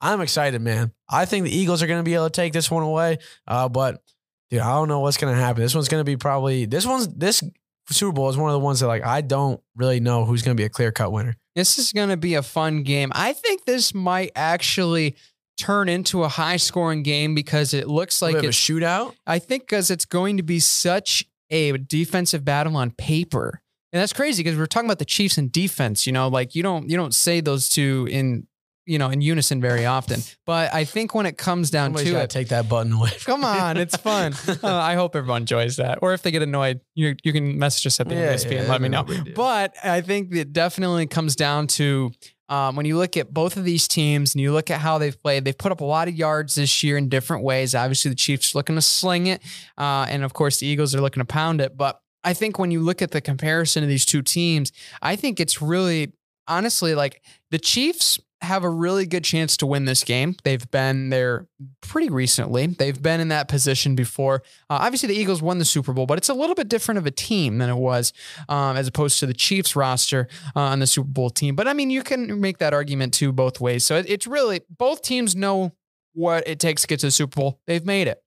I'm 0.00 0.20
excited, 0.20 0.60
man. 0.60 0.92
I 1.08 1.26
think 1.26 1.44
the 1.44 1.56
Eagles 1.56 1.82
are 1.82 1.86
going 1.86 2.00
to 2.00 2.04
be 2.04 2.14
able 2.14 2.24
to 2.24 2.30
take 2.30 2.52
this 2.52 2.70
one 2.70 2.82
away. 2.82 3.18
Uh, 3.46 3.68
but 3.68 4.02
dude, 4.50 4.60
I 4.60 4.72
don't 4.72 4.88
know 4.88 5.00
what's 5.00 5.16
going 5.16 5.34
to 5.34 5.40
happen. 5.40 5.62
This 5.62 5.74
one's 5.74 5.88
going 5.88 6.00
to 6.00 6.04
be 6.04 6.16
probably 6.16 6.66
this 6.66 6.86
one's 6.86 7.08
this 7.08 7.42
Super 7.90 8.12
Bowl 8.12 8.28
is 8.28 8.36
one 8.36 8.50
of 8.50 8.54
the 8.54 8.60
ones 8.60 8.80
that 8.80 8.86
like 8.86 9.04
I 9.04 9.20
don't 9.20 9.60
really 9.76 10.00
know 10.00 10.24
who's 10.24 10.42
going 10.42 10.56
to 10.56 10.60
be 10.60 10.64
a 10.64 10.70
clear 10.70 10.92
cut 10.92 11.12
winner. 11.12 11.36
This 11.54 11.78
is 11.78 11.92
going 11.92 12.10
to 12.10 12.16
be 12.16 12.34
a 12.34 12.42
fun 12.42 12.82
game. 12.82 13.10
I 13.14 13.32
think 13.32 13.64
this 13.64 13.92
might 13.94 14.32
actually 14.36 15.16
turn 15.58 15.88
into 15.88 16.24
a 16.24 16.28
high 16.28 16.56
scoring 16.56 17.02
game 17.02 17.34
because 17.34 17.74
it 17.74 17.88
looks 17.88 18.22
like 18.22 18.36
a 18.36 18.48
it's 18.48 18.56
shootout. 18.56 19.14
I 19.26 19.38
think 19.38 19.64
because 19.64 19.90
it's 19.90 20.04
going 20.04 20.36
to 20.38 20.42
be 20.42 20.60
such 20.60 21.24
a 21.50 21.76
defensive 21.76 22.44
battle 22.44 22.76
on 22.76 22.92
paper. 22.92 23.60
And 23.92 24.00
that's 24.00 24.12
crazy 24.12 24.42
because 24.42 24.56
we're 24.56 24.66
talking 24.66 24.86
about 24.88 25.00
the 25.00 25.04
Chiefs 25.04 25.36
and 25.36 25.50
defense, 25.50 26.06
you 26.06 26.12
know, 26.12 26.28
like 26.28 26.54
you 26.54 26.62
don't 26.62 26.88
you 26.88 26.96
don't 26.96 27.14
say 27.14 27.40
those 27.40 27.68
two 27.68 28.06
in 28.10 28.46
you 28.90 28.98
know 28.98 29.08
in 29.08 29.20
unison 29.20 29.60
very 29.60 29.86
often. 29.86 30.20
But 30.44 30.74
I 30.74 30.84
think 30.84 31.14
when 31.14 31.24
it 31.24 31.38
comes 31.38 31.70
down 31.70 31.86
Somebody's 31.90 32.12
to 32.12 32.20
it, 32.22 32.30
take 32.30 32.48
that 32.48 32.68
button 32.68 32.92
away. 32.92 33.10
come 33.24 33.44
on, 33.44 33.76
it's 33.76 33.96
fun. 33.96 34.34
Uh, 34.62 34.74
I 34.74 34.94
hope 34.94 35.16
everyone 35.16 35.42
enjoys 35.42 35.76
that. 35.76 36.00
Or 36.02 36.12
if 36.12 36.22
they 36.22 36.30
get 36.30 36.42
annoyed, 36.42 36.80
you 36.94 37.14
you 37.22 37.32
can 37.32 37.58
message 37.58 37.86
us 37.86 38.00
at 38.00 38.08
the 38.08 38.14
Yeah, 38.14 38.36
yeah, 38.36 38.60
and 38.60 38.68
let 38.68 38.80
me 38.80 38.88
know. 38.88 39.06
But 39.34 39.74
I 39.82 40.00
think 40.00 40.34
it 40.34 40.52
definitely 40.52 41.06
comes 41.06 41.36
down 41.36 41.68
to 41.68 42.10
um, 42.48 42.74
when 42.74 42.84
you 42.84 42.98
look 42.98 43.16
at 43.16 43.32
both 43.32 43.56
of 43.56 43.64
these 43.64 43.86
teams 43.86 44.34
and 44.34 44.42
you 44.42 44.52
look 44.52 44.70
at 44.70 44.80
how 44.80 44.98
they've 44.98 45.18
played, 45.22 45.44
they've 45.44 45.56
put 45.56 45.70
up 45.72 45.80
a 45.80 45.84
lot 45.84 46.08
of 46.08 46.14
yards 46.14 46.56
this 46.56 46.82
year 46.82 46.96
in 46.96 47.08
different 47.08 47.44
ways. 47.44 47.74
Obviously, 47.74 48.08
the 48.08 48.16
Chiefs 48.16 48.54
looking 48.54 48.74
to 48.74 48.82
sling 48.82 49.28
it, 49.28 49.40
uh, 49.78 50.06
and 50.08 50.24
of 50.24 50.34
course, 50.34 50.58
the 50.58 50.66
Eagles 50.66 50.94
are 50.94 51.00
looking 51.00 51.20
to 51.20 51.24
pound 51.24 51.60
it. 51.60 51.76
But 51.76 52.00
I 52.24 52.34
think 52.34 52.58
when 52.58 52.70
you 52.70 52.80
look 52.80 53.00
at 53.02 53.12
the 53.12 53.20
comparison 53.20 53.82
of 53.82 53.88
these 53.88 54.04
two 54.04 54.22
teams, 54.22 54.72
I 55.00 55.16
think 55.16 55.38
it's 55.38 55.62
really 55.62 56.12
honestly 56.48 56.94
like 56.94 57.22
the 57.50 57.58
Chiefs 57.58 58.18
have 58.42 58.64
a 58.64 58.68
really 58.70 59.04
good 59.06 59.22
chance 59.24 59.56
to 59.58 59.66
win 59.66 59.84
this 59.84 60.02
game. 60.02 60.34
They've 60.44 60.68
been 60.70 61.10
there 61.10 61.46
pretty 61.82 62.08
recently. 62.08 62.66
They've 62.66 63.00
been 63.00 63.20
in 63.20 63.28
that 63.28 63.48
position 63.48 63.94
before. 63.94 64.42
Uh, 64.70 64.78
obviously, 64.80 65.08
the 65.08 65.14
Eagles 65.14 65.42
won 65.42 65.58
the 65.58 65.64
Super 65.64 65.92
Bowl, 65.92 66.06
but 66.06 66.16
it's 66.18 66.28
a 66.30 66.34
little 66.34 66.54
bit 66.54 66.68
different 66.68 66.98
of 66.98 67.06
a 67.06 67.10
team 67.10 67.58
than 67.58 67.68
it 67.68 67.76
was 67.76 68.12
um, 68.48 68.76
as 68.76 68.88
opposed 68.88 69.20
to 69.20 69.26
the 69.26 69.34
Chiefs 69.34 69.76
roster 69.76 70.26
uh, 70.56 70.60
on 70.60 70.78
the 70.78 70.86
Super 70.86 71.08
Bowl 71.08 71.28
team. 71.30 71.54
But 71.54 71.68
I 71.68 71.74
mean, 71.74 71.90
you 71.90 72.02
can 72.02 72.40
make 72.40 72.58
that 72.58 72.72
argument 72.72 73.12
too 73.12 73.32
both 73.32 73.60
ways. 73.60 73.84
So 73.84 73.96
it- 73.96 74.08
it's 74.08 74.26
really 74.26 74.62
both 74.70 75.02
teams 75.02 75.36
know 75.36 75.72
what 76.14 76.48
it 76.48 76.58
takes 76.58 76.82
to 76.82 76.88
get 76.88 77.00
to 77.00 77.06
the 77.06 77.10
Super 77.12 77.38
Bowl. 77.40 77.60
They've 77.66 77.84
made 77.84 78.08
it. 78.08 78.22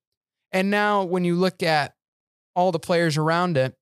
And 0.52 0.69
now 0.69 1.04
when 1.04 1.26
you 1.26 1.36
look 1.36 1.63
at 1.63 1.95
all 2.56 2.71
the 2.71 2.80
players 2.80 3.17
around 3.17 3.58
it, 3.58 3.76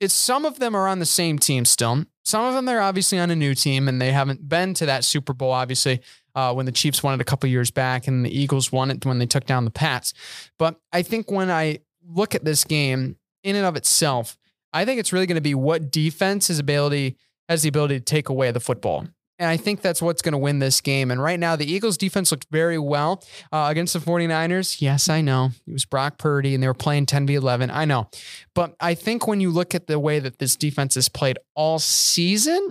it's 0.00 0.14
some 0.14 0.44
of 0.44 0.58
them 0.58 0.76
are 0.76 0.86
on 0.86 0.98
the 0.98 1.06
same 1.06 1.38
team 1.38 1.64
still. 1.64 2.04
Some 2.28 2.44
of 2.44 2.52
them 2.52 2.66
they're 2.66 2.82
obviously 2.82 3.18
on 3.18 3.30
a 3.30 3.34
new 3.34 3.54
team 3.54 3.88
and 3.88 4.02
they 4.02 4.12
haven't 4.12 4.46
been 4.46 4.74
to 4.74 4.84
that 4.84 5.02
Super 5.02 5.32
Bowl, 5.32 5.50
obviously, 5.50 6.02
uh, 6.34 6.52
when 6.52 6.66
the 6.66 6.72
Chiefs 6.72 7.02
won 7.02 7.14
it 7.14 7.22
a 7.22 7.24
couple 7.24 7.48
years 7.48 7.70
back 7.70 8.06
and 8.06 8.22
the 8.22 8.28
Eagles 8.28 8.70
won 8.70 8.90
it 8.90 9.06
when 9.06 9.18
they 9.18 9.24
took 9.24 9.46
down 9.46 9.64
the 9.64 9.70
Pats. 9.70 10.12
But 10.58 10.78
I 10.92 11.00
think 11.00 11.30
when 11.30 11.50
I 11.50 11.78
look 12.06 12.34
at 12.34 12.44
this 12.44 12.64
game 12.64 13.16
in 13.42 13.56
and 13.56 13.64
of 13.64 13.76
itself, 13.76 14.36
I 14.74 14.84
think 14.84 15.00
it's 15.00 15.10
really 15.10 15.24
going 15.24 15.36
to 15.36 15.40
be 15.40 15.54
what 15.54 15.90
defense's 15.90 16.58
ability 16.58 17.16
has 17.48 17.62
the 17.62 17.70
ability 17.70 17.98
to 17.98 18.04
take 18.04 18.28
away 18.28 18.50
the 18.50 18.60
football. 18.60 19.08
And 19.38 19.48
I 19.48 19.56
think 19.56 19.82
that's 19.82 20.02
what's 20.02 20.20
going 20.20 20.32
to 20.32 20.38
win 20.38 20.58
this 20.58 20.80
game. 20.80 21.10
And 21.10 21.22
right 21.22 21.38
now, 21.38 21.54
the 21.54 21.70
Eagles 21.70 21.96
defense 21.96 22.32
looked 22.32 22.46
very 22.50 22.78
well 22.78 23.22
uh, 23.52 23.66
against 23.70 23.92
the 23.92 24.00
49ers. 24.00 24.80
Yes, 24.80 25.08
I 25.08 25.20
know. 25.20 25.50
It 25.66 25.72
was 25.72 25.84
Brock 25.84 26.18
Purdy 26.18 26.54
and 26.54 26.62
they 26.62 26.66
were 26.66 26.74
playing 26.74 27.06
10 27.06 27.26
v 27.26 27.34
11. 27.34 27.70
I 27.70 27.84
know. 27.84 28.08
But 28.54 28.74
I 28.80 28.94
think 28.94 29.28
when 29.28 29.40
you 29.40 29.50
look 29.50 29.74
at 29.74 29.86
the 29.86 29.98
way 30.00 30.18
that 30.18 30.38
this 30.38 30.56
defense 30.56 30.96
has 30.96 31.08
played 31.08 31.38
all 31.54 31.78
season, 31.78 32.70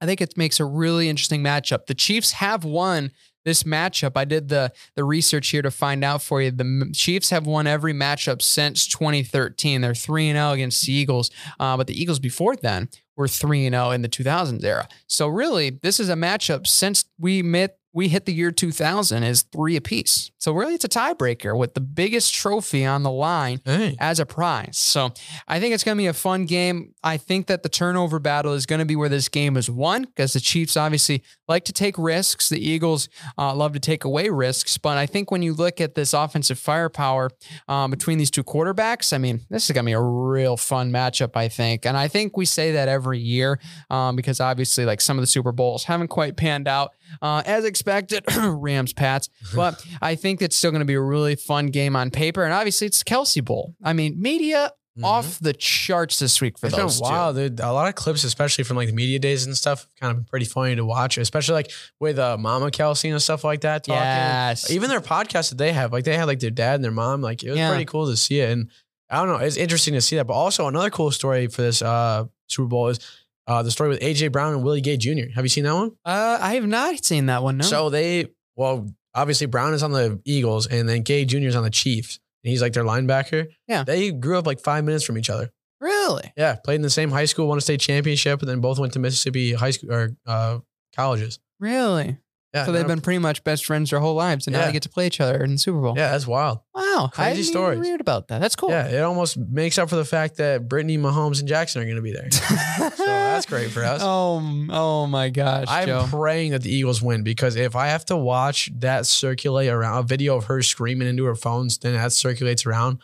I 0.00 0.06
think 0.06 0.20
it 0.20 0.36
makes 0.36 0.60
a 0.60 0.64
really 0.64 1.08
interesting 1.08 1.42
matchup. 1.42 1.86
The 1.86 1.94
Chiefs 1.94 2.32
have 2.32 2.64
won 2.64 3.10
this 3.44 3.62
matchup. 3.64 4.12
I 4.16 4.24
did 4.24 4.48
the 4.48 4.72
the 4.96 5.04
research 5.04 5.48
here 5.48 5.62
to 5.62 5.70
find 5.70 6.04
out 6.04 6.22
for 6.22 6.42
you. 6.42 6.50
The 6.50 6.90
Chiefs 6.94 7.30
have 7.30 7.46
won 7.46 7.66
every 7.66 7.92
matchup 7.92 8.42
since 8.42 8.86
2013. 8.86 9.80
They're 9.80 9.94
3 9.94 10.28
and 10.28 10.36
0 10.36 10.50
against 10.52 10.86
the 10.86 10.92
Eagles. 10.92 11.30
Uh, 11.58 11.76
but 11.76 11.86
the 11.86 12.00
Eagles 12.00 12.18
before 12.18 12.56
then 12.56 12.88
were 13.20 13.28
3 13.28 13.66
and 13.66 13.74
0 13.74 13.90
in 13.90 14.00
the 14.00 14.08
2000s 14.08 14.64
era. 14.64 14.88
So 15.06 15.28
really, 15.28 15.68
this 15.70 16.00
is 16.00 16.08
a 16.08 16.14
matchup 16.14 16.66
since 16.66 17.04
we 17.18 17.42
met 17.42 17.78
we 17.92 18.08
hit 18.08 18.24
the 18.24 18.32
year 18.32 18.50
2000 18.52 19.22
is 19.24 19.42
3 19.42 19.76
apiece. 19.76 20.30
So 20.38 20.52
really 20.52 20.74
it's 20.74 20.84
a 20.84 20.88
tiebreaker 20.88 21.56
with 21.58 21.74
the 21.74 21.80
biggest 21.80 22.32
trophy 22.34 22.84
on 22.86 23.02
the 23.02 23.10
line 23.10 23.60
Hey. 23.64 23.96
as 23.98 24.20
a 24.20 24.26
prize. 24.26 24.78
So 24.78 25.12
I 25.48 25.58
think 25.60 25.74
it's 25.74 25.82
going 25.84 25.96
to 25.96 26.00
be 26.00 26.06
a 26.06 26.12
fun 26.12 26.46
game. 26.46 26.94
I 27.02 27.16
think 27.16 27.46
that 27.48 27.62
the 27.62 27.68
turnover 27.68 28.18
battle 28.20 28.52
is 28.52 28.64
going 28.64 28.78
to 28.78 28.84
be 28.84 28.94
where 28.96 29.08
this 29.08 29.28
game 29.28 29.56
is 29.56 29.68
won 29.68 30.04
because 30.04 30.32
the 30.34 30.40
Chiefs 30.40 30.76
obviously 30.76 31.22
like 31.48 31.64
to 31.64 31.72
take 31.72 31.98
risks. 31.98 32.48
The 32.48 32.60
Eagles 32.64 33.08
uh, 33.36 33.54
love 33.54 33.72
to 33.72 33.80
take 33.80 34.04
away 34.04 34.28
risks. 34.28 34.78
But 34.78 34.96
I 34.96 35.06
think 35.06 35.30
when 35.30 35.42
you 35.42 35.52
look 35.52 35.80
at 35.80 35.94
this 35.96 36.12
offensive 36.14 36.58
firepower 36.58 37.30
um, 37.68 37.90
between 37.90 38.18
these 38.18 38.30
two 38.30 38.44
quarterbacks, 38.44 39.12
I 39.12 39.18
mean, 39.18 39.40
this 39.50 39.64
is 39.68 39.72
going 39.74 39.84
to 39.84 39.88
be 39.88 39.94
a 39.94 40.00
real 40.00 40.56
fun 40.56 40.92
matchup, 40.92 41.36
I 41.36 41.48
think. 41.48 41.84
And 41.86 41.96
I 41.96 42.06
think 42.08 42.36
we 42.36 42.44
say 42.44 42.72
that 42.72 42.88
every 42.88 43.18
year 43.18 43.58
um, 43.90 44.14
because 44.16 44.38
obviously, 44.40 44.84
like 44.84 45.00
some 45.00 45.18
of 45.18 45.22
the 45.22 45.26
Super 45.26 45.52
Bowls 45.52 45.84
haven't 45.84 46.08
quite 46.08 46.36
panned 46.36 46.68
out 46.68 46.92
uh, 47.22 47.42
as 47.46 47.64
expected. 47.64 48.24
Rams, 48.36 48.92
Pats. 48.92 49.28
But 49.54 49.84
I 50.00 50.14
think 50.14 50.42
it's 50.42 50.56
still 50.56 50.70
going 50.70 50.80
to 50.80 50.84
be 50.86 50.94
a 50.94 51.00
really 51.00 51.36
fun 51.36 51.66
game 51.68 51.96
on 51.96 52.10
paper. 52.10 52.44
And 52.44 52.52
obviously, 52.52 52.86
it's 52.86 53.02
Kelce 53.02 53.44
Bowl. 53.44 53.74
I 53.82 53.92
mean, 53.92 54.20
media 54.20 54.72
Mhm. 54.98 55.04
off 55.04 55.38
the 55.38 55.52
charts 55.52 56.18
this 56.18 56.40
week 56.40 56.58
for 56.58 56.66
It's 56.66 56.74
those 56.76 57.00
been 57.00 57.10
two. 57.34 57.48
dude. 57.50 57.60
A 57.60 57.72
lot 57.72 57.88
of 57.88 57.94
clips, 57.94 58.24
especially 58.24 58.64
from 58.64 58.76
like 58.76 58.88
the 58.88 58.92
media 58.92 59.20
days 59.20 59.46
and 59.46 59.56
stuff, 59.56 59.86
kind 60.00 60.18
of 60.18 60.26
pretty 60.26 60.44
funny 60.46 60.74
to 60.74 60.84
watch, 60.84 61.16
especially 61.16 61.54
like 61.54 61.70
with 62.00 62.18
uh, 62.18 62.36
Mama 62.36 62.72
Kelce 62.72 63.08
and 63.08 63.22
stuff 63.22 63.44
like 63.44 63.60
that. 63.60 63.84
Talking. 63.84 64.02
Yes. 64.02 64.68
Even 64.68 64.90
their 64.90 65.00
podcast 65.00 65.50
that 65.50 65.58
they 65.58 65.72
have, 65.72 65.92
like 65.92 66.02
they 66.04 66.16
had 66.16 66.24
like 66.26 66.40
their 66.40 66.50
dad 66.50 66.74
and 66.74 66.84
their 66.84 66.90
mom. 66.90 67.20
Like 67.22 67.44
it 67.44 67.50
was 67.50 67.58
Yeah. 67.58 67.68
pretty 67.68 67.84
cool 67.84 68.06
to 68.10 68.16
see 68.16 68.40
it. 68.40 68.50
And 68.50 68.68
I 69.08 69.16
don't 69.24 69.28
know, 69.28 69.36
it's 69.44 69.56
interesting 69.56 69.94
to 69.94 70.00
see 70.00 70.16
that. 70.16 70.26
But 70.26 70.34
also 70.34 70.66
another 70.66 70.90
cool 70.90 71.12
story 71.12 71.46
for 71.46 71.62
this 71.62 71.82
uh, 71.82 72.24
Super 72.48 72.66
Bowl 72.68 72.88
is 72.88 72.98
uh, 73.46 73.62
the 73.62 73.70
story 73.70 73.88
with 73.90 74.00
AJ 74.00 74.32
Brown 74.32 74.54
and 74.54 74.62
Willie 74.62 74.80
Gay 74.80 74.96
Jr. 74.96 75.32
Have 75.34 75.44
you 75.44 75.48
seen 75.48 75.64
that 75.64 75.74
one? 75.74 75.92
Uh, 76.04 76.38
I 76.40 76.54
have 76.54 76.66
not 76.66 77.04
seen 77.04 77.26
that 77.26 77.42
one. 77.42 77.58
No. 77.58 77.64
So 77.64 77.90
they, 77.90 78.26
well, 78.56 78.88
obviously 79.14 79.46
Brown 79.46 79.74
is 79.74 79.82
on 79.82 79.92
the 79.92 80.20
Eagles, 80.24 80.66
and 80.66 80.88
then 80.88 81.02
Gay 81.02 81.24
Jr. 81.24 81.38
is 81.38 81.56
on 81.56 81.64
the 81.64 81.70
Chiefs. 81.70 82.18
And 82.44 82.50
he's 82.50 82.62
like 82.62 82.72
their 82.72 82.84
linebacker. 82.84 83.48
Yeah. 83.68 83.84
They 83.84 84.12
grew 84.12 84.38
up 84.38 84.46
like 84.46 84.60
five 84.60 84.84
minutes 84.84 85.04
from 85.04 85.18
each 85.18 85.28
other. 85.28 85.50
really? 85.80 86.32
Yeah, 86.36 86.56
played 86.64 86.76
in 86.76 86.82
the 86.82 86.90
same 86.90 87.10
high 87.10 87.24
school, 87.26 87.48
won 87.48 87.58
a 87.58 87.60
state 87.60 87.80
championship, 87.80 88.40
and 88.40 88.48
then 88.48 88.60
both 88.60 88.78
went 88.78 88.92
to 88.94 88.98
Mississippi 88.98 89.52
high 89.52 89.72
school 89.72 89.92
or 89.92 90.16
uh, 90.26 90.58
colleges. 90.96 91.38
Really? 91.58 92.18
Yeah, 92.52 92.66
so 92.66 92.72
they've 92.72 92.86
been 92.86 93.00
pretty 93.00 93.18
much 93.20 93.44
best 93.44 93.64
friends 93.64 93.90
their 93.90 94.00
whole 94.00 94.14
lives, 94.16 94.46
and 94.48 94.54
now 94.54 94.60
Yeah. 94.60 94.66
they 94.66 94.72
get 94.72 94.82
to 94.82 94.88
play 94.88 95.06
each 95.06 95.20
other 95.20 95.44
in 95.44 95.52
the 95.52 95.58
Super 95.58 95.80
Bowl. 95.80 95.94
Yeah, 95.96 96.10
that's 96.10 96.26
wild. 96.26 96.58
Wow, 96.74 97.08
Crazy 97.12 97.42
even. 97.52 97.80
Read 97.80 98.00
about 98.00 98.26
that. 98.28 98.40
That's 98.40 98.56
cool. 98.56 98.70
Yeah, 98.70 98.88
it 98.88 99.00
almost 99.02 99.36
makes 99.36 99.78
up 99.78 99.88
for 99.88 99.94
the 99.96 100.04
fact 100.04 100.36
that 100.38 100.68
Brittany 100.68 100.98
Mahomes 100.98 101.38
and 101.38 101.46
Jackson 101.48 101.80
are 101.80 101.84
going 101.84 101.96
to 101.96 102.02
be 102.02 102.12
there. 102.12 102.28
so 102.32 103.04
that's 103.06 103.46
great 103.46 103.70
for 103.70 103.84
us. 103.84 104.00
Oh, 104.02 104.38
m- 104.38 104.68
oh 104.72 105.06
my 105.06 105.28
gosh, 105.30 105.66
I'm 105.68 105.86
Joe. 105.86 106.06
praying 106.10 106.50
that 106.50 106.62
the 106.62 106.74
Eagles 106.74 107.00
win 107.00 107.22
because 107.22 107.54
if 107.54 107.76
I 107.76 107.86
have 107.88 108.04
to 108.06 108.16
watch 108.16 108.68
that 108.78 109.06
circulate 109.06 109.68
around 109.70 109.98
a 109.98 110.02
video 110.02 110.36
of 110.36 110.46
her 110.46 110.60
screaming 110.62 111.06
into 111.06 111.24
her 111.26 111.36
phones, 111.36 111.78
then 111.78 111.94
that 111.94 112.12
circulates 112.12 112.66
around. 112.66 112.98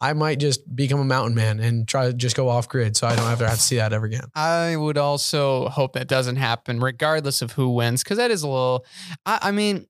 I 0.00 0.12
might 0.14 0.38
just 0.38 0.74
become 0.74 0.98
a 1.00 1.04
mountain 1.04 1.34
man 1.34 1.60
and 1.60 1.86
try 1.86 2.06
to 2.06 2.12
just 2.14 2.34
go 2.34 2.48
off 2.48 2.68
grid 2.68 2.96
so 2.96 3.06
I 3.06 3.14
don't 3.16 3.30
ever 3.30 3.46
have 3.46 3.56
to 3.56 3.60
see 3.62 3.76
that 3.76 3.92
ever 3.92 4.06
again. 4.06 4.24
I 4.34 4.74
would 4.76 4.96
also 4.96 5.68
hope 5.68 5.92
that 5.92 6.08
doesn't 6.08 6.36
happen, 6.36 6.80
regardless 6.80 7.42
of 7.42 7.52
who 7.52 7.68
wins, 7.74 8.02
because 8.02 8.16
that 8.16 8.30
is 8.30 8.42
a 8.42 8.48
little. 8.48 8.86
I, 9.26 9.38
I 9.42 9.50
mean, 9.50 9.86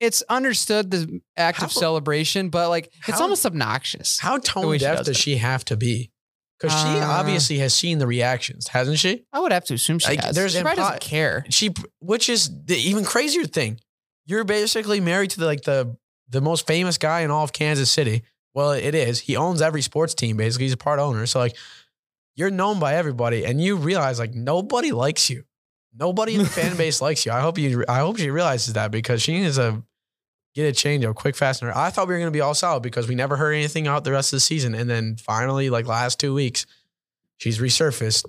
it's 0.00 0.22
understood 0.28 0.90
the 0.90 1.20
act 1.36 1.58
How- 1.58 1.66
of 1.66 1.72
celebration, 1.72 2.48
but 2.48 2.70
like 2.70 2.86
it's 3.06 3.18
how- 3.18 3.22
almost 3.22 3.46
obnoxious. 3.46 4.18
How 4.18 4.38
tone 4.38 4.72
she 4.74 4.78
deaf 4.80 4.98
does 4.98 5.06
does 5.06 5.16
she 5.16 5.36
have 5.36 5.64
to 5.66 5.76
be? 5.76 6.10
Because 6.58 6.78
she 6.80 6.86
Uh, 6.88 7.06
obviously 7.08 7.58
has 7.58 7.74
seen 7.74 7.98
the 7.98 8.06
reactions, 8.06 8.68
hasn't 8.68 8.98
she? 8.98 9.24
I 9.32 9.40
would 9.40 9.50
have 9.52 9.64
to 9.66 9.74
assume 9.74 9.98
she 9.98 10.08
Like, 10.10 10.22
has. 10.24 10.34
there's 10.36 10.52
she 10.52 10.58
impo- 10.60 10.76
doesn't 10.76 11.00
care. 11.00 11.44
She, 11.50 11.70
which 12.00 12.28
is 12.28 12.50
the 12.66 12.76
even 12.76 13.04
crazier 13.04 13.46
thing. 13.46 13.80
You're 14.26 14.44
basically 14.44 15.00
married 15.00 15.30
to 15.30 15.40
the, 15.40 15.46
like 15.46 15.62
the 15.62 15.96
the 16.28 16.40
most 16.40 16.66
famous 16.66 16.98
guy 16.98 17.20
in 17.20 17.30
all 17.30 17.44
of 17.44 17.52
Kansas 17.52 17.90
City. 17.90 18.22
Well, 18.54 18.72
it 18.72 18.94
is. 18.94 19.20
He 19.20 19.36
owns 19.36 19.62
every 19.62 19.82
sports 19.82 20.14
team. 20.14 20.36
Basically, 20.36 20.66
he's 20.66 20.74
a 20.74 20.78
part 20.78 20.98
owner. 20.98 21.24
So 21.26 21.38
like, 21.38 21.56
you're 22.34 22.50
known 22.50 22.78
by 22.78 22.94
everybody, 22.94 23.44
and 23.44 23.60
you 23.62 23.76
realize 23.76 24.18
like 24.18 24.34
nobody 24.34 24.92
likes 24.92 25.28
you. 25.30 25.44
Nobody 25.94 26.34
in 26.34 26.42
the 26.42 26.48
fan 26.48 26.76
base 26.78 27.00
likes 27.00 27.26
you. 27.26 27.32
I 27.32 27.40
hope 27.40 27.58
you. 27.58 27.84
I 27.88 27.98
hope 27.98 28.18
she 28.18 28.30
realizes 28.30 28.74
that 28.74 28.90
because 28.90 29.22
she 29.22 29.38
needs 29.38 29.56
to 29.56 29.82
get 30.54 30.66
a 30.66 30.72
change 30.72 31.04
up 31.04 31.14
quick, 31.16 31.36
fast, 31.36 31.62
and 31.62 31.70
I 31.70 31.90
thought 31.90 32.08
we 32.08 32.14
were 32.14 32.20
gonna 32.20 32.30
be 32.30 32.40
all 32.40 32.54
solid 32.54 32.82
because 32.82 33.08
we 33.08 33.14
never 33.14 33.36
heard 33.36 33.52
anything 33.52 33.86
out 33.86 34.04
the 34.04 34.12
rest 34.12 34.32
of 34.32 34.36
the 34.36 34.40
season, 34.40 34.74
and 34.74 34.88
then 34.88 35.16
finally, 35.16 35.70
like 35.70 35.86
last 35.86 36.20
two 36.20 36.34
weeks, 36.34 36.66
she's 37.36 37.58
resurfaced, 37.58 38.24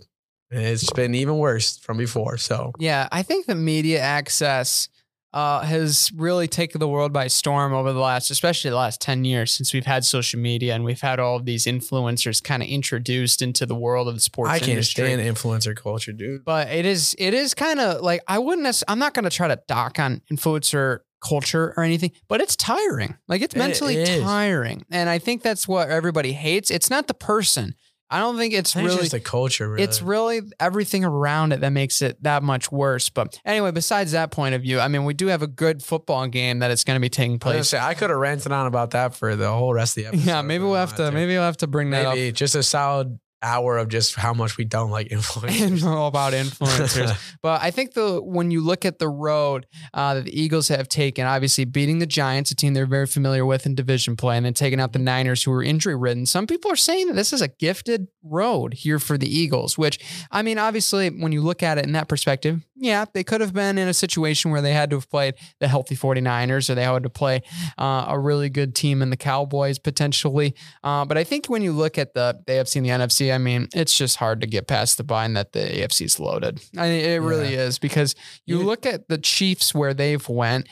and 0.51 0.61
it's 0.63 0.91
been 0.91 1.15
even 1.15 1.37
worse 1.37 1.77
from 1.77 1.97
before. 1.97 2.37
So 2.37 2.71
Yeah, 2.79 3.07
I 3.11 3.23
think 3.23 3.45
the 3.45 3.55
media 3.55 3.99
access 3.99 4.89
uh, 5.33 5.61
has 5.61 6.11
really 6.15 6.47
taken 6.47 6.79
the 6.79 6.87
world 6.87 7.11
by 7.11 7.27
storm 7.27 7.73
over 7.73 7.91
the 7.91 7.99
last, 7.99 8.29
especially 8.29 8.69
the 8.69 8.75
last 8.75 9.01
10 9.01 9.25
years 9.25 9.51
since 9.51 9.73
we've 9.73 9.85
had 9.85 10.05
social 10.05 10.39
media 10.39 10.75
and 10.75 10.83
we've 10.83 11.01
had 11.01 11.19
all 11.19 11.35
of 11.37 11.45
these 11.45 11.65
influencers 11.65 12.43
kind 12.43 12.61
of 12.61 12.69
introduced 12.69 13.41
into 13.41 13.65
the 13.65 13.75
world 13.75 14.07
of 14.07 14.13
the 14.13 14.19
sports 14.19 14.51
I 14.51 14.59
can't 14.59 14.71
industry. 14.71 15.05
stand 15.05 15.21
influencer 15.21 15.75
culture, 15.75 16.11
dude. 16.11 16.45
But 16.45 16.67
it 16.69 16.85
is, 16.85 17.15
it 17.17 17.33
is 17.33 17.53
kind 17.55 17.79
of 17.79 18.01
like, 18.01 18.21
I 18.27 18.37
wouldn't, 18.39 18.67
necess- 18.67 18.83
I'm 18.87 18.99
not 18.99 19.13
going 19.15 19.23
to 19.25 19.31
try 19.31 19.47
to 19.47 19.59
dock 19.67 19.97
on 19.99 20.21
influencer 20.31 20.99
culture 21.23 21.73
or 21.77 21.83
anything, 21.83 22.11
but 22.27 22.41
it's 22.41 22.55
tiring. 22.55 23.17
Like 23.27 23.41
it's 23.41 23.55
It 23.55 23.57
mentally 23.57 23.95
is. 23.97 24.21
tiring. 24.21 24.85
And 24.91 25.09
I 25.09 25.19
think 25.19 25.41
that's 25.41 25.67
what 25.67 25.89
everybody 25.89 26.33
hates. 26.33 26.69
It's 26.69 26.89
not 26.89 27.07
the 27.07 27.13
person. 27.13 27.75
I 28.13 28.19
don't 28.19 28.37
think 28.37 28.53
it's 28.53 28.75
I 28.75 28.79
think 28.79 28.89
really 28.89 29.01
it's 29.01 29.11
just 29.11 29.23
the 29.23 29.29
culture. 29.29 29.69
Really. 29.69 29.83
it's 29.83 30.03
really 30.03 30.41
everything 30.59 31.03
around 31.03 31.51
it 31.51 31.61
that 31.61 31.71
makes 31.71 32.03
it 32.03 32.21
that 32.21 32.43
much 32.43 32.71
worse. 32.71 33.09
But 33.09 33.41
anyway, 33.43 33.71
besides 33.71 34.11
that 34.11 34.29
point 34.29 34.53
of 34.53 34.61
view, 34.61 34.79
I 34.79 34.87
mean, 34.87 35.03
we 35.03 35.15
do 35.15 35.27
have 35.27 35.41
a 35.41 35.47
good 35.47 35.81
football 35.81 36.27
game 36.27 36.59
that 36.59 36.69
it's 36.69 36.83
going 36.83 36.95
to 36.95 37.01
be 37.01 37.09
taking 37.09 37.35
I 37.35 37.37
place. 37.39 37.69
say 37.69 37.79
I 37.79 37.95
could 37.95 38.11
have 38.11 38.19
ranted 38.19 38.51
on 38.51 38.67
about 38.67 38.91
that 38.91 39.15
for 39.15 39.35
the 39.35 39.51
whole 39.51 39.73
rest 39.73 39.97
of 39.97 40.03
the 40.03 40.07
episode. 40.09 40.27
Yeah, 40.27 40.43
maybe 40.43 40.63
we'll 40.63 40.75
have 40.75 40.95
to 40.97 41.11
maybe 41.11 41.33
we'll 41.33 41.41
have 41.41 41.57
to 41.57 41.67
bring 41.67 41.89
that 41.89 42.05
up. 42.05 42.35
just 42.35 42.53
a 42.53 42.61
solid 42.61 43.17
hour 43.43 43.77
of 43.77 43.89
just 43.89 44.15
how 44.15 44.33
much 44.33 44.57
we 44.57 44.65
don't 44.65 44.89
like 44.89 45.09
influencers. 45.09 45.83
all 45.83 46.07
about 46.07 46.33
influencers. 46.33 47.35
but 47.41 47.61
I 47.61 47.69
think 47.71 47.93
the 47.93 48.21
when 48.21 48.49
you 48.49 48.61
look 48.61 48.85
at 48.85 48.99
the 48.99 49.09
road 49.09 49.67
uh, 49.93 50.15
that 50.15 50.25
the 50.25 50.41
Eagles 50.41 50.69
have 50.69 50.87
taken, 50.87 51.25
obviously 51.25 51.65
beating 51.65 51.99
the 51.99 52.05
Giants, 52.05 52.51
a 52.51 52.55
team 52.55 52.73
they're 52.73 52.85
very 52.85 53.05
familiar 53.05 53.45
with 53.45 53.65
in 53.65 53.75
division 53.75 54.15
play, 54.15 54.37
and 54.37 54.45
then 54.45 54.53
taking 54.53 54.79
out 54.79 54.93
the 54.93 54.99
Niners, 54.99 55.43
who 55.43 55.51
are 55.51 55.63
injury 55.63 55.95
ridden. 55.95 56.25
Some 56.25 56.47
people 56.47 56.71
are 56.71 56.75
saying 56.75 57.07
that 57.07 57.15
this 57.15 57.33
is 57.33 57.41
a 57.41 57.47
gifted 57.47 58.07
road 58.23 58.73
here 58.73 58.99
for 58.99 59.17
the 59.17 59.27
Eagles. 59.27 59.77
Which 59.77 59.99
I 60.31 60.41
mean, 60.41 60.57
obviously, 60.57 61.09
when 61.09 61.31
you 61.31 61.41
look 61.41 61.61
at 61.61 61.77
it 61.77 61.85
in 61.85 61.91
that 61.91 62.07
perspective, 62.07 62.65
yeah, 62.75 63.05
they 63.13 63.23
could 63.23 63.41
have 63.41 63.53
been 63.53 63.77
in 63.77 63.87
a 63.87 63.93
situation 63.93 64.51
where 64.51 64.61
they 64.61 64.73
had 64.73 64.89
to 64.89 64.97
have 64.97 65.09
played 65.09 65.35
the 65.59 65.67
healthy 65.67 65.95
49ers, 65.95 66.69
or 66.69 66.75
they 66.75 66.83
had 66.83 67.03
to 67.03 67.09
play 67.09 67.41
uh, 67.77 68.05
a 68.07 68.19
really 68.19 68.49
good 68.49 68.75
team 68.75 69.01
in 69.01 69.09
the 69.09 69.17
Cowboys 69.17 69.79
potentially. 69.79 70.55
Uh, 70.83 71.05
but 71.05 71.17
I 71.17 71.23
think 71.23 71.47
when 71.47 71.61
you 71.61 71.71
look 71.71 71.97
at 71.97 72.13
the 72.13 72.41
the 72.45 72.53
AFC 72.53 72.77
and 72.77 72.85
the 72.85 72.89
NFC, 72.89 73.32
I 73.33 73.37
mean, 73.37 73.67
it's 73.73 73.97
just 73.97 74.17
hard 74.17 74.41
to 74.41 74.47
get 74.47 74.67
past 74.67 74.97
the 74.97 75.03
bind 75.03 75.35
that 75.35 75.51
the 75.53 75.59
AFC 75.59 76.05
is 76.05 76.19
loaded. 76.19 76.61
I 76.77 76.89
mean, 76.89 77.05
it 77.05 77.21
really 77.21 77.53
is 77.55 77.79
because 77.79 78.15
you 78.45 78.59
You- 78.59 78.65
look 78.65 78.85
at 78.85 79.07
the 79.09 79.17
Chiefs 79.17 79.73
where 79.75 79.93
they've 79.93 80.27
went 80.29 80.67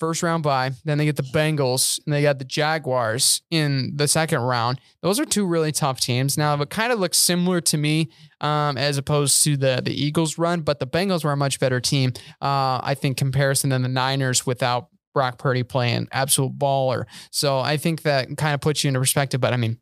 first 0.00 0.22
round 0.22 0.44
bye, 0.44 0.70
then 0.84 0.96
they 0.96 1.04
get 1.04 1.16
the 1.16 1.24
Bengals 1.24 1.98
and 2.06 2.14
they 2.14 2.22
got 2.22 2.38
the 2.38 2.44
Jaguars 2.44 3.42
in 3.50 3.94
the 3.96 4.06
second 4.06 4.38
round. 4.42 4.80
Those 5.02 5.18
are 5.18 5.24
two 5.24 5.44
really 5.44 5.72
tough 5.72 6.00
teams. 6.00 6.38
Now 6.38 6.54
it 6.62 6.70
kind 6.70 6.92
of 6.92 7.00
looks 7.00 7.18
similar 7.18 7.60
to 7.62 7.76
me 7.76 8.08
um, 8.40 8.78
as 8.78 8.96
opposed 8.96 9.42
to 9.42 9.56
the 9.56 9.80
the 9.84 9.92
Eagles 9.92 10.38
run, 10.38 10.60
but 10.60 10.78
the 10.78 10.86
Bengals 10.86 11.24
were 11.24 11.32
a 11.32 11.36
much 11.36 11.58
better 11.58 11.80
team, 11.80 12.12
uh, 12.40 12.78
I 12.80 12.94
think, 12.96 13.16
comparison 13.16 13.70
than 13.70 13.82
the 13.82 13.88
Niners 13.88 14.46
without 14.46 14.86
Brock 15.14 15.36
Purdy 15.38 15.64
playing 15.64 16.06
absolute 16.12 16.56
baller. 16.56 17.06
So 17.32 17.58
I 17.58 17.76
think 17.76 18.02
that 18.02 18.28
kind 18.36 18.54
of 18.54 18.60
puts 18.60 18.84
you 18.84 18.88
into 18.88 19.00
perspective. 19.00 19.40
But 19.40 19.52
I 19.52 19.56
mean, 19.56 19.78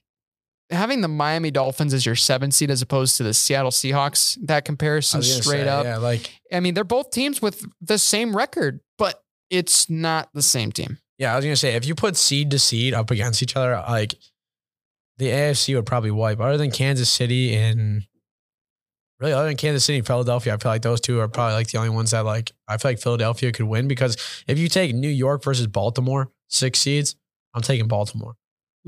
having 0.71 1.01
the 1.01 1.09
Miami 1.09 1.51
Dolphins 1.51 1.95
as 1.95 2.05
your 2.05 2.17
seven 2.17 2.51
seed 2.51 2.71
as 2.71 2.83
opposed 2.83 3.17
to 3.19 3.23
the 3.23 3.35
Seattle 3.35 3.71
Seahawks, 3.71 4.37
that 4.47 4.65
comparison 4.65 5.23
straight 5.23 5.65
say, 5.65 5.69
up. 5.69 5.85
yeah, 5.85 5.99
like 5.99 6.31
I 6.53 6.61
mean, 6.61 6.75
they're 6.75 6.85
both 6.85 7.11
teams 7.11 7.41
with 7.41 7.65
the 7.81 7.99
same 7.99 8.37
record, 8.37 8.81
but 8.99 9.23
it's 9.51 9.89
not 9.89 10.29
the 10.35 10.43
same 10.43 10.73
team. 10.73 10.99
yeah, 11.19 11.33
I 11.33 11.37
was 11.37 11.45
gonna 11.45 11.57
say 11.57 11.75
if 11.75 11.87
you 11.87 11.95
put 11.95 12.17
seed 12.17 12.51
to 12.51 12.59
seed 12.59 12.95
up 12.95 13.11
against 13.11 13.43
each 13.43 13.57
other, 13.57 13.83
like 13.89 14.15
the 15.19 15.27
AFC 15.29 15.75
would 15.75 15.87
probably 15.87 16.11
wipe. 16.11 16.41
Other 16.41 16.59
than 16.59 16.71
Kansas 16.71 17.11
City 17.11 17.55
and 17.55 18.03
really 19.21 19.33
other 19.33 19.47
than 19.47 19.57
Kansas 19.57 19.85
City 19.85 19.99
and 19.99 20.07
Philadelphia, 20.07 20.55
I 20.55 20.57
feel 20.57 20.73
like 20.73 20.83
those 20.83 21.01
two 21.01 21.21
are 21.21 21.29
probably 21.29 21.55
like 21.55 21.71
the 21.71 21.79
only 21.79 21.91
ones 21.91 22.11
that 22.11 22.25
like 22.25 22.53
I 22.69 22.77
feel 22.77 22.91
like 22.91 23.01
Philadelphia 23.01 23.53
could 23.53 23.67
win 23.67 23.89
because 23.89 24.17
if 24.47 24.59
you 24.59 24.69
take 24.69 24.95
New 24.95 25.09
York 25.09 25.43
versus 25.45 25.67
Baltimore, 25.67 26.31
six 26.49 26.81
seeds, 26.81 27.17
I'm 27.55 27.63
taking 27.63 27.89
Baltimore. 27.89 28.37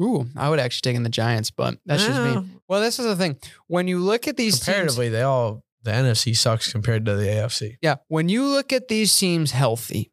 Ooh, 0.01 0.27
I 0.37 0.49
would 0.49 0.61
actually 0.61 0.83
take 0.91 0.97
in 0.97 1.03
the 1.03 1.09
Giants, 1.09 1.51
but 1.51 1.77
that's 1.87 2.07
just 2.07 2.21
me. 2.23 2.49
Well, 2.69 2.81
this 2.81 2.99
is 2.99 3.07
the 3.07 3.17
thing. 3.17 3.37
When 3.67 3.89
you 3.89 3.99
look 3.99 4.29
at 4.29 4.37
these 4.37 4.55
teams, 4.55 4.65
Comparatively, 4.65 5.09
they 5.09 5.23
all 5.23 5.65
the 5.83 5.91
NFC 5.91 6.37
sucks 6.37 6.71
compared 6.71 7.05
to 7.07 7.17
the 7.17 7.25
AFC. 7.27 7.77
yeah, 7.83 7.97
when 8.09 8.29
you 8.29 8.45
look 8.47 8.73
at 8.73 8.89
these 8.89 9.17
teams 9.17 9.51
healthy, 9.53 10.11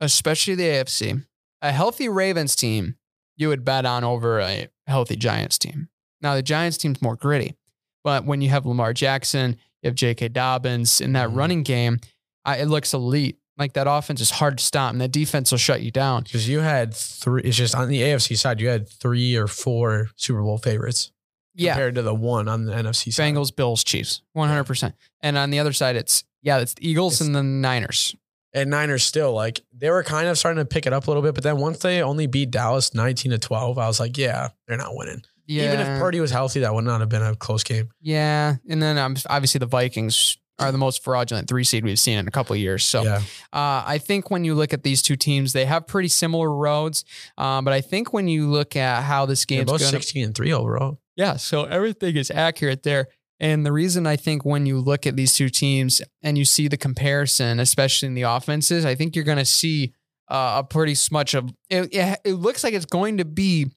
especially 0.00 0.54
the 0.54 0.64
AFC, 0.64 1.24
a 1.62 1.72
healthy 1.72 2.08
Ravens 2.08 2.56
team, 2.56 2.96
you 3.36 3.48
would 3.48 3.64
bet 3.64 3.84
on 3.86 4.04
over 4.04 4.40
a 4.40 4.68
healthy 4.86 5.16
Giants 5.16 5.58
team. 5.58 5.88
Now, 6.20 6.34
the 6.34 6.42
Giants 6.42 6.76
team's 6.78 7.02
more 7.02 7.16
gritty, 7.16 7.54
but 8.02 8.24
when 8.24 8.40
you 8.40 8.48
have 8.50 8.66
Lamar 8.66 8.92
Jackson, 8.92 9.56
you 9.82 9.88
have 9.88 9.94
J.K. 9.94 10.28
Dobbins 10.28 11.00
in 11.00 11.12
that 11.12 11.28
Mhm. 11.30 11.36
running 11.36 11.62
game, 11.62 12.00
I, 12.44 12.58
it 12.58 12.66
looks 12.66 12.92
elite. 12.94 13.38
Like 13.56 13.74
that 13.74 13.86
offense 13.88 14.20
is 14.20 14.30
hard 14.30 14.58
to 14.58 14.64
stop, 14.64 14.92
and 14.92 15.00
that 15.00 15.12
defense 15.12 15.50
will 15.52 15.58
shut 15.58 15.80
you 15.82 15.90
down. 15.92 16.24
Because 16.24 16.48
you 16.48 16.60
had 16.60 16.92
three, 16.92 17.42
it's 17.42 17.56
just 17.56 17.74
on 17.76 17.88
the 17.88 18.00
AFC 18.02 18.36
side, 18.36 18.60
you 18.60 18.68
had 18.68 18.88
three 18.88 19.36
or 19.36 19.46
four 19.46 20.08
Super 20.16 20.42
Bowl 20.42 20.58
favorites 20.58 21.12
Yeah, 21.54 21.74
compared 21.74 21.94
to 21.94 22.02
the 22.02 22.14
one 22.14 22.48
on 22.48 22.64
the 22.64 22.72
NFC 22.72 23.12
side. 23.12 23.32
Bengals, 23.32 23.54
Bills, 23.54 23.84
Chiefs, 23.84 24.22
one 24.32 24.48
hundred 24.48 24.64
percent. 24.64 24.94
And 25.22 25.38
on 25.38 25.50
the 25.50 25.60
other 25.60 25.72
side, 25.72 25.94
it's 25.94 26.24
yeah, 26.42 26.58
it's 26.58 26.74
the 26.74 26.88
Eagles 26.88 27.14
It's- 27.14 27.26
and 27.26 27.34
the 27.36 27.42
Niners. 27.42 28.16
And 28.56 28.70
Niners 28.70 29.02
still 29.02 29.32
like 29.32 29.60
they 29.76 29.90
were 29.90 30.04
kind 30.04 30.28
of 30.28 30.38
starting 30.38 30.60
to 30.60 30.64
pick 30.64 30.86
it 30.86 30.92
up 30.92 31.06
a 31.06 31.10
little 31.10 31.22
bit, 31.24 31.34
but 31.34 31.42
then 31.42 31.58
once 31.58 31.78
they 31.80 32.02
only 32.02 32.26
beat 32.28 32.52
Dallas 32.52 32.94
19 32.94 33.32
to 33.32 33.38
12, 33.38 33.78
I 33.78 33.86
was 33.88 33.98
like, 33.98 34.16
yeah, 34.16 34.48
they're 34.68 34.76
not 34.76 34.94
winning. 34.94 35.22
Yeah, 35.46 35.64
Even 35.74 35.80
if 35.80 35.86
Purdy 36.00 36.20
was 36.20 36.30
healthy, 36.30 36.60
that 36.60 36.72
would 36.72 36.84
not 36.84 37.00
have 37.00 37.08
been 37.08 37.22
a 37.22 37.34
close 37.34 37.64
game. 37.64 37.90
yeah, 38.00 38.54
and 38.68 38.80
then 38.82 38.96
um, 38.96 39.16
obviously 39.28 39.58
the 39.58 39.66
Vikings 39.66 40.38
are 40.58 40.70
the 40.70 40.78
most 40.78 41.02
fraudulent 41.02 41.48
three 41.48 41.64
seed 41.64 41.84
we've 41.84 41.98
seen 41.98 42.18
in 42.18 42.28
a 42.28 42.30
couple 42.30 42.54
of 42.54 42.60
years. 42.60 42.84
So 42.84 43.02
yeah. 43.02 43.16
uh, 43.52 43.82
I 43.86 43.98
think 43.98 44.30
when 44.30 44.44
you 44.44 44.54
look 44.54 44.72
at 44.72 44.82
these 44.82 45.02
two 45.02 45.16
teams, 45.16 45.52
they 45.52 45.64
have 45.64 45.86
pretty 45.86 46.08
similar 46.08 46.50
roads. 46.50 47.04
Um, 47.36 47.64
but 47.64 47.74
I 47.74 47.80
think 47.80 48.12
when 48.12 48.28
you 48.28 48.48
look 48.48 48.76
at 48.76 49.02
how 49.02 49.26
this 49.26 49.44
They're 49.44 49.64
both 49.64 49.80
going, 49.80 49.90
16 49.90 50.24
and 50.26 50.34
3 50.34 50.52
overall. 50.52 50.98
Yeah, 51.16 51.36
so 51.36 51.64
everything 51.64 52.16
is 52.16 52.30
accurate 52.30 52.82
there. 52.82 53.08
And 53.40 53.66
the 53.66 53.72
reason 53.72 54.06
I 54.06 54.16
think 54.16 54.44
when 54.44 54.64
you 54.64 54.78
look 54.78 55.06
at 55.06 55.16
these 55.16 55.34
two 55.34 55.48
teams 55.48 56.00
and 56.22 56.38
you 56.38 56.44
see 56.44 56.68
the 56.68 56.76
comparison, 56.76 57.58
especially 57.58 58.06
in 58.06 58.14
the 58.14 58.22
offenses, 58.22 58.84
I 58.84 58.94
think 58.94 59.16
you're 59.16 59.24
going 59.24 59.38
to 59.38 59.44
see 59.44 59.92
uh, 60.28 60.62
a 60.62 60.64
pretty 60.64 60.94
much 61.10 61.34
of 61.34 61.50
it, 61.68 61.92
it. 61.92 62.20
It 62.24 62.34
looks 62.34 62.62
like 62.62 62.74
it's 62.74 62.86
going 62.86 63.18
to 63.18 63.24
be 63.24 63.70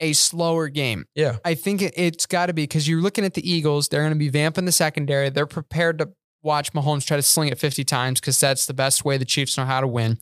a 0.00 0.12
slower 0.14 0.68
game. 0.68 1.06
Yeah. 1.14 1.36
I 1.44 1.54
think 1.54 1.80
it, 1.82 1.94
it's 1.96 2.26
got 2.26 2.46
to 2.46 2.52
be 2.52 2.64
because 2.64 2.88
you're 2.88 3.00
looking 3.00 3.24
at 3.24 3.34
the 3.34 3.48
Eagles. 3.48 3.88
They're 3.88 4.02
going 4.02 4.12
to 4.12 4.18
be 4.18 4.30
vamping 4.30 4.64
the 4.64 4.72
secondary. 4.72 5.30
They're 5.30 5.46
prepared 5.46 5.98
to 5.98 6.10
watch 6.42 6.72
Mahomes 6.72 7.06
try 7.06 7.16
to 7.16 7.22
sling 7.22 7.48
it 7.48 7.58
50 7.58 7.84
times 7.84 8.20
because 8.20 8.38
that's 8.38 8.66
the 8.66 8.74
best 8.74 9.04
way 9.04 9.16
the 9.16 9.24
Chiefs 9.24 9.56
know 9.56 9.64
how 9.64 9.80
to 9.80 9.86
win. 9.86 10.18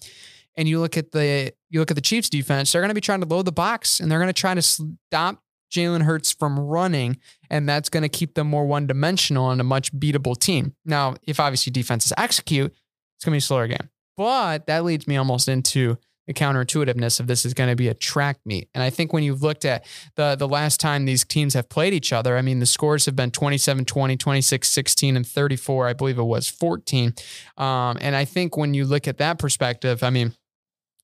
And 0.57 0.69
you 0.69 0.81
look 0.81 0.97
at 0.97 1.13
the 1.13 1.53
you 1.69 1.81
look 1.81 1.91
at 1.91 1.95
the 1.95 2.03
Chiefs 2.03 2.29
defense. 2.29 2.73
They're 2.73 2.83
going 2.83 2.91
to 2.91 2.95
be 2.95 3.01
trying 3.01 3.21
to 3.21 3.27
load 3.27 3.47
the 3.47 3.53
box 3.53 4.01
and 4.01 4.11
they're 4.11 4.19
going 4.19 4.33
to 4.33 4.33
try 4.33 4.55
to 4.55 4.63
stop 4.63 5.43
Jalen 5.71 6.03
Hurts 6.03 6.33
from 6.33 6.59
running, 6.59 7.19
and 7.49 7.69
that's 7.69 7.89
going 7.89 8.03
to 8.03 8.09
keep 8.09 8.35
them 8.35 8.49
more 8.49 8.67
one 8.67 8.87
dimensional 8.87 9.51
and 9.51 9.61
a 9.61 9.65
much 9.65 9.93
beatable 9.93 10.37
team. 10.37 10.75
Now, 10.85 11.15
if 11.23 11.39
obviously 11.39 11.71
defenses 11.71 12.13
execute, 12.19 12.73
it's 13.17 13.25
going 13.25 13.33
to 13.33 13.37
be 13.37 13.39
a 13.39 13.41
slower 13.41 13.69
game. 13.69 13.89
But 14.17 14.67
that 14.67 14.85
leads 14.85 15.07
me 15.07 15.17
almost 15.17 15.49
into 15.49 15.97
the 16.31 16.35
counterintuitiveness 16.35 17.19
of 17.19 17.27
this 17.27 17.45
is 17.45 17.55
going 17.55 17.71
to 17.71 17.75
be 17.75 17.89
a 17.89 17.95
track 17.95 18.39
meet. 18.45 18.69
And 18.73 18.85
I 18.85 18.91
think 18.91 19.13
when 19.13 19.25
you've 19.25 19.43
looked 19.43 19.65
at 19.65 19.85
the 20.15 20.37
the 20.37 20.47
last 20.47 20.79
time 20.79 21.05
these 21.05 21.25
teams 21.25 21.55
have 21.55 21.69
played 21.69 21.93
each 21.93 22.13
other, 22.13 22.37
I 22.37 22.43
mean, 22.43 22.61
the 22.61 22.67
scores 22.67 23.05
have 23.07 23.17
been 23.17 23.33
27 23.33 23.85
20, 23.85 24.17
26 24.17 24.69
16, 24.69 25.17
and 25.17 25.27
34, 25.27 25.89
I 25.89 25.93
believe 25.93 26.19
it 26.19 26.23
was 26.23 26.49
14. 26.49 27.15
Um, 27.57 27.99
and 28.01 28.15
I 28.15 28.25
think 28.25 28.57
when 28.57 28.75
you 28.75 28.85
look 28.85 29.09
at 29.09 29.19
that 29.19 29.41
perspective, 29.41 30.05
I 30.05 30.11
mean, 30.11 30.33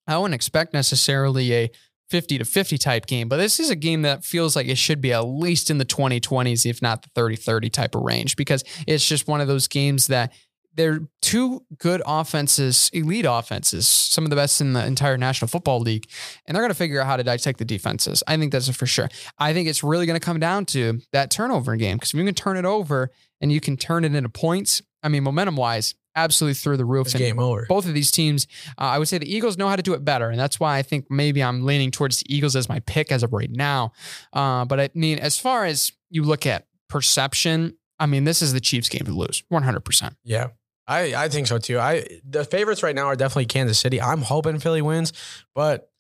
I 0.07 0.17
wouldn't 0.17 0.37
expect 0.37 0.73
necessarily 0.73 1.53
a 1.53 1.71
50 2.11 2.39
to 2.39 2.45
50 2.45 2.79
type 2.79 3.07
game, 3.07 3.29
but 3.29 3.39
this 3.39 3.59
is 3.59 3.69
a 3.69 3.75
game 3.75 4.03
that 4.03 4.25
feels 4.25 4.55
like 4.55 4.69
it 4.69 4.79
should 4.79 5.01
be 5.01 5.13
at 5.13 5.23
least 5.23 5.71
in 5.71 5.79
the 5.79 5.85
2020s, 5.85 6.65
if 6.65 6.81
not 6.81 7.03
the 7.03 7.09
30 7.17 7.35
30 7.35 7.69
type 7.69 7.97
of 7.97 8.03
range, 8.03 8.37
because 8.37 8.63
it's 8.87 9.05
just 9.05 9.27
one 9.27 9.41
of 9.41 9.49
those 9.49 9.67
games 9.67 10.07
that 10.07 10.33
they're 10.77 11.01
two 11.23 11.65
good 11.79 12.03
offenses, 12.07 12.91
elite 12.93 13.27
offenses, 13.29 13.89
some 13.89 14.25
of 14.25 14.31
the 14.31 14.37
best 14.37 14.61
in 14.61 14.75
the 14.75 14.85
entire 14.87 15.17
National 15.17 15.49
Football 15.49 15.81
League, 15.81 16.09
and 16.47 16.55
they're 16.55 16.63
going 16.63 16.71
to 16.71 16.75
figure 16.75 17.01
out 17.01 17.07
how 17.07 17.17
to 17.17 17.25
dissect 17.25 17.59
the 17.59 17.65
defenses. 17.65 18.23
I 18.27 18.37
think 18.37 18.53
that's 18.53 18.69
for 18.75 18.87
sure. 18.87 19.09
I 19.39 19.53
think 19.53 19.69
it's 19.69 19.83
really 19.83 20.07
going 20.07 20.19
to 20.19 20.25
come 20.25 20.39
down 20.39 20.67
to 20.67 21.01
that 21.13 21.31
turnover 21.31 21.77
game 21.77 21.97
because 21.97 22.11
if 22.11 22.19
you 22.19 22.25
can 22.25 22.35
turn 22.35 22.57
it 22.57 22.65
over 22.65 23.11
and 23.41 23.51
you 23.51 23.61
can 23.61 23.77
turn 23.77 24.05
it 24.05 24.15
into 24.15 24.29
points, 24.29 24.83
I 25.03 25.09
mean, 25.09 25.23
momentum 25.25 25.57
wise, 25.57 25.95
absolutely 26.15 26.55
through 26.55 26.77
the 26.77 26.85
roof. 26.85 27.07
It's 27.09 27.15
And 27.15 27.23
game 27.23 27.39
over. 27.39 27.67
both 27.69 27.87
of 27.87 27.95
these 27.95 28.11
teams, 28.11 28.47
uh, 28.79 28.85
I 28.85 28.99
would 28.99 29.09
say 29.09 29.19
the 29.19 29.33
Eagles 29.33 29.57
know 29.57 29.69
how 29.69 29.77
to 29.77 29.83
do 29.83 29.95
it 29.95 30.05
better, 30.05 30.31
and 30.31 30.39
that's 30.39 30.61
why 30.61 30.77
I 30.79 30.83
think 30.83 31.07
maybe 31.11 31.43
I'm 31.43 31.65
leaning 31.65 31.91
towards 31.91 32.19
the 32.21 32.35
Eagles 32.35 32.55
as 32.57 32.69
my 32.69 32.81
pick 32.81 33.11
as 33.13 33.23
of 33.23 33.33
right 33.33 33.51
now. 33.51 33.93
Uh, 34.33 34.65
but 34.65 34.81
I 34.81 34.91
mean, 34.95 35.19
as 35.19 35.39
far 35.39 35.65
as 35.65 35.93
you 36.11 36.23
look 36.23 36.47
at 36.47 36.67
perception, 36.89 37.77
I 37.99 38.07
mean, 38.07 38.25
this 38.25 38.43
is 38.43 38.53
the 38.53 38.61
Chiefs' 38.61 38.89
game 38.89 39.05
to 39.07 39.13
lose, 39.13 39.43
100. 39.49 39.81
percent 39.81 40.17
Yeah. 40.25 40.49
I, 40.89 41.15
I 41.15 41.29
think 41.29 41.47
so 41.47 41.59
too. 41.59 41.79
I 41.79 42.07
the 42.25 42.45
favorites 42.45 42.83
right 42.83 42.95
now 42.95 43.07
are 43.07 43.17
definitely 43.17 43.47
Kansas 43.47 43.79
City. 43.79 44.01
I'm 44.01 44.23
hoping 44.23 44.59
Philly 44.59 44.83
wins, 44.83 45.13
but 45.55 45.91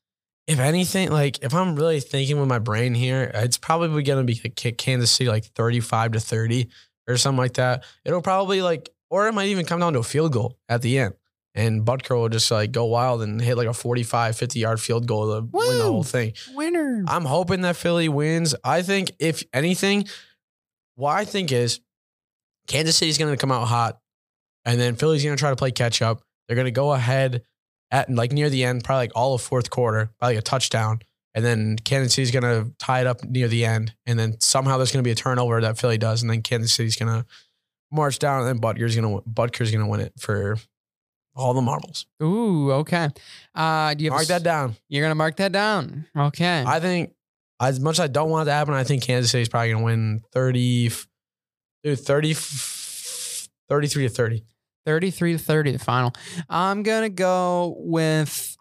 if 0.46 0.60
anything, 0.60 1.10
like 1.10 1.42
if 1.42 1.54
I'm 1.54 1.74
really 1.74 2.00
thinking 2.00 2.38
with 2.38 2.48
my 2.48 2.60
brain 2.60 2.94
here, 2.94 3.30
it's 3.34 3.58
probably 3.58 4.02
gonna 4.02 4.24
be 4.24 4.36
Kansas 4.36 5.10
City 5.10 5.28
like 5.28 5.44
35 5.44 6.12
to 6.12 6.20
30 6.20 6.68
or 7.08 7.16
something 7.16 7.38
like 7.38 7.54
that. 7.54 7.84
It'll 8.04 8.22
probably 8.22 8.62
like 8.62 8.90
or 9.10 9.28
it 9.28 9.32
might 9.32 9.48
even 9.48 9.66
come 9.66 9.80
down 9.80 9.92
to 9.94 10.00
a 10.00 10.04
field 10.04 10.32
goal 10.32 10.58
at 10.68 10.82
the 10.82 10.98
end. 10.98 11.14
And 11.54 11.86
Butker 11.86 12.14
will 12.14 12.28
just 12.28 12.50
like 12.50 12.70
go 12.70 12.84
wild 12.84 13.22
and 13.22 13.40
hit 13.40 13.56
like 13.56 13.66
a 13.66 13.72
45, 13.72 14.36
50 14.36 14.58
yard 14.58 14.80
field 14.80 15.06
goal 15.06 15.34
to 15.34 15.48
win 15.50 15.78
the 15.78 15.84
whole 15.84 16.02
thing. 16.02 16.34
Winner. 16.54 17.02
I'm 17.08 17.24
hoping 17.24 17.62
that 17.62 17.76
Philly 17.76 18.10
wins. 18.10 18.54
I 18.62 18.82
think 18.82 19.12
if 19.18 19.42
anything, 19.54 20.06
what 20.96 21.12
I 21.12 21.24
think 21.24 21.52
is 21.52 21.80
Kansas 22.66 22.96
City's 22.96 23.16
going 23.16 23.32
to 23.32 23.40
come 23.40 23.52
out 23.52 23.66
hot, 23.66 24.00
and 24.66 24.78
then 24.78 24.96
Philly's 24.96 25.24
going 25.24 25.34
to 25.34 25.40
try 25.40 25.48
to 25.48 25.56
play 25.56 25.70
catch 25.70 26.02
up. 26.02 26.20
They're 26.46 26.56
going 26.56 26.66
to 26.66 26.70
go 26.70 26.92
ahead 26.92 27.42
at 27.90 28.10
like 28.10 28.32
near 28.32 28.50
the 28.50 28.64
end, 28.64 28.84
probably 28.84 29.04
like 29.04 29.12
all 29.14 29.34
of 29.34 29.40
fourth 29.40 29.70
quarter, 29.70 30.10
probably 30.18 30.34
like 30.34 30.42
a 30.42 30.44
touchdown, 30.44 31.00
and 31.34 31.42
then 31.44 31.76
Kansas 31.76 32.12
City's 32.12 32.30
going 32.32 32.42
to 32.42 32.70
tie 32.78 33.00
it 33.00 33.06
up 33.06 33.24
near 33.24 33.48
the 33.48 33.64
end, 33.64 33.94
and 34.04 34.18
then 34.18 34.38
somehow 34.40 34.76
there's 34.76 34.92
going 34.92 35.02
to 35.02 35.06
be 35.08 35.12
a 35.12 35.14
turnover 35.14 35.60
that 35.62 35.78
Philly 35.78 35.96
does, 35.96 36.20
and 36.20 36.30
then 36.30 36.42
Kansas 36.42 36.74
City's 36.74 36.96
going 36.96 37.12
to 37.12 37.24
march 37.90 38.18
down, 38.18 38.40
and 38.40 38.48
then 38.48 38.58
Butker's 38.58 38.94
going 38.96 39.22
to 39.22 39.22
Butker's 39.28 39.70
going 39.70 39.84
to 39.84 39.90
win 39.90 40.00
it 40.00 40.12
for 40.18 40.58
all 41.36 41.52
the 41.54 41.60
marbles. 41.62 42.06
Ooh, 42.22 42.72
okay. 42.72 43.08
Uh, 43.54 43.94
do 43.94 44.04
you 44.04 44.10
have 44.10 44.14
a 44.14 44.16
Mark 44.16 44.22
s- 44.22 44.28
that 44.28 44.42
down. 44.42 44.74
You're 44.88 45.04
gonna 45.04 45.14
mark 45.14 45.36
that 45.36 45.52
down. 45.52 46.06
Okay. 46.16 46.64
I 46.66 46.80
think 46.80 47.12
as 47.60 47.78
much 47.78 47.96
as 47.96 48.00
I 48.00 48.06
don't 48.06 48.30
want 48.30 48.48
it 48.48 48.50
to 48.50 48.54
happen, 48.54 48.72
I 48.74 48.84
think 48.84 49.02
Kansas 49.02 49.30
City's 49.30 49.48
probably 49.50 49.70
going 49.70 49.80
to 49.80 49.84
win 49.84 50.22
30, 50.32 50.90
dude, 51.84 52.00
30, 52.00 52.34
33 53.68 54.08
to 54.08 54.08
30. 54.08 54.44
33 54.86 55.32
to 55.32 55.38
30, 55.38 55.72
the 55.72 55.78
final. 55.78 56.14
I'm 56.48 56.82
going 56.82 57.02
to 57.02 57.10
go 57.10 57.74
with 57.78 58.56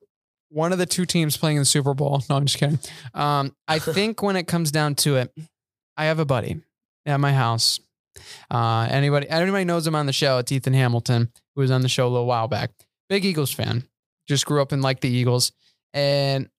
one 0.50 0.74
of 0.74 0.80
the 0.80 0.86
two 0.86 1.06
teams 1.06 1.38
playing 1.38 1.58
in 1.58 1.62
the 1.62 1.66
Super 1.66 1.94
Bowl. 1.94 2.24
No, 2.30 2.36
I'm 2.36 2.46
just 2.46 2.58
kidding. 2.58 2.80
Um, 3.14 3.56
I 3.68 3.80
think 3.80 4.22
when 4.22 4.36
it 4.36 4.48
comes 4.48 4.72
down 4.72 4.96
to 4.96 5.18
it, 5.18 5.32
I 5.96 6.06
have 6.06 6.20
a 6.20 6.26
buddy 6.26 6.62
at 7.06 7.20
my 7.20 7.32
house. 7.32 7.80
Uh, 8.50 8.88
anybody, 8.90 9.30
anybody 9.30 9.66
knows 9.66 9.86
him 9.86 9.96
on 9.96 10.08
the 10.08 10.14
show. 10.14 10.40
It's 10.40 10.52
Ethan 10.52 10.74
Hamilton, 10.74 11.32
who 11.56 11.62
was 11.62 11.72
on 11.72 11.82
the 11.82 11.90
show 11.90 12.08
a 12.08 12.10
little 12.10 12.26
while 12.26 12.48
back. 12.48 12.72
Big 13.08 13.24
Eagles 13.24 13.52
fan. 13.52 13.84
Just 14.28 14.46
grew 14.46 14.62
up 14.62 14.74
in 14.74 14.82
like 14.82 15.02
the 15.02 15.10
Eagles. 15.10 15.52
And 15.94 16.50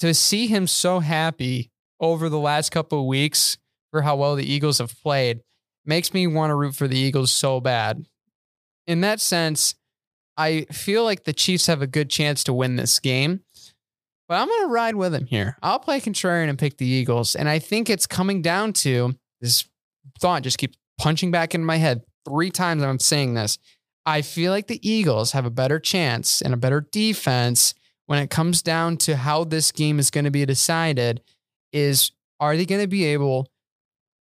to 0.00 0.12
see 0.12 0.48
him 0.48 0.66
so 0.66 0.98
happy 0.98 1.70
over 2.00 2.28
the 2.28 2.38
last 2.38 2.70
couple 2.70 3.00
of 3.00 3.06
weeks 3.06 3.58
for 3.90 4.02
how 4.02 4.16
well 4.16 4.34
the 4.34 4.50
Eagles 4.50 4.78
have 4.78 5.00
played 5.02 5.40
makes 5.86 6.12
me 6.12 6.26
want 6.26 6.50
to 6.50 6.54
root 6.54 6.74
for 6.74 6.88
the 6.88 6.98
Eagles 6.98 7.32
so 7.32 7.60
bad 7.60 8.04
in 8.86 9.00
that 9.02 9.20
sense, 9.20 9.74
I 10.36 10.62
feel 10.72 11.04
like 11.04 11.24
the 11.24 11.32
Chiefs 11.32 11.66
have 11.66 11.82
a 11.82 11.86
good 11.86 12.10
chance 12.10 12.44
to 12.44 12.52
win 12.52 12.76
this 12.76 12.98
game. 12.98 13.40
But 14.28 14.36
I'm 14.36 14.48
going 14.48 14.62
to 14.62 14.72
ride 14.72 14.96
with 14.96 15.14
him 15.14 15.26
here. 15.26 15.58
I'll 15.62 15.78
play 15.78 16.00
contrarian 16.00 16.48
and 16.48 16.58
pick 16.58 16.78
the 16.78 16.86
Eagles. 16.86 17.36
And 17.36 17.48
I 17.48 17.58
think 17.58 17.90
it's 17.90 18.06
coming 18.06 18.40
down 18.40 18.72
to 18.74 19.14
this 19.40 19.68
thought 20.18 20.42
just 20.42 20.58
keeps 20.58 20.78
punching 20.98 21.30
back 21.30 21.54
in 21.54 21.64
my 21.64 21.76
head 21.76 22.02
three 22.26 22.50
times. 22.50 22.82
I'm 22.82 22.98
saying 22.98 23.34
this. 23.34 23.58
I 24.06 24.22
feel 24.22 24.50
like 24.50 24.66
the 24.66 24.86
Eagles 24.88 25.32
have 25.32 25.44
a 25.44 25.50
better 25.50 25.78
chance 25.78 26.40
and 26.40 26.54
a 26.54 26.58
better 26.58 26.86
defense 26.92 27.74
when 28.06 28.18
it 28.18 28.30
comes 28.30 28.62
down 28.62 28.96
to 28.98 29.16
how 29.16 29.44
this 29.44 29.72
game 29.72 29.98
is 29.98 30.10
going 30.10 30.24
to 30.24 30.30
be 30.30 30.44
decided. 30.44 31.22
Is 31.72 32.12
are 32.40 32.56
they 32.56 32.66
going 32.66 32.80
to 32.80 32.86
be 32.88 33.04
able 33.04 33.48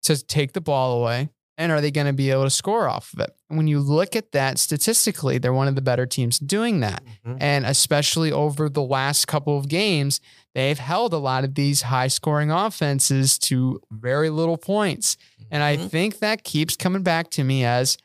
to 0.03 0.23
take 0.25 0.53
the 0.53 0.61
ball 0.61 1.01
away? 1.01 1.31
And 1.63 1.73
are 1.73 1.81
they 1.81 1.91
going 1.91 2.07
to 2.07 2.13
be 2.13 2.31
able 2.31 2.45
to 2.45 2.51
score 2.51 2.89
off 2.89 3.13
of 3.15 3.21
it? 3.21 3.31
And 3.49 3.57
when 3.57 3.67
you 3.69 3.79
look 3.81 4.17
at 4.17 4.33
that 4.33 4.59
statistically, 4.59 5.39
they're 5.39 5.53
one 5.53 5.69
of 5.69 5.75
the 5.77 5.83
better 5.83 6.07
teams 6.07 6.39
doing 6.39 6.81
that. 6.81 7.03
Mhm. 7.27 7.37
And 7.41 7.65
especially 7.67 8.33
over 8.33 8.69
the 8.69 8.83
last 8.83 9.27
couple 9.29 9.57
of 9.57 9.69
games, 9.69 10.21
they've 10.55 10.79
held 10.79 11.13
a 11.13 11.19
lot 11.19 11.45
of 11.45 11.55
these 11.55 11.83
high 11.83 12.09
scoring 12.09 12.51
offenses 12.51 13.39
to 13.39 13.81
very 13.91 14.29
little 14.31 14.57
points. 14.57 15.17
And 15.51 15.63
I 15.63 15.77
Mhm. 15.77 15.89
think 15.91 16.19
that 16.19 16.45
keeps 16.45 16.77
coming 16.77 17.03
back 17.03 17.31
to 17.33 17.45
me 17.45 17.65
as, 17.65 17.97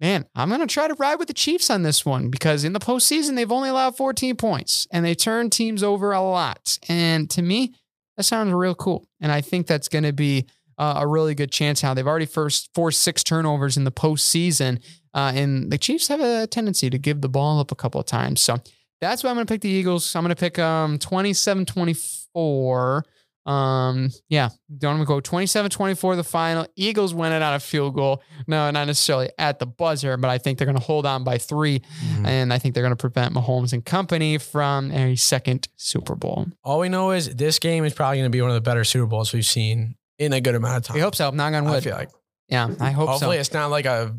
man, 0.00 0.26
I'm 0.34 0.48
going 0.48 0.60
to 0.60 0.66
try 0.66 0.86
to 0.88 0.94
ride 0.94 1.16
with 1.18 1.28
the 1.28 1.34
Chiefs 1.34 1.68
on 1.70 1.82
this 1.82 2.06
one 2.06 2.30
because 2.30 2.64
in 2.64 2.72
the 2.72 2.80
postseason, 2.80 3.36
they've 3.36 3.50
only 3.52 3.68
allowed 3.68 3.96
14 3.96 4.36
points 4.36 4.86
and 4.90 5.04
they 5.04 5.14
turn 5.14 5.50
teams 5.50 5.82
over 5.82 6.12
a 6.12 6.22
lot. 6.22 6.78
And 6.88 7.28
to 7.30 7.42
me, 7.42 7.72
that 8.16 8.24
sounds 8.24 8.52
real 8.52 8.74
cool. 8.74 9.08
And 9.20 9.32
I 9.32 9.40
think 9.40 9.66
that's 9.66 9.88
going 9.88 10.04
to 10.04 10.12
be 10.12 10.46
uh, 10.80 10.94
a 10.96 11.06
really 11.06 11.34
good 11.34 11.52
chance 11.52 11.80
how 11.82 11.92
they've 11.94 12.06
already 12.06 12.24
first 12.26 12.70
forced 12.74 13.02
six 13.02 13.22
turnovers 13.22 13.76
in 13.76 13.84
the 13.84 13.92
postseason. 13.92 14.80
Uh, 15.12 15.30
and 15.34 15.70
the 15.70 15.76
Chiefs 15.78 16.08
have 16.08 16.20
a 16.20 16.46
tendency 16.46 16.88
to 16.88 16.96
give 16.98 17.20
the 17.20 17.28
ball 17.28 17.60
up 17.60 17.70
a 17.70 17.74
couple 17.74 18.00
of 18.00 18.06
times. 18.06 18.40
So 18.40 18.58
that's 19.00 19.22
why 19.22 19.30
I'm 19.30 19.36
going 19.36 19.46
to 19.46 19.52
pick 19.52 19.60
the 19.60 19.68
Eagles. 19.68 20.16
I'm 20.16 20.22
going 20.24 20.34
to 20.34 20.40
pick 20.40 20.58
um 20.58 20.98
27 20.98 21.66
24. 21.66 23.04
Um, 23.46 24.10
yeah, 24.28 24.50
don't 24.76 25.02
go 25.04 25.18
27 25.20 25.70
24 25.70 26.16
the 26.16 26.22
final. 26.24 26.66
Eagles 26.76 27.14
win 27.14 27.32
it 27.32 27.42
on 27.42 27.54
a 27.54 27.60
field 27.60 27.94
goal. 27.94 28.22
No, 28.46 28.70
not 28.70 28.86
necessarily 28.86 29.30
at 29.38 29.58
the 29.58 29.66
buzzer, 29.66 30.16
but 30.18 30.28
I 30.30 30.38
think 30.38 30.58
they're 30.58 30.66
going 30.66 30.78
to 30.78 30.84
hold 30.84 31.06
on 31.06 31.24
by 31.24 31.38
3 31.38 31.80
Mhm. 31.80 32.26
And 32.26 32.52
I 32.52 32.58
think 32.58 32.74
they're 32.74 32.82
going 32.82 32.92
to 32.92 32.96
prevent 32.96 33.34
Mahomes 33.34 33.72
and 33.72 33.84
company 33.84 34.36
from 34.38 34.90
a 34.92 35.16
second 35.16 35.68
Super 35.76 36.14
Bowl. 36.14 36.46
All 36.62 36.78
we 36.80 36.88
know 36.90 37.10
is 37.12 37.34
this 37.34 37.58
game 37.58 37.84
is 37.84 37.94
probably 37.94 38.18
going 38.18 38.30
to 38.30 38.36
be 38.36 38.42
one 38.42 38.50
of 38.50 38.54
the 38.54 38.60
better 38.60 38.84
Super 38.84 39.06
Bowls 39.06 39.32
we've 39.32 39.44
seen 39.44 39.96
in 40.20 40.32
a 40.32 40.40
good 40.40 40.54
amount 40.54 40.76
of 40.76 40.82
time. 40.84 40.94
We 40.94 41.00
hope 41.00 41.16
so. 41.16 41.30
Knock 41.30 41.54
on 41.54 41.66
I 41.66 41.70
wood. 41.70 41.82
feel 41.82 41.96
like. 41.96 42.10
Yeah, 42.48 42.68
I 42.78 42.90
hope 42.92 43.06
so. 43.08 43.12
Hopefully, 43.12 43.36
so. 43.36 43.40
it's 43.40 43.52
not 43.52 43.70
like 43.70 43.86
a 43.86 44.14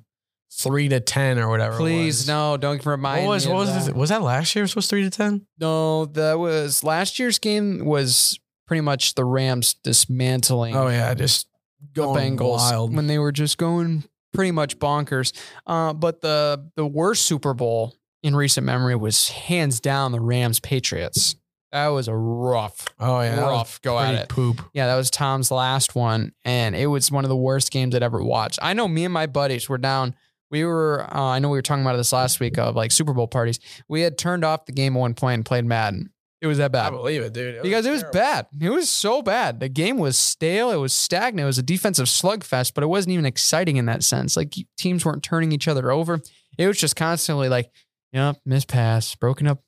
three 0.53 0.89
to 0.89 0.99
ten 0.99 1.39
or 1.39 1.47
whatever. 1.47 1.77
Please, 1.77 2.27
no, 2.27 2.57
don't 2.57 2.85
remind 2.85 3.25
What 3.25 3.33
was 3.35 3.45
me. 3.47 3.53
what 3.53 3.61
of 3.61 3.75
was 3.75 3.85
that. 3.85 3.91
this, 3.91 3.99
was 3.99 4.09
that 4.09 4.21
last 4.21 4.55
year? 4.55 4.65
It 4.65 4.75
was 4.75 4.87
three 4.87 5.03
to 5.03 5.09
ten. 5.09 5.45
No, 5.59 6.05
that 6.07 6.39
was 6.39 6.83
last 6.83 7.19
year's 7.19 7.39
game 7.39 7.85
was 7.85 8.37
pretty 8.67 8.81
much 8.81 9.15
the 9.15 9.23
Rams 9.25 9.75
dismantling 9.83 10.75
Oh 10.75 10.87
yeah, 10.87 11.13
just 11.13 11.47
the 11.93 12.01
going 12.01 12.37
Bengals 12.37 12.57
wild. 12.57 12.95
when 12.95 13.07
they 13.07 13.19
were 13.19 13.31
just 13.31 13.57
going 13.57 14.03
pretty 14.33 14.51
much 14.51 14.79
bonkers. 14.79 15.33
Uh, 15.67 15.93
but 15.93 16.21
the 16.21 16.69
the 16.75 16.85
worst 16.85 17.25
Super 17.25 17.53
Bowl 17.53 17.95
in 18.23 18.35
recent 18.35 18.65
memory 18.65 18.95
was 18.95 19.29
hands 19.29 19.79
down 19.79 20.11
the 20.13 20.19
Rams 20.21 20.59
Patriots. 20.59 21.35
That 21.71 21.87
was 21.87 22.07
a 22.09 22.15
rough, 22.15 22.85
oh 22.99 23.21
yeah, 23.21 23.39
rough 23.39 23.81
go 23.81 23.97
at 23.97 24.13
it. 24.13 24.29
Poop. 24.29 24.61
Yeah, 24.73 24.87
that 24.87 24.97
was 24.97 25.09
Tom's 25.09 25.51
last 25.51 25.95
one, 25.95 26.33
and 26.43 26.75
it 26.75 26.87
was 26.87 27.09
one 27.11 27.23
of 27.23 27.29
the 27.29 27.35
worst 27.35 27.71
games 27.71 27.95
I'd 27.95 28.03
ever 28.03 28.21
watched. 28.21 28.59
I 28.61 28.73
know 28.73 28.87
me 28.89 29.05
and 29.05 29.13
my 29.13 29.25
buddies 29.25 29.69
were 29.69 29.77
down. 29.77 30.15
We 30.49 30.65
were, 30.65 31.07
uh, 31.09 31.21
I 31.21 31.39
know 31.39 31.47
we 31.47 31.57
were 31.57 31.61
talking 31.61 31.83
about 31.83 31.95
this 31.95 32.11
last 32.11 32.41
week 32.41 32.57
of 32.57 32.75
like 32.75 32.91
Super 32.91 33.13
Bowl 33.13 33.27
parties. 33.27 33.57
We 33.87 34.01
had 34.01 34.17
turned 34.17 34.43
off 34.43 34.65
the 34.65 34.73
game 34.73 34.97
at 34.97 34.99
one 34.99 35.13
point 35.13 35.35
and 35.35 35.45
played 35.45 35.63
Madden. 35.63 36.11
It 36.41 36.47
was 36.47 36.57
that 36.57 36.71
bad. 36.73 36.87
I 36.87 36.89
believe 36.89 37.21
it, 37.21 37.33
dude. 37.33 37.61
because 37.61 37.85
it 37.85 37.91
was 37.91 38.03
bad. 38.11 38.47
It 38.59 38.71
was 38.71 38.89
so 38.89 39.21
bad. 39.21 39.59
The 39.59 39.69
game 39.69 39.97
was 39.97 40.17
stale. 40.17 40.71
It 40.71 40.77
was 40.77 40.91
stagnant. 40.91 41.43
It 41.43 41.45
was 41.45 41.59
a 41.59 41.63
defensive 41.63 42.07
slugfest, 42.07 42.73
but 42.73 42.83
it 42.83 42.87
wasn't 42.87 43.13
even 43.13 43.25
exciting 43.27 43.77
in 43.77 43.85
that 43.85 44.03
sense. 44.03 44.35
Like 44.35 44.55
teams 44.77 45.05
weren't 45.05 45.23
turning 45.23 45.51
each 45.51 45.67
other 45.67 45.91
over. 45.91 46.19
It 46.57 46.67
was 46.67 46.79
just 46.79 46.95
constantly 46.95 47.47
like, 47.47 47.71
yep, 48.11 48.37
missed 48.43 48.67
pass, 48.67 49.13
broken 49.15 49.45
up, 49.47 49.63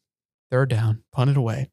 third 0.51 0.69
down, 0.69 1.03
punted 1.13 1.37
away. 1.37 1.69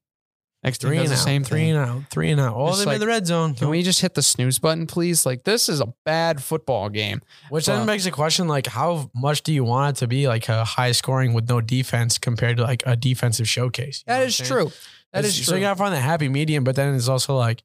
Next 0.63 0.79
team 0.79 0.89
Three 0.91 0.99
does 0.99 1.11
and 1.11 1.13
the 1.19 1.23
same 1.23 1.43
three 1.43 1.71
and 1.71 1.79
out. 1.79 2.03
Three 2.11 2.31
and 2.31 2.39
out. 2.41 2.55
All 2.55 2.67
Just 2.69 2.81
them 2.81 2.89
in 2.89 2.93
like, 2.95 3.01
the 3.01 3.07
red 3.07 3.27
zone. 3.27 3.55
Can 3.55 3.71
we 3.71 3.83
just 3.83 4.03
hit 4.03 4.13
the 4.13 4.23
snooze 4.23 4.59
button, 4.59 4.87
please? 4.87 5.25
Like 5.25 5.45
this 5.45 5.71
is 5.71 5.81
a 5.81 5.87
bad 6.05 6.43
football 6.43 6.91
game. 6.91 7.23
Which 7.49 7.65
But- 7.67 7.79
then 7.79 7.87
begs 7.87 8.05
the 8.05 8.11
question, 8.11 8.47
like, 8.47 8.67
how 8.67 9.11
much 9.15 9.43
do 9.43 9.55
you 9.55 9.65
want 9.65 9.97
it 9.97 10.01
to 10.01 10.07
be 10.07 10.29
like 10.29 10.51
a 10.51 10.65
high 10.65 10.93
scoring 10.93 11.33
with 11.33 11.49
no 11.49 11.63
defense 11.63 12.19
compared 12.19 12.59
to 12.59 12.63
like 12.65 12.83
a 12.85 12.95
defensive 12.95 13.49
showcase? 13.49 14.05
That 14.07 14.23
is 14.27 14.39
know 14.39 14.45
That 14.45 14.45
is 14.45 14.49
true. 14.49 14.83
That 15.13 15.19
It's- 15.21 15.39
is 15.39 15.47
So 15.47 15.53
true. 15.53 15.61
you 15.61 15.65
gotta 15.65 15.79
find 15.79 15.95
the 15.95 16.01
happy 16.01 16.29
medium, 16.29 16.63
but 16.63 16.77
then 16.77 16.95
it's 16.95 17.09
also 17.09 17.35
like 17.37 17.63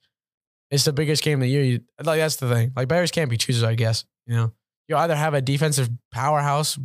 it's 0.71 0.85
the 0.85 0.93
biggest 0.93 1.21
game 1.21 1.39
of 1.39 1.41
the 1.41 1.49
year. 1.49 1.63
You, 1.63 1.81
like 2.01 2.19
that's 2.19 2.37
the 2.37 2.47
thing. 2.47 2.71
Like 2.77 2.87
Bears 2.87 3.11
can't 3.11 3.29
be 3.29 3.35
choosers, 3.37 3.63
I 3.63 3.75
guess. 3.75 4.05
You 4.25 4.35
know, 4.35 4.53
you 4.87 4.95
either 4.95 5.15
have 5.15 5.33
a 5.33 5.41
defensive 5.41 5.89
powerhouse 6.11 6.79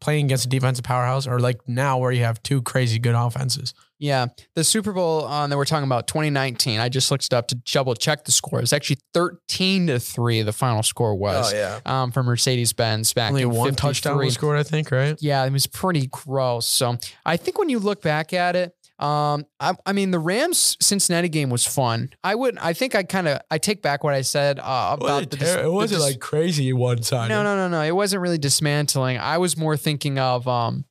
playing 0.00 0.24
against 0.24 0.46
a 0.46 0.48
defensive 0.48 0.84
powerhouse, 0.84 1.26
or 1.26 1.38
like 1.38 1.60
now 1.68 1.98
where 1.98 2.12
you 2.12 2.24
have 2.24 2.42
two 2.42 2.62
crazy 2.62 2.98
good 2.98 3.14
offenses. 3.14 3.74
Yeah, 4.00 4.26
the 4.54 4.64
Super 4.64 4.92
Bowl 4.92 5.26
uh, 5.26 5.46
that 5.46 5.56
we're 5.56 5.64
talking 5.66 5.84
about, 5.84 6.06
2019. 6.08 6.80
I 6.80 6.88
just 6.88 7.10
looked 7.10 7.26
it 7.26 7.32
up 7.34 7.46
to 7.48 7.54
double 7.54 7.94
check 7.94 8.24
the 8.24 8.32
score. 8.32 8.60
It's 8.60 8.72
actually 8.72 8.98
13 9.14 9.86
to 9.88 10.00
three. 10.00 10.42
The 10.42 10.52
final 10.54 10.82
score 10.82 11.14
was 11.14 11.52
Oh 11.52 11.56
yeah. 11.56 11.80
um, 11.84 12.10
for 12.10 12.22
Mercedes 12.22 12.72
Benz 12.72 13.12
back 13.12 13.30
Only 13.30 13.42
in 13.42 13.50
one 13.50 13.68
53. 13.70 13.88
touchdown 13.88 14.16
was 14.18 14.34
scored, 14.34 14.58
I 14.58 14.62
think. 14.62 14.90
Right? 14.90 15.16
Yeah, 15.20 15.44
it 15.44 15.52
was 15.52 15.66
pretty 15.66 16.06
gross. 16.08 16.66
So 16.66 16.96
I 17.26 17.36
think 17.36 17.58
when 17.58 17.68
you 17.68 17.78
look 17.78 18.00
back 18.02 18.32
at 18.32 18.56
it, 18.56 18.74
um, 18.98 19.46
I, 19.58 19.72
I 19.86 19.92
mean, 19.94 20.10
the 20.10 20.18
Rams 20.18 20.76
Cincinnati 20.80 21.30
game 21.30 21.48
was 21.48 21.66
fun. 21.66 22.10
I 22.22 22.34
would, 22.34 22.58
I 22.58 22.74
think 22.74 22.94
I 22.94 23.02
kind 23.02 23.28
of, 23.28 23.40
I 23.50 23.56
take 23.56 23.80
back 23.80 24.04
what 24.04 24.12
I 24.12 24.20
said 24.20 24.58
uh, 24.58 24.96
about 24.98 25.30
the. 25.30 25.36
dis- 25.38 25.54
it 25.56 25.72
wasn't 25.72 26.00
dis- 26.00 26.10
like 26.10 26.20
crazy 26.20 26.72
one 26.74 27.02
side. 27.02 27.28
no, 27.30 27.42
no, 27.42 27.56
no, 27.56 27.68
no. 27.68 27.82
It 27.82 27.94
wasn't 27.94 28.20
really 28.20 28.36
dismantling. 28.36 29.16
I 29.16 29.38
was 29.38 29.56
more 29.56 29.78
thinking 29.78 30.18
of 30.18 30.46
um, 30.46 30.84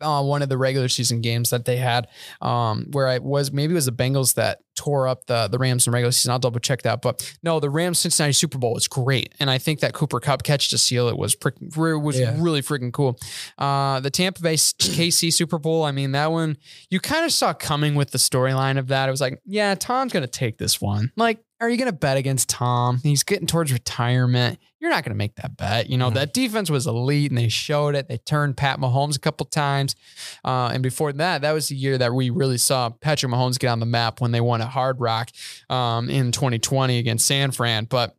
uh, 0.00 0.22
one 0.22 0.42
of 0.42 0.48
the 0.48 0.58
regular 0.58 0.88
season 0.88 1.20
games 1.20 1.50
that 1.50 1.64
they 1.64 1.76
had, 1.76 2.08
um, 2.40 2.86
where 2.92 3.08
I 3.08 3.18
was 3.18 3.52
maybe 3.52 3.72
it 3.72 3.74
was 3.74 3.86
the 3.86 3.92
Bengals 3.92 4.34
that 4.34 4.58
tore 4.74 5.08
up 5.08 5.24
the 5.26 5.48
the 5.48 5.58
Rams 5.58 5.86
in 5.86 5.92
regular 5.92 6.12
season. 6.12 6.32
I'll 6.32 6.38
double 6.38 6.60
check 6.60 6.82
that, 6.82 7.02
but 7.02 7.34
no, 7.42 7.60
the 7.60 7.70
Rams 7.70 7.98
Cincinnati 7.98 8.32
Super 8.32 8.58
Bowl 8.58 8.74
was 8.74 8.88
great, 8.88 9.34
and 9.40 9.48
I 9.50 9.58
think 9.58 9.80
that 9.80 9.92
Cooper 9.94 10.20
Kupp 10.20 10.42
catch 10.42 10.68
to 10.70 10.78
seal 10.78 11.08
it 11.08 11.16
was 11.16 11.34
prick, 11.34 11.54
was 11.76 12.18
Yeah. 12.18 12.34
really 12.38 12.62
freaking 12.62 12.92
cool. 12.92 13.18
Uh, 13.58 14.00
the 14.00 14.10
Tampa 14.10 14.40
Bay 14.42 14.54
KC 14.56 15.32
Super 15.32 15.58
Bowl, 15.58 15.84
I 15.84 15.92
mean 15.92 16.12
that 16.12 16.30
one 16.32 16.56
you 16.90 17.00
kind 17.00 17.24
of 17.24 17.32
saw 17.32 17.52
coming 17.54 17.94
with 17.94 18.10
the 18.10 18.18
storyline 18.18 18.78
of 18.78 18.88
that. 18.88 19.08
It 19.08 19.12
was 19.12 19.20
like, 19.20 19.40
yeah, 19.44 19.74
Tom's 19.74 20.12
gonna 20.12 20.26
take 20.26 20.58
this 20.58 20.80
one. 20.80 21.12
Like, 21.16 21.38
are 21.60 21.70
you 21.70 21.76
gonna 21.76 21.92
bet 21.92 22.16
against 22.16 22.48
Tom? 22.48 23.00
He's 23.02 23.22
getting 23.22 23.46
towards 23.46 23.72
retirement. 23.72 24.58
You're 24.78 24.90
not 24.90 25.04
gonna 25.04 25.14
make 25.16 25.36
that 25.36 25.56
bet. 25.56 25.88
You 25.88 25.96
know 25.98 26.10
Mhm. 26.10 26.14
that 26.14 26.34
defense 26.34 26.68
was 26.70 26.86
elite, 26.86 27.30
and 27.30 27.38
they 27.38 27.48
showed 27.48 27.94
it. 27.94 28.08
They 28.08 28.18
turned 28.18 28.56
Pat 28.56 28.78
Mahomes 28.78 29.16
a 29.16 29.18
couple 29.20 29.46
times, 29.46 29.96
uh, 30.44 30.70
and 30.72 30.82
before 30.82 31.12
that, 31.14 31.40
that 31.42 31.52
was 31.52 31.68
the 31.68 31.76
year 31.76 31.96
that 31.98 32.12
we 32.12 32.30
really 32.30 32.58
saw 32.58 32.90
Patrick 32.90 33.32
Mahomes 33.32 33.58
get 33.58 33.68
on 33.68 33.80
the 33.80 33.86
map 33.86 34.20
when 34.20 34.32
they 34.32 34.40
won 34.40 34.60
a 34.60 34.66
Hard 34.66 35.00
Rock 35.00 35.30
um, 35.70 36.10
in 36.10 36.30
2020 36.32 36.98
against 36.98 37.26
San 37.26 37.50
Fran. 37.52 37.84
But 37.86 38.14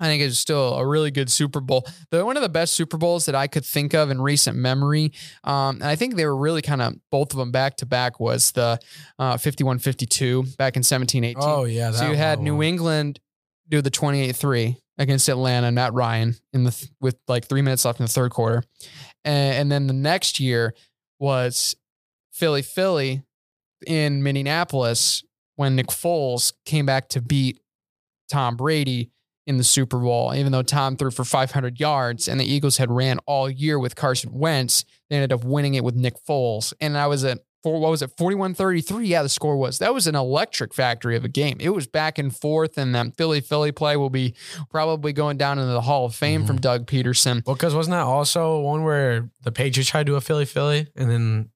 I 0.00 0.06
think 0.06 0.22
it's 0.22 0.38
still 0.38 0.74
a 0.74 0.86
really 0.86 1.10
good 1.10 1.30
Super 1.30 1.60
Bowl. 1.60 1.86
The 2.10 2.24
one 2.24 2.36
of 2.36 2.42
the 2.42 2.48
best 2.48 2.72
Super 2.72 2.96
Bowls 2.96 3.26
that 3.26 3.34
I 3.34 3.46
could 3.46 3.64
think 3.64 3.94
of 3.94 4.10
in 4.10 4.20
recent 4.20 4.56
memory, 4.56 5.12
um, 5.44 5.76
and 5.76 5.84
I 5.84 5.94
think 5.94 6.16
they 6.16 6.24
were 6.24 6.36
really 6.36 6.62
kind 6.62 6.80
of 6.80 6.94
both 7.10 7.32
of 7.32 7.38
them 7.38 7.52
back 7.52 7.76
to 7.78 7.86
back 7.86 8.18
was 8.18 8.52
the 8.52 8.78
uh, 9.18 9.34
51-52 9.34 10.56
back 10.56 10.76
in 10.76 10.82
17-18. 10.82 11.34
Oh 11.36 11.64
yeah. 11.64 11.90
so 11.92 12.08
you 12.08 12.16
had 12.16 12.38
one. 12.38 12.44
New 12.44 12.62
England 12.62 13.20
do 13.68 13.82
the 13.82 13.90
28-3 13.90 14.76
against 14.96 15.28
Atlanta, 15.28 15.70
Matt 15.70 15.92
Ryan 15.92 16.34
in 16.52 16.64
the 16.64 16.70
th- 16.70 16.90
with 17.00 17.16
like 17.28 17.46
three 17.46 17.62
minutes 17.62 17.84
left 17.84 18.00
in 18.00 18.06
the 18.06 18.12
third 18.12 18.30
quarter, 18.32 18.64
and, 19.24 19.54
and 19.54 19.72
then 19.72 19.86
the 19.86 19.92
next 19.92 20.40
year 20.40 20.74
was 21.18 21.76
Philly 22.32 22.62
Philly 22.62 23.22
in 23.86 24.22
Minneapolis 24.22 25.22
when 25.56 25.76
Nick 25.76 25.88
Foles 25.88 26.54
came 26.64 26.86
back 26.86 27.08
to 27.10 27.20
beat 27.20 27.60
Tom 28.30 28.56
Brady 28.56 29.10
in 29.50 29.56
the 29.56 29.64
Super 29.64 29.98
Bowl, 29.98 30.32
even 30.32 30.52
though 30.52 30.62
Tom 30.62 30.96
threw 30.96 31.10
for 31.10 31.24
500 31.24 31.80
yards 31.80 32.28
and 32.28 32.38
the 32.38 32.44
Eagles 32.44 32.76
had 32.76 32.88
ran 32.88 33.18
all 33.26 33.50
year 33.50 33.80
with 33.80 33.96
Carson 33.96 34.30
Wentz, 34.32 34.84
they 35.08 35.16
ended 35.16 35.32
up 35.32 35.42
winning 35.42 35.74
it 35.74 35.82
with 35.82 35.96
Nick 35.96 36.14
Foles. 36.24 36.72
And 36.80 36.96
I 36.96 37.08
was 37.08 37.24
at 37.24 37.40
four, 37.64 37.80
what 37.80 37.90
was 37.90 38.00
it, 38.00 38.12
41 38.16 38.54
33? 38.54 39.08
Yeah, 39.08 39.24
the 39.24 39.28
score 39.28 39.56
was. 39.56 39.80
That 39.80 39.92
was 39.92 40.06
an 40.06 40.14
electric 40.14 40.72
factory 40.72 41.16
of 41.16 41.24
a 41.24 41.28
game. 41.28 41.56
It 41.58 41.70
was 41.70 41.88
back 41.88 42.16
and 42.16 42.34
forth, 42.34 42.78
and 42.78 42.94
that 42.94 43.16
Philly 43.16 43.40
Philly 43.40 43.72
play 43.72 43.96
will 43.96 44.08
be 44.08 44.34
probably 44.70 45.12
going 45.12 45.36
down 45.36 45.58
into 45.58 45.72
the 45.72 45.80
Hall 45.80 46.04
of 46.04 46.14
Fame 46.14 46.46
from 46.46 46.56
mm-hmm. 46.56 46.62
Doug 46.62 46.86
Pederson. 46.86 47.44
Well, 47.44 47.56
because 47.56 47.74
wasn't 47.74 47.94
that 47.94 48.02
also 48.02 48.60
one 48.60 48.84
where 48.84 49.30
the 49.42 49.50
Patriots 49.50 49.90
tried 49.90 50.06
to 50.06 50.12
do 50.12 50.14
a 50.14 50.20
Philly 50.20 50.44
Philly 50.44 50.86
and 50.94 51.10
then 51.10 51.50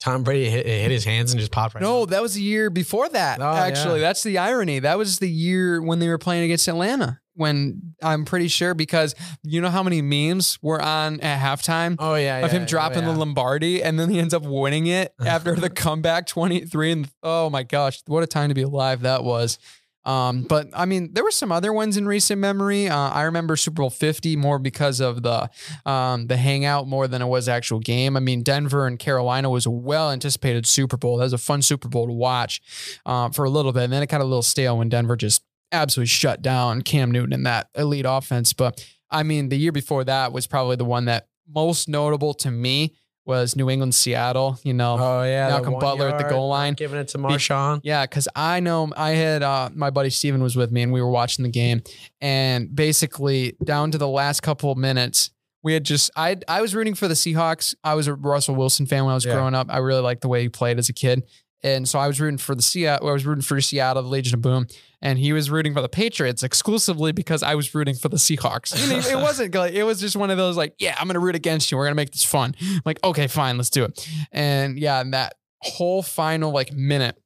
Tom 0.00 0.22
Brady 0.22 0.48
hit, 0.48 0.66
hit 0.66 0.90
his 0.90 1.04
hands 1.04 1.32
and 1.32 1.40
just 1.40 1.52
popped 1.52 1.74
right 1.74 1.82
No, 1.82 2.02
out? 2.02 2.10
that 2.10 2.22
was 2.22 2.34
the 2.34 2.42
year 2.42 2.70
before 2.70 3.08
that. 3.10 3.40
Oh, 3.40 3.44
actually, 3.44 4.00
yeah. 4.00 4.06
that's 4.06 4.22
the 4.22 4.38
irony. 4.38 4.78
That 4.78 4.96
was 4.96 5.18
the 5.18 5.28
year 5.28 5.82
when 5.82 5.98
they 5.98 6.08
were 6.08 6.18
playing 6.18 6.44
against 6.44 6.68
Atlanta. 6.68 7.19
When 7.34 7.94
I'm 8.02 8.24
pretty 8.24 8.48
sure 8.48 8.74
because 8.74 9.14
you 9.42 9.60
know 9.60 9.70
how 9.70 9.82
many 9.82 10.02
memes 10.02 10.58
were 10.60 10.80
on 10.80 11.20
at 11.20 11.40
halftime 11.40 11.96
Oh 11.98 12.14
yeah, 12.14 12.38
of 12.38 12.52
yeah, 12.52 12.58
him 12.58 12.66
dropping 12.66 13.04
yeah. 13.04 13.12
the 13.12 13.18
Lombardi 13.18 13.82
and 13.82 13.98
then 13.98 14.10
he 14.10 14.18
ends 14.18 14.34
up 14.34 14.42
winning 14.42 14.86
it 14.86 15.14
after 15.24 15.54
the 15.54 15.70
comeback 15.70 16.26
23 16.26 16.92
and 16.92 17.10
oh 17.22 17.48
my 17.48 17.62
gosh, 17.62 18.02
what 18.06 18.22
a 18.22 18.26
time 18.26 18.48
to 18.48 18.54
be 18.54 18.62
alive 18.62 19.02
that 19.02 19.24
was. 19.24 19.58
Um, 20.04 20.42
but 20.42 20.68
I 20.72 20.86
mean, 20.86 21.12
there 21.12 21.22
were 21.22 21.30
some 21.30 21.52
other 21.52 21.72
ones 21.72 21.96
in 21.96 22.06
recent 22.06 22.40
memory. 22.40 22.88
Uh, 22.88 23.10
I 23.10 23.22
remember 23.22 23.54
Super 23.56 23.82
Bowl 23.82 23.90
50 23.90 24.34
more 24.36 24.58
because 24.58 24.98
of 25.00 25.22
the 25.22 25.50
um, 25.84 26.26
the 26.26 26.36
hangout 26.36 26.88
more 26.88 27.06
than 27.06 27.20
it 27.20 27.26
was 27.26 27.48
actual 27.48 27.80
game. 27.80 28.16
I 28.16 28.20
mean, 28.20 28.42
Denver 28.42 28.86
and 28.86 28.98
Carolina 28.98 29.50
was 29.50 29.66
a 29.66 29.70
well 29.70 30.10
anticipated 30.10 30.66
Super 30.66 30.96
Bowl. 30.96 31.18
That 31.18 31.24
was 31.24 31.32
a 31.34 31.38
fun 31.38 31.60
Super 31.60 31.88
Bowl 31.88 32.06
to 32.06 32.12
watch 32.12 32.62
uh, 33.04 33.28
for 33.28 33.44
a 33.44 33.50
little 33.50 33.72
bit, 33.72 33.84
and 33.84 33.92
then 33.92 34.02
it 34.02 34.08
got 34.08 34.22
a 34.22 34.24
little 34.24 34.42
stale 34.42 34.78
when 34.78 34.88
Denver 34.88 35.16
just 35.16 35.42
absolutely 35.72 36.08
shut 36.08 36.42
down 36.42 36.82
Cam 36.82 37.10
Newton 37.10 37.32
and 37.32 37.46
that 37.46 37.68
elite 37.76 38.06
offense. 38.08 38.52
But 38.52 38.84
I 39.10 39.22
mean, 39.22 39.48
the 39.48 39.56
year 39.56 39.72
before 39.72 40.04
that 40.04 40.32
was 40.32 40.46
probably 40.46 40.76
the 40.76 40.84
one 40.84 41.06
that 41.06 41.28
most 41.48 41.88
notable 41.88 42.32
to 42.34 42.50
me 42.50 42.94
was 43.26 43.54
New 43.54 43.68
England 43.70 43.94
Seattle. 43.94 44.58
You 44.64 44.72
know, 44.72 44.96
Oh 44.98 45.22
yeah, 45.24 45.48
Malcolm 45.48 45.78
Butler 45.78 46.08
at 46.08 46.18
the 46.18 46.24
goal 46.28 46.48
line. 46.48 46.74
giving 46.74 46.98
it 46.98 47.08
to 47.08 47.18
Marshawn. 47.18 47.80
Yeah, 47.84 48.04
because 48.04 48.26
I 48.34 48.60
know 48.60 48.92
I 48.96 49.10
had 49.10 49.42
uh, 49.42 49.68
my 49.74 49.90
buddy 49.90 50.10
Steven 50.10 50.42
was 50.42 50.56
with 50.56 50.72
me 50.72 50.82
and 50.82 50.92
we 50.92 51.00
were 51.02 51.10
watching 51.10 51.42
the 51.44 51.50
game, 51.50 51.82
and 52.20 52.74
basically 52.74 53.56
down 53.64 53.90
to 53.92 53.98
the 53.98 54.08
last 54.08 54.40
couple 54.42 54.72
of 54.72 54.78
minutes, 54.78 55.30
we 55.62 55.74
had 55.74 55.84
just 55.84 56.10
I 56.16 56.38
I 56.48 56.60
was 56.62 56.74
rooting 56.74 56.94
for 56.94 57.08
the 57.08 57.14
Seahawks. 57.14 57.74
I 57.84 57.94
was 57.94 58.06
a 58.08 58.14
Russell 58.14 58.54
Wilson 58.54 58.86
fan 58.86 59.04
when 59.04 59.12
I 59.12 59.14
was 59.14 59.24
Yeah. 59.26 59.34
growing 59.34 59.54
up. 59.54 59.66
I 59.70 59.78
really 59.78 60.00
liked 60.02 60.22
the 60.22 60.28
way 60.28 60.42
he 60.42 60.48
played 60.48 60.78
as 60.78 60.88
a 60.88 60.92
kid. 60.94 61.22
And 61.62 61.86
so 61.86 61.98
I 61.98 62.06
was 62.06 62.18
rooting 62.20 62.38
for 62.38 62.54
the 62.54 62.62
Seattle. 62.62 63.06
I 63.08 63.12
was 63.12 63.26
rooting 63.26 63.42
for 63.42 63.60
Seattle, 63.60 64.02
the 64.02 64.08
Legion 64.08 64.34
of 64.36 64.40
Boom, 64.40 64.66
and 65.02 65.18
he 65.18 65.32
was 65.32 65.50
rooting 65.50 65.74
for 65.74 65.82
the 65.82 65.88
Patriots 65.88 66.42
exclusively 66.42 67.12
because 67.12 67.42
I 67.42 67.54
was 67.54 67.74
rooting 67.74 67.94
for 67.94 68.08
the 68.08 68.16
Seahawks. 68.16 68.74
It, 68.74 69.06
it 69.12 69.16
wasn't 69.22 69.54
like 69.54 69.72
it 69.72 69.84
was 69.84 70.00
just 70.00 70.16
one 70.16 70.30
of 70.30 70.36
those 70.36 70.56
like, 70.56 70.74
yeah, 70.78 70.96
I'm 70.98 71.06
gonna 71.06 71.20
root 71.20 71.34
against 71.34 71.70
you. 71.70 71.78
We're 71.78 71.86
gonna 71.86 71.94
make 71.94 72.12
this 72.12 72.24
fun. 72.24 72.54
I'm 72.60 72.82
like, 72.84 72.98
okay, 73.04 73.26
fine, 73.26 73.56
let's 73.56 73.70
do 73.70 73.84
it. 73.84 74.08
And 74.32 74.78
yeah, 74.78 75.00
and 75.00 75.14
that 75.14 75.34
whole 75.62 76.02
final 76.02 76.52
like 76.52 76.72
minute 76.72 77.16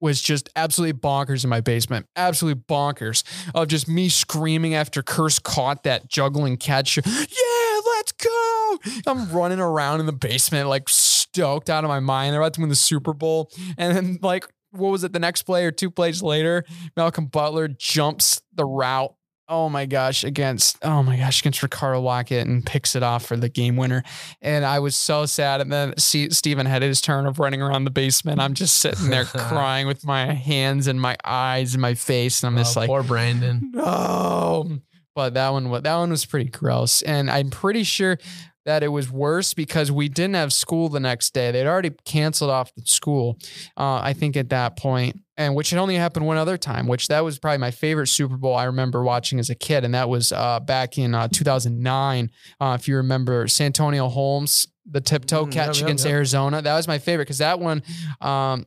was 0.00 0.22
just 0.22 0.48
absolutely 0.54 0.98
bonkers 0.98 1.44
in 1.44 1.50
my 1.50 1.60
basement. 1.60 2.06
Absolutely 2.16 2.62
bonkers 2.68 3.24
of 3.54 3.68
just 3.68 3.88
me 3.88 4.08
screaming 4.08 4.74
after 4.74 5.02
Kearse 5.02 5.42
caught 5.42 5.82
that 5.84 6.08
juggling 6.08 6.56
catch. 6.56 6.96
Yeah, 6.96 7.80
let's 7.96 8.12
go. 8.12 8.78
I'm 9.06 9.30
running 9.32 9.60
around 9.60 10.00
in 10.00 10.06
the 10.06 10.12
basement, 10.12 10.68
like 10.68 10.88
stoked 10.88 11.68
out 11.68 11.84
of 11.84 11.88
my 11.88 12.00
mind. 12.00 12.32
They're 12.32 12.40
about 12.40 12.54
to 12.54 12.60
win 12.60 12.68
the 12.68 12.76
Super 12.76 13.12
Bowl. 13.12 13.50
And 13.76 13.96
then, 13.96 14.18
like, 14.22 14.46
what 14.72 14.90
was 14.90 15.04
it? 15.04 15.12
The 15.12 15.18
next 15.18 15.42
play 15.42 15.64
or 15.64 15.70
two 15.70 15.90
plays 15.90 16.22
later, 16.22 16.64
Malcolm 16.96 17.26
Butler 17.26 17.68
jumps 17.68 18.40
the 18.54 18.64
route. 18.64 19.14
Oh 19.50 19.70
my 19.70 19.86
gosh, 19.86 20.24
against 20.24 20.76
oh 20.84 21.02
my 21.02 21.16
gosh, 21.16 21.40
against 21.40 21.62
Ricardo 21.62 22.02
Lockette 22.02 22.42
and 22.42 22.66
picks 22.66 22.94
it 22.94 23.02
off 23.02 23.24
for 23.24 23.34
the 23.34 23.48
game 23.48 23.76
winner. 23.76 24.02
And 24.42 24.62
I 24.62 24.78
was 24.80 24.94
so 24.94 25.24
sad. 25.24 25.62
And 25.62 25.72
then 25.72 25.94
see, 25.96 26.28
Steven 26.28 26.66
had 26.66 26.82
his 26.82 27.00
turn 27.00 27.24
of 27.26 27.38
running 27.38 27.62
around 27.62 27.84
the 27.84 27.90
basement. 27.90 28.40
I'm 28.40 28.52
just 28.52 28.74
sitting 28.76 29.08
there 29.08 29.24
crying 29.24 29.86
with 29.86 30.04
my 30.04 30.34
hands 30.34 30.86
and 30.86 31.00
my 31.00 31.16
eyes 31.24 31.72
and 31.72 31.80
my 31.80 31.94
face. 31.94 32.42
And 32.42 32.50
I'm 32.50 32.62
just 32.62 32.76
Oh, 32.76 32.80
like, 32.80 32.88
poor 32.88 33.02
Brandon. 33.02 33.70
no. 33.72 34.80
But 35.14 35.34
that 35.34 35.48
one, 35.48 35.68
that 35.82 35.96
one 35.96 36.10
was 36.10 36.24
pretty 36.26 36.48
gross, 36.48 37.02
and 37.02 37.28
I'm 37.28 37.50
pretty 37.50 37.82
sure 37.82 38.18
that 38.64 38.82
it 38.82 38.88
was 38.88 39.10
worse 39.10 39.54
because 39.54 39.90
we 39.90 40.08
didn't 40.08 40.34
have 40.34 40.52
school 40.52 40.88
the 40.88 41.00
next 41.00 41.32
day. 41.32 41.50
They'd 41.50 41.66
already 41.66 41.90
canceled 42.04 42.50
off 42.50 42.74
the 42.74 42.82
school, 42.84 43.38
uh, 43.76 44.00
I 44.02 44.12
think, 44.12 44.36
at 44.36 44.50
that 44.50 44.76
point, 44.76 45.20
and 45.36 45.54
which 45.54 45.70
had 45.70 45.78
only 45.78 45.94
happened 45.94 46.26
one 46.26 46.36
other 46.36 46.58
time. 46.58 46.86
Which 46.86 47.08
that 47.08 47.24
was 47.24 47.38
probably 47.38 47.58
my 47.58 47.70
favorite 47.70 48.08
Super 48.08 48.36
Bowl 48.36 48.54
I 48.54 48.64
remember 48.64 49.02
watching 49.02 49.38
as 49.38 49.48
a 49.48 49.54
kid, 49.54 49.84
and 49.84 49.94
that 49.94 50.08
was 50.08 50.32
uh, 50.32 50.60
back 50.60 50.98
in 50.98 51.14
uh, 51.14 51.28
2009. 51.28 52.30
Uh, 52.60 52.76
if 52.78 52.88
you 52.88 52.96
remember, 52.96 53.48
Santonio 53.48 54.08
Holmes, 54.08 54.66
the 54.84 55.00
tiptoe 55.00 55.46
Mm, 55.46 55.52
catch 55.52 55.80
against. 55.80 56.04
Arizona, 56.06 56.60
that 56.60 56.76
was 56.76 56.86
my 56.88 56.98
favorite 56.98 57.24
because 57.24 57.38
that 57.38 57.60
one. 57.60 57.82
Um, 58.20 58.66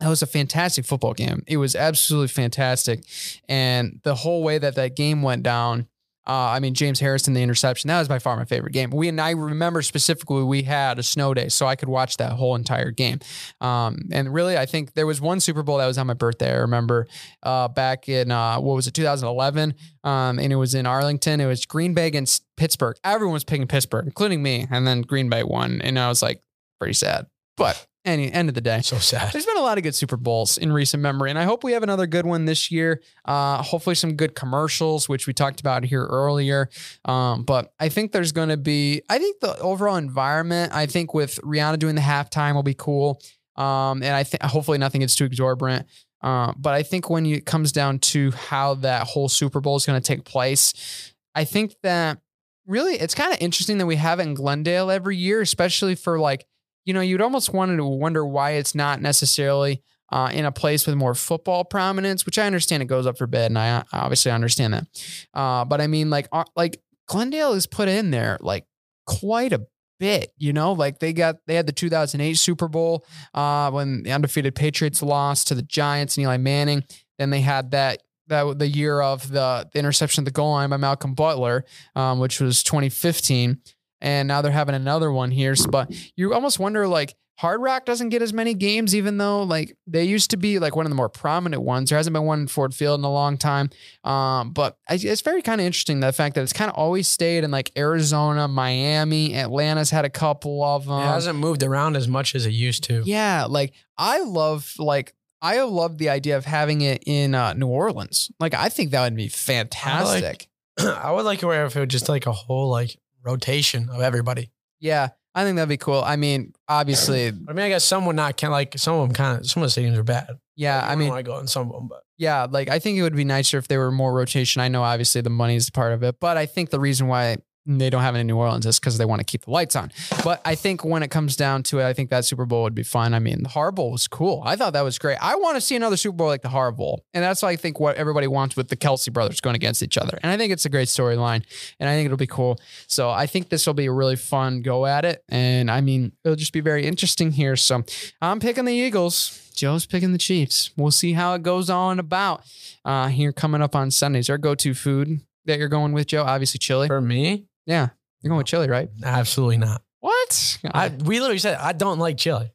that 0.00 0.08
was 0.10 0.20
a 0.20 0.26
fantastic 0.26 0.84
football 0.84 1.14
game. 1.14 1.42
It 1.46 1.56
was 1.56 1.74
absolutely 1.74 2.28
fantastic. 2.28 3.00
And 3.48 4.00
the 4.02 4.14
whole 4.14 4.42
way 4.42 4.58
that 4.58 4.74
that 4.74 4.94
game 4.94 5.22
went 5.22 5.42
down, 5.42 5.88
Uh, 6.26 6.50
I 6.50 6.60
mean, 6.60 6.74
James 6.74 7.00
Harrison, 7.00 7.34
the 7.34 7.42
interception, 7.42 7.88
that 7.88 7.98
was 7.98 8.08
by 8.08 8.18
far 8.18 8.36
my 8.36 8.44
favorite 8.44 8.72
game. 8.72 8.90
We 8.90 9.08
and 9.08 9.20
I 9.20 9.30
remember 9.30 9.82
specifically 9.82 10.42
we 10.42 10.62
had 10.62 10.98
a 10.98 11.02
snow 11.02 11.34
day, 11.34 11.48
so 11.48 11.66
I 11.66 11.76
could 11.76 11.88
watch 11.88 12.16
that 12.16 12.32
whole 12.32 12.54
entire 12.54 12.90
game. 12.90 13.20
Um, 13.60 14.08
and 14.10 14.32
really, 14.32 14.58
I 14.58 14.66
think 14.66 14.94
there 14.94 15.06
was 15.06 15.20
one 15.20 15.40
Super 15.40 15.62
Bowl 15.62 15.78
that 15.78 15.86
was 15.86 15.98
on 15.98 16.06
my 16.06 16.14
birthday. 16.14 16.50
I 16.50 16.56
remember 16.56 17.06
uh, 17.42 17.68
back 17.68 18.08
in 18.08 18.30
uh, 18.30 18.58
what 18.60 18.74
was 18.74 18.86
it, 18.86 18.94
2011, 18.94 19.74
um, 20.04 20.38
and 20.38 20.52
it 20.52 20.56
was 20.56 20.74
in 20.74 20.86
Arlington. 20.86 21.40
It 21.40 21.46
was 21.46 21.64
Green 21.64 21.94
Bay 21.94 22.06
against 22.06 22.44
Pittsburgh. 22.56 22.96
Everyone 23.04 23.34
was 23.34 23.44
picking 23.44 23.68
Pittsburgh, 23.68 24.06
including 24.06 24.42
me, 24.42 24.66
and 24.70 24.86
then 24.86 25.02
Green 25.02 25.28
Bay 25.28 25.42
won, 25.42 25.80
and 25.82 25.98
I 25.98 26.08
was 26.08 26.22
like 26.22 26.42
pretty 26.80 26.94
sad. 26.94 27.26
But 27.56 27.86
any 28.06 28.32
end 28.32 28.48
of 28.48 28.54
the 28.54 28.60
day, 28.60 28.80
So 28.82 28.98
sad. 28.98 29.32
there's 29.32 29.44
been 29.44 29.56
a 29.56 29.62
lot 29.62 29.76
of 29.78 29.84
good 29.84 29.94
Super 29.94 30.16
Bowls 30.16 30.56
in 30.56 30.72
recent 30.72 31.02
memory, 31.02 31.30
and 31.30 31.38
I 31.38 31.44
hope 31.44 31.64
we 31.64 31.72
have 31.72 31.82
another 31.82 32.06
good 32.06 32.24
one 32.24 32.44
this 32.44 32.70
year. 32.70 33.02
Uh, 33.24 33.62
hopefully, 33.62 33.94
some 33.96 34.14
good 34.14 34.34
commercials, 34.34 35.08
which 35.08 35.26
we 35.26 35.32
talked 35.32 35.60
about 35.60 35.84
here 35.84 36.04
earlier. 36.06 36.70
Um, 37.04 37.42
but 37.42 37.72
I 37.80 37.88
think 37.88 38.12
there's 38.12 38.32
going 38.32 38.48
to 38.50 38.56
be, 38.56 39.02
I 39.10 39.18
think 39.18 39.40
the 39.40 39.58
overall 39.58 39.96
environment, 39.96 40.72
I 40.72 40.86
think 40.86 41.12
with 41.12 41.36
Rihanna 41.42 41.78
doing 41.78 41.94
the 41.96 42.00
halftime 42.00 42.54
will 42.54 42.62
be 42.62 42.74
cool. 42.74 43.20
Um, 43.56 44.02
and 44.02 44.14
I 44.14 44.22
think 44.24 44.42
hopefully 44.42 44.78
nothing 44.78 45.00
gets 45.00 45.16
too 45.16 45.24
exorbitant. 45.24 45.86
Uh, 46.22 46.52
but 46.56 46.74
I 46.74 46.82
think 46.82 47.10
when 47.10 47.24
you, 47.24 47.36
it 47.36 47.46
comes 47.46 47.72
down 47.72 47.98
to 48.00 48.30
how 48.32 48.74
that 48.74 49.06
whole 49.06 49.28
Super 49.28 49.60
Bowl 49.60 49.76
is 49.76 49.86
going 49.86 50.00
to 50.00 50.06
take 50.06 50.24
place, 50.24 51.12
I 51.34 51.44
think 51.44 51.74
that 51.82 52.18
really 52.66 52.94
it's 52.94 53.14
kind 53.14 53.32
of 53.32 53.40
interesting 53.40 53.78
that 53.78 53.86
we 53.86 53.96
have 53.96 54.18
it 54.18 54.24
in 54.24 54.34
Glendale 54.34 54.90
every 54.90 55.16
year, 55.16 55.40
especially 55.40 55.94
for 55.94 56.18
like, 56.18 56.46
you 56.86 56.94
know, 56.94 57.02
you'd 57.02 57.20
almost 57.20 57.52
wanted 57.52 57.76
to 57.76 57.84
wonder 57.84 58.24
why 58.24 58.52
it's 58.52 58.74
not 58.74 59.02
necessarily 59.02 59.82
uh, 60.10 60.30
in 60.32 60.44
a 60.44 60.52
place 60.52 60.86
with 60.86 60.94
more 60.94 61.14
football 61.14 61.64
prominence, 61.64 62.24
which 62.24 62.38
I 62.38 62.46
understand 62.46 62.82
it 62.82 62.86
goes 62.86 63.06
up 63.06 63.18
for 63.18 63.26
bid, 63.26 63.46
and 63.46 63.58
I 63.58 63.82
obviously 63.92 64.30
understand 64.30 64.72
that. 64.72 64.86
Uh, 65.34 65.64
but 65.64 65.80
I 65.80 65.88
mean, 65.88 66.10
like, 66.10 66.28
uh, 66.32 66.44
like 66.54 66.80
Glendale 67.08 67.52
is 67.52 67.66
put 67.66 67.88
in 67.88 68.12
there 68.12 68.38
like 68.40 68.64
quite 69.04 69.52
a 69.52 69.66
bit, 69.98 70.32
you 70.38 70.52
know, 70.52 70.72
like 70.72 71.00
they 71.00 71.12
got 71.12 71.36
they 71.46 71.56
had 71.56 71.66
the 71.66 71.72
2008 71.72 72.34
Super 72.34 72.68
Bowl 72.68 73.04
uh, 73.34 73.70
when 73.70 74.04
the 74.04 74.12
undefeated 74.12 74.54
Patriots 74.54 75.02
lost 75.02 75.48
to 75.48 75.54
the 75.54 75.62
Giants 75.62 76.16
and 76.16 76.22
Eli 76.22 76.36
Manning. 76.36 76.84
Then 77.18 77.30
they 77.30 77.40
had 77.40 77.72
that 77.72 78.02
that 78.28 78.58
the 78.58 78.68
year 78.68 79.00
of 79.00 79.30
the, 79.30 79.68
the 79.72 79.78
interception 79.78 80.22
at 80.22 80.24
the 80.26 80.30
goal 80.30 80.52
line 80.52 80.70
by 80.70 80.76
Malcolm 80.76 81.14
Butler, 81.14 81.64
um, 81.94 82.18
which 82.18 82.40
was 82.40 82.62
2015 82.62 83.60
and 84.00 84.28
now 84.28 84.42
they're 84.42 84.52
having 84.52 84.74
another 84.74 85.10
one 85.10 85.30
here. 85.30 85.54
So, 85.56 85.70
but 85.70 85.94
you 86.16 86.34
almost 86.34 86.58
wonder 86.58 86.86
like 86.86 87.14
Hard 87.38 87.60
Rock 87.60 87.84
doesn't 87.84 88.08
get 88.08 88.22
as 88.22 88.32
many 88.32 88.54
games, 88.54 88.94
even 88.94 89.18
though 89.18 89.42
like 89.42 89.76
they 89.86 90.04
used 90.04 90.30
to 90.30 90.38
be 90.38 90.58
like 90.58 90.74
one 90.74 90.86
of 90.86 90.90
the 90.90 90.96
more 90.96 91.10
prominent 91.10 91.62
ones. 91.62 91.90
There 91.90 91.98
hasn't 91.98 92.14
been 92.14 92.24
one 92.24 92.40
in 92.40 92.46
Ford 92.46 92.74
Field 92.74 92.98
in 92.98 93.04
a 93.04 93.12
long 93.12 93.36
time. 93.36 93.68
Um, 94.04 94.52
but 94.52 94.78
it's 94.88 95.20
very 95.20 95.42
kind 95.42 95.60
of 95.60 95.66
interesting 95.66 96.00
the 96.00 96.12
fact 96.12 96.34
that 96.36 96.42
it's 96.42 96.54
kind 96.54 96.70
of 96.70 96.76
always 96.76 97.08
stayed 97.08 97.44
in 97.44 97.50
like 97.50 97.72
Arizona, 97.76 98.48
Miami, 98.48 99.34
Atlanta's 99.34 99.90
had 99.90 100.06
a 100.06 100.10
couple 100.10 100.64
of 100.64 100.86
them. 100.86 101.00
it 101.02 101.06
hasn't 101.06 101.38
moved 101.38 101.62
around 101.62 101.96
as 101.96 102.08
much 102.08 102.34
as 102.34 102.46
it 102.46 102.52
used 102.52 102.84
to. 102.84 103.02
Yeah, 103.04 103.44
like 103.46 103.74
I 103.98 104.22
love 104.22 104.72
like 104.78 105.12
I 105.42 105.60
love 105.60 105.98
the 105.98 106.08
idea 106.08 106.38
of 106.38 106.46
having 106.46 106.80
it 106.80 107.02
in 107.06 107.34
uh, 107.34 107.52
New 107.52 107.68
Orleans. 107.68 108.30
Like 108.40 108.54
I 108.54 108.70
think 108.70 108.92
that 108.92 109.02
would 109.02 109.14
be 109.14 109.28
fantastic. 109.28 110.48
I 110.78 111.12
would 111.12 111.26
like 111.26 111.42
it 111.42 111.46
where 111.46 111.66
if 111.66 111.76
it 111.76 111.80
was 111.80 111.88
just 111.88 112.08
like 112.08 112.24
a 112.26 112.32
whole 112.32 112.70
like 112.70 112.96
rotation 113.26 113.88
of 113.90 114.00
everybody. 114.00 114.50
yeah, 114.80 115.08
I 115.34 115.44
think 115.44 115.56
that'd 115.56 115.68
be 115.68 115.76
cool. 115.76 116.02
I 116.02 116.16
mean, 116.16 116.54
obviously, 116.68 117.26
I 117.28 117.30
mean, 117.52 117.58
I 117.58 117.68
guess 117.68 117.84
some 117.84 118.06
would 118.06 118.16
not 118.16 118.36
can 118.38 118.50
like 118.50 118.78
some 118.78 118.94
of 118.94 119.08
them 119.08 119.14
kind 119.14 119.40
of 119.40 119.50
some 119.50 119.62
of 119.62 119.72
the 119.74 119.80
stadiums 119.80 119.96
are 119.98 120.02
bad. 120.02 120.30
yeah. 120.56 120.86
I 120.86 120.96
mean, 120.96 121.12
I 121.12 121.20
go 121.22 121.38
in 121.38 121.46
some 121.46 121.68
of 121.68 121.74
them, 121.74 121.88
but 121.88 122.02
Yeah, 122.16 122.46
like 122.50 122.70
I 122.70 122.78
think 122.78 122.96
it 122.98 123.02
would 123.02 123.14
be 123.16 123.24
nicer 123.24 123.58
if 123.58 123.68
there 123.68 123.80
were 123.80 123.92
more 123.92 124.14
rotation. 124.14 124.62
I 124.62 124.68
know 124.68 124.82
obviously 124.82 125.20
the 125.20 125.28
money 125.30 125.56
is 125.56 125.68
part 125.68 125.92
of 125.92 126.02
it, 126.02 126.16
but 126.20 126.38
I 126.38 126.46
think 126.46 126.70
the 126.70 126.80
reason 126.80 127.06
why 127.08 127.36
they 127.66 127.90
don't 127.90 128.02
have 128.02 128.14
it 128.14 128.20
in 128.20 128.26
New 128.26 128.36
Orleans 128.36 128.64
is 128.64 128.78
because 128.78 128.96
they 128.96 129.04
want 129.04 129.20
to 129.20 129.24
keep 129.24 129.44
the 129.44 129.50
lights 129.50 129.74
on. 129.74 129.90
But 130.22 130.40
I 130.44 130.54
think 130.54 130.84
when 130.84 131.02
it 131.02 131.10
comes 131.10 131.36
down 131.36 131.62
to 131.64 131.80
it, 131.80 131.84
I 131.84 131.92
think 131.92 132.10
that 132.10 132.24
Super 132.24 132.46
Bowl 132.46 132.62
would 132.62 132.74
be 132.74 132.82
fun. 132.82 133.12
I 133.12 133.18
mean, 133.18 133.42
the 133.42 133.48
Harbaugh 133.48 133.74
Bowl 133.74 133.92
was 133.92 134.08
cool. 134.08 134.42
I 134.44 134.56
thought 134.56 134.72
that 134.72 134.82
was 134.82 134.98
great. 134.98 135.18
I 135.20 135.34
want 135.36 135.56
to 135.56 135.60
see 135.60 135.76
another 135.76 135.96
Super 135.96 136.16
Bowl 136.16 136.28
like 136.28 136.42
the 136.42 136.48
Harbaugh 136.48 136.76
Bowl, 136.76 137.04
and 137.12 137.22
that's 137.22 137.42
why 137.42 137.50
I 137.50 137.56
think 137.56 137.80
what 137.80 137.96
everybody 137.96 138.26
wants 138.26 138.56
with 138.56 138.68
the 138.68 138.76
Kelce 138.76 139.12
brothers 139.12 139.40
going 139.40 139.56
against 139.56 139.82
each 139.82 139.98
other. 139.98 140.18
And 140.22 140.30
I 140.30 140.36
think 140.36 140.52
it's 140.52 140.64
a 140.64 140.68
great 140.68 140.88
storyline, 140.88 141.44
and 141.80 141.88
I 141.88 141.94
think 141.94 142.06
it'll 142.06 142.16
be 142.16 142.26
cool. 142.26 142.58
So 142.86 143.10
I 143.10 143.26
think 143.26 143.48
this 143.48 143.66
will 143.66 143.74
be 143.74 143.86
a 143.86 143.92
really 143.92 144.16
fun 144.16 144.62
go 144.62 144.86
at 144.86 145.04
it, 145.04 145.22
and 145.28 145.70
I 145.70 145.80
mean, 145.80 146.12
it'll 146.24 146.36
just 146.36 146.52
be 146.52 146.60
very 146.60 146.86
interesting 146.86 147.32
here. 147.32 147.56
So 147.56 147.84
I'm 148.22 148.40
picking 148.40 148.64
the 148.64 148.74
Eagles. 148.74 149.42
Joe's 149.54 149.86
picking 149.86 150.12
the 150.12 150.18
Chiefs. 150.18 150.70
We'll 150.76 150.90
see 150.90 151.14
how 151.14 151.34
it 151.34 151.42
goes 151.42 151.70
on 151.70 151.98
about 151.98 152.42
uh, 152.84 153.08
here 153.08 153.32
coming 153.32 153.62
up 153.62 153.74
on 153.74 153.90
Sundays. 153.90 154.28
Our 154.28 154.36
go-to 154.36 154.74
food 154.74 155.20
that 155.46 155.58
you're 155.58 155.68
going 155.68 155.92
with, 155.92 156.08
Joe? 156.08 156.24
Obviously, 156.24 156.58
chili. 156.58 156.88
for 156.88 157.00
me, 157.00 157.46
Yeah, 157.66 157.88
you're 158.22 158.30
going 158.30 158.38
with 158.38 158.46
chili, 158.46 158.68
right? 158.68 158.88
absolutely 159.04 159.58
not. 159.58 159.82
What? 160.00 160.58
I 160.72 160.88
we 160.88 161.20
literally 161.20 161.38
said 161.38 161.56
I 161.58 161.72
don't 161.72 161.98
like 161.98 162.16
chili. 162.16 162.52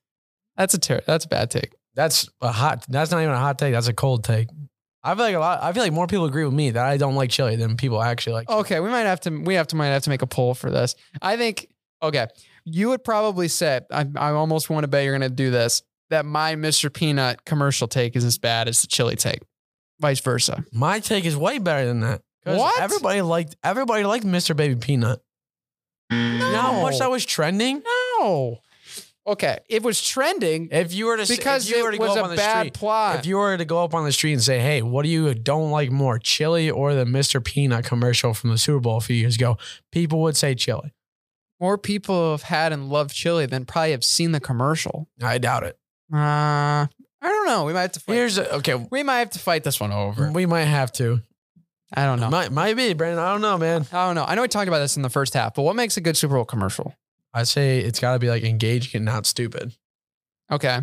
that's 0.55 0.73
a 0.73 0.79
ter- 0.79 1.01
that's 1.05 1.25
a 1.25 1.27
bad 1.27 1.51
take. 1.51 1.73
That's 1.95 2.29
a 2.41 2.51
hot. 2.51 2.85
That's 2.87 3.11
not 3.11 3.21
even 3.21 3.33
a 3.33 3.39
hot 3.39 3.59
take. 3.59 3.73
That's 3.73 3.87
a 3.87 3.93
cold 3.93 4.23
take. 4.23 4.47
I 5.03 5.15
feel 5.15 5.25
like 5.25 5.35
a 5.35 5.39
lot. 5.39 5.63
I 5.63 5.73
feel 5.73 5.83
like 5.83 5.91
more 5.91 6.07
people 6.07 6.25
agree 6.25 6.45
with 6.45 6.53
me 6.53 6.71
that 6.71 6.85
I 6.85 6.97
don't 6.97 7.15
like 7.15 7.29
chili 7.31 7.55
than 7.55 7.75
people 7.75 8.01
actually 8.01 8.33
like. 8.33 8.49
Okay, 8.49 8.79
we 8.79 8.89
might 8.89 9.01
have 9.01 9.19
to 9.21 9.31
we 9.31 9.55
have 9.55 9.67
to 9.67 9.75
might 9.75 9.87
have 9.87 10.03
to 10.03 10.09
make 10.09 10.21
a 10.21 10.27
poll 10.27 10.53
for 10.53 10.69
this. 10.69 10.95
I 11.21 11.37
think 11.37 11.67
okay, 12.01 12.27
you 12.63 12.89
would 12.89 13.03
probably 13.03 13.47
say 13.47 13.81
I, 13.91 14.05
I 14.15 14.31
almost 14.31 14.69
want 14.69 14.83
to 14.83 14.87
bet 14.87 15.03
you're 15.03 15.17
going 15.17 15.29
to 15.29 15.35
do 15.35 15.51
this 15.51 15.81
that 16.11 16.25
my 16.25 16.55
Mr. 16.55 16.93
Peanut 16.93 17.45
commercial 17.45 17.87
take 17.87 18.15
is 18.15 18.23
as 18.23 18.37
bad 18.37 18.67
as 18.67 18.81
the 18.81 18.87
chili 18.87 19.15
take, 19.15 19.39
vice 19.99 20.19
versa. 20.19 20.63
My 20.71 20.99
take 20.99 21.25
is 21.25 21.35
way 21.35 21.57
better 21.57 21.87
than 21.87 22.01
that. 22.01 22.21
What? 22.43 22.81
Everybody 22.81 23.21
liked. 23.21 23.55
Everybody 23.63 24.03
liked 24.03 24.25
Mr. 24.25 24.55
Baby 24.55 24.75
Peanut. 24.75 25.21
You 26.11 26.17
know 26.17 26.61
how 26.61 26.81
much 26.81 26.99
that 26.99 27.09
was 27.09 27.25
trending? 27.25 27.83
No. 28.19 28.59
Okay, 29.25 29.59
it 29.69 29.83
was 29.83 30.01
trending 30.01 30.69
If 30.71 30.93
you 30.93 31.05
were 31.05 31.15
to 31.15 31.27
because 31.27 31.69
if 31.69 31.77
you 31.77 31.83
were 31.83 31.89
it 31.89 31.93
to 31.93 31.97
go 31.99 32.07
was 32.07 32.17
up 32.17 32.23
a 32.23 32.23
on 32.23 32.29
the 32.31 32.35
bad 32.37 32.59
street, 32.61 32.73
plot. 32.73 33.19
if 33.19 33.27
you 33.27 33.37
were 33.37 33.55
to 33.55 33.65
go 33.65 33.83
up 33.83 33.93
on 33.93 34.03
the 34.03 34.11
street 34.11 34.33
and 34.33 34.41
say, 34.41 34.59
"Hey, 34.59 34.81
what 34.81 35.03
do 35.03 35.09
you 35.09 35.31
don't 35.35 35.69
like 35.69 35.91
more, 35.91 36.17
chili 36.17 36.71
or 36.71 36.95
the 36.95 37.05
Mr. 37.05 37.43
Peanut 37.43 37.85
commercial 37.85 38.33
from 38.33 38.49
the 38.49 38.57
Super 38.57 38.79
Bowl 38.79 38.97
a 38.97 39.01
few 39.01 39.15
years 39.15 39.35
ago?" 39.35 39.57
People 39.91 40.21
would 40.23 40.35
say 40.35 40.55
chili. 40.55 40.91
More 41.59 41.77
people 41.77 42.31
have 42.31 42.43
had 42.43 42.73
and 42.73 42.89
loved 42.89 43.13
chili 43.13 43.45
than 43.45 43.65
probably 43.65 43.91
have 43.91 44.03
seen 44.03 44.31
the 44.31 44.39
commercial. 44.39 45.07
I 45.21 45.37
doubt 45.37 45.63
it. 45.63 45.77
Uh, 46.11 46.17
I 46.17 46.87
don't 47.21 47.45
know. 47.45 47.65
We 47.65 47.73
might 47.73 47.81
have 47.81 47.91
to 47.91 47.99
fight. 47.99 48.15
Here's 48.15 48.39
a, 48.39 48.55
okay. 48.55 48.73
we 48.89 49.03
might 49.03 49.19
have 49.19 49.29
to 49.31 49.39
fight 49.39 49.63
this 49.63 49.79
one 49.79 49.91
over. 49.91 50.31
We 50.31 50.47
might 50.47 50.65
have 50.65 50.91
to. 50.93 51.21
I 51.93 52.05
don't 52.05 52.19
know. 52.19 52.29
Might 52.29 52.51
might 52.51 52.75
be, 52.75 52.93
Brandon. 52.93 53.19
I 53.23 53.31
don't 53.31 53.41
know, 53.41 53.57
man. 53.57 53.85
I 53.91 54.05
don't 54.07 54.15
know. 54.15 54.23
I 54.25 54.35
know 54.35 54.41
we 54.43 54.47
talked 54.47 54.67
about 54.67 54.79
this 54.79 54.95
in 54.95 55.01
the 55.03 55.09
first 55.09 55.33
half, 55.33 55.53
but 55.55 55.63
what 55.63 55.75
makes 55.75 55.97
a 55.97 56.01
good 56.01 56.15
Super 56.15 56.35
Bowl 56.35 56.45
commercial? 56.45 56.95
I 57.33 57.43
say 57.43 57.79
it's 57.79 57.99
got 57.99 58.13
to 58.13 58.19
be 58.19 58.29
like 58.29 58.43
engaging 58.43 58.97
and 58.99 59.05
not 59.05 59.25
stupid, 59.25 59.73
Okay. 60.51 60.79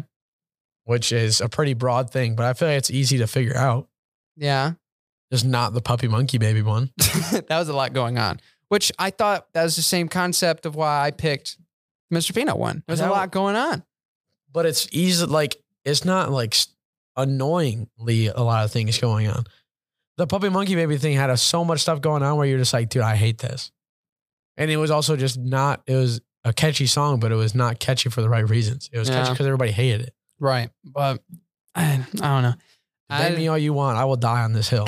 which 0.84 1.12
is 1.12 1.40
a 1.40 1.48
pretty 1.48 1.74
broad 1.74 2.10
thing, 2.10 2.34
but 2.36 2.44
I 2.46 2.52
feel 2.54 2.68
like 2.68 2.78
it's 2.78 2.90
easy 2.90 3.18
to 3.18 3.26
figure 3.26 3.56
out. 3.56 3.88
Yeah. 4.36 4.72
Just 5.32 5.44
not 5.44 5.74
the 5.74 5.82
puppy 5.82 6.08
monkey 6.08 6.38
baby 6.38 6.62
one. 6.62 6.90
that 6.96 7.46
was 7.50 7.68
a 7.68 7.74
lot 7.74 7.92
going 7.92 8.16
on, 8.18 8.40
which 8.68 8.90
I 8.98 9.10
thought 9.10 9.46
that 9.52 9.62
was 9.62 9.76
the 9.76 9.82
same 9.82 10.08
concept 10.08 10.64
of 10.64 10.74
why 10.74 11.04
I 11.04 11.10
picked 11.10 11.58
Mr. 12.12 12.34
Peanut 12.34 12.58
one. 12.58 12.82
There's 12.86 13.00
a 13.00 13.10
lot 13.10 13.30
going 13.30 13.56
on. 13.56 13.82
But 14.50 14.64
it's 14.64 14.88
easy, 14.90 15.26
like 15.26 15.56
it's 15.84 16.06
not 16.06 16.30
like 16.30 16.54
annoyingly 17.16 18.28
a 18.28 18.40
lot 18.40 18.64
of 18.64 18.70
things 18.72 18.98
going 18.98 19.28
on. 19.28 19.44
The 20.18 20.26
puppy 20.26 20.50
monkey 20.50 20.74
baby 20.74 20.98
thing 20.98 21.16
had 21.16 21.30
a, 21.30 21.36
so 21.36 21.64
much 21.64 21.80
stuff 21.80 22.00
going 22.00 22.22
on 22.22 22.36
where 22.36 22.46
you're 22.46 22.58
just 22.58 22.72
like, 22.72 22.90
dude, 22.90 23.02
I 23.02 23.16
hate 23.16 23.38
this. 23.38 23.72
And 24.56 24.70
it 24.70 24.76
was 24.76 24.90
also 24.90 25.16
just 25.16 25.38
not. 25.38 25.82
It 25.86 25.94
was 25.94 26.20
a 26.44 26.52
catchy 26.52 26.86
song, 26.86 27.20
but 27.20 27.32
it 27.32 27.36
was 27.36 27.54
not 27.54 27.78
catchy 27.78 28.10
for 28.10 28.20
the 28.20 28.28
right 28.28 28.48
reasons. 28.48 28.90
It 28.92 28.98
was 28.98 29.08
catchy 29.08 29.30
because 29.30 29.46
everybody 29.46 29.70
hated 29.70 30.02
it. 30.02 30.14
Right. 30.40 30.70
But 30.84 31.22
I, 31.74 32.04
I 32.20 32.26
don't 32.34 32.42
know. 32.42 32.54
Blame 33.08 33.36
me 33.36 33.48
all 33.48 33.56
you 33.56 33.72
want. 33.72 33.96
I 33.96 34.04
will 34.04 34.16
die 34.16 34.42
on 34.42 34.52
this 34.52 34.68
hill. 34.68 34.86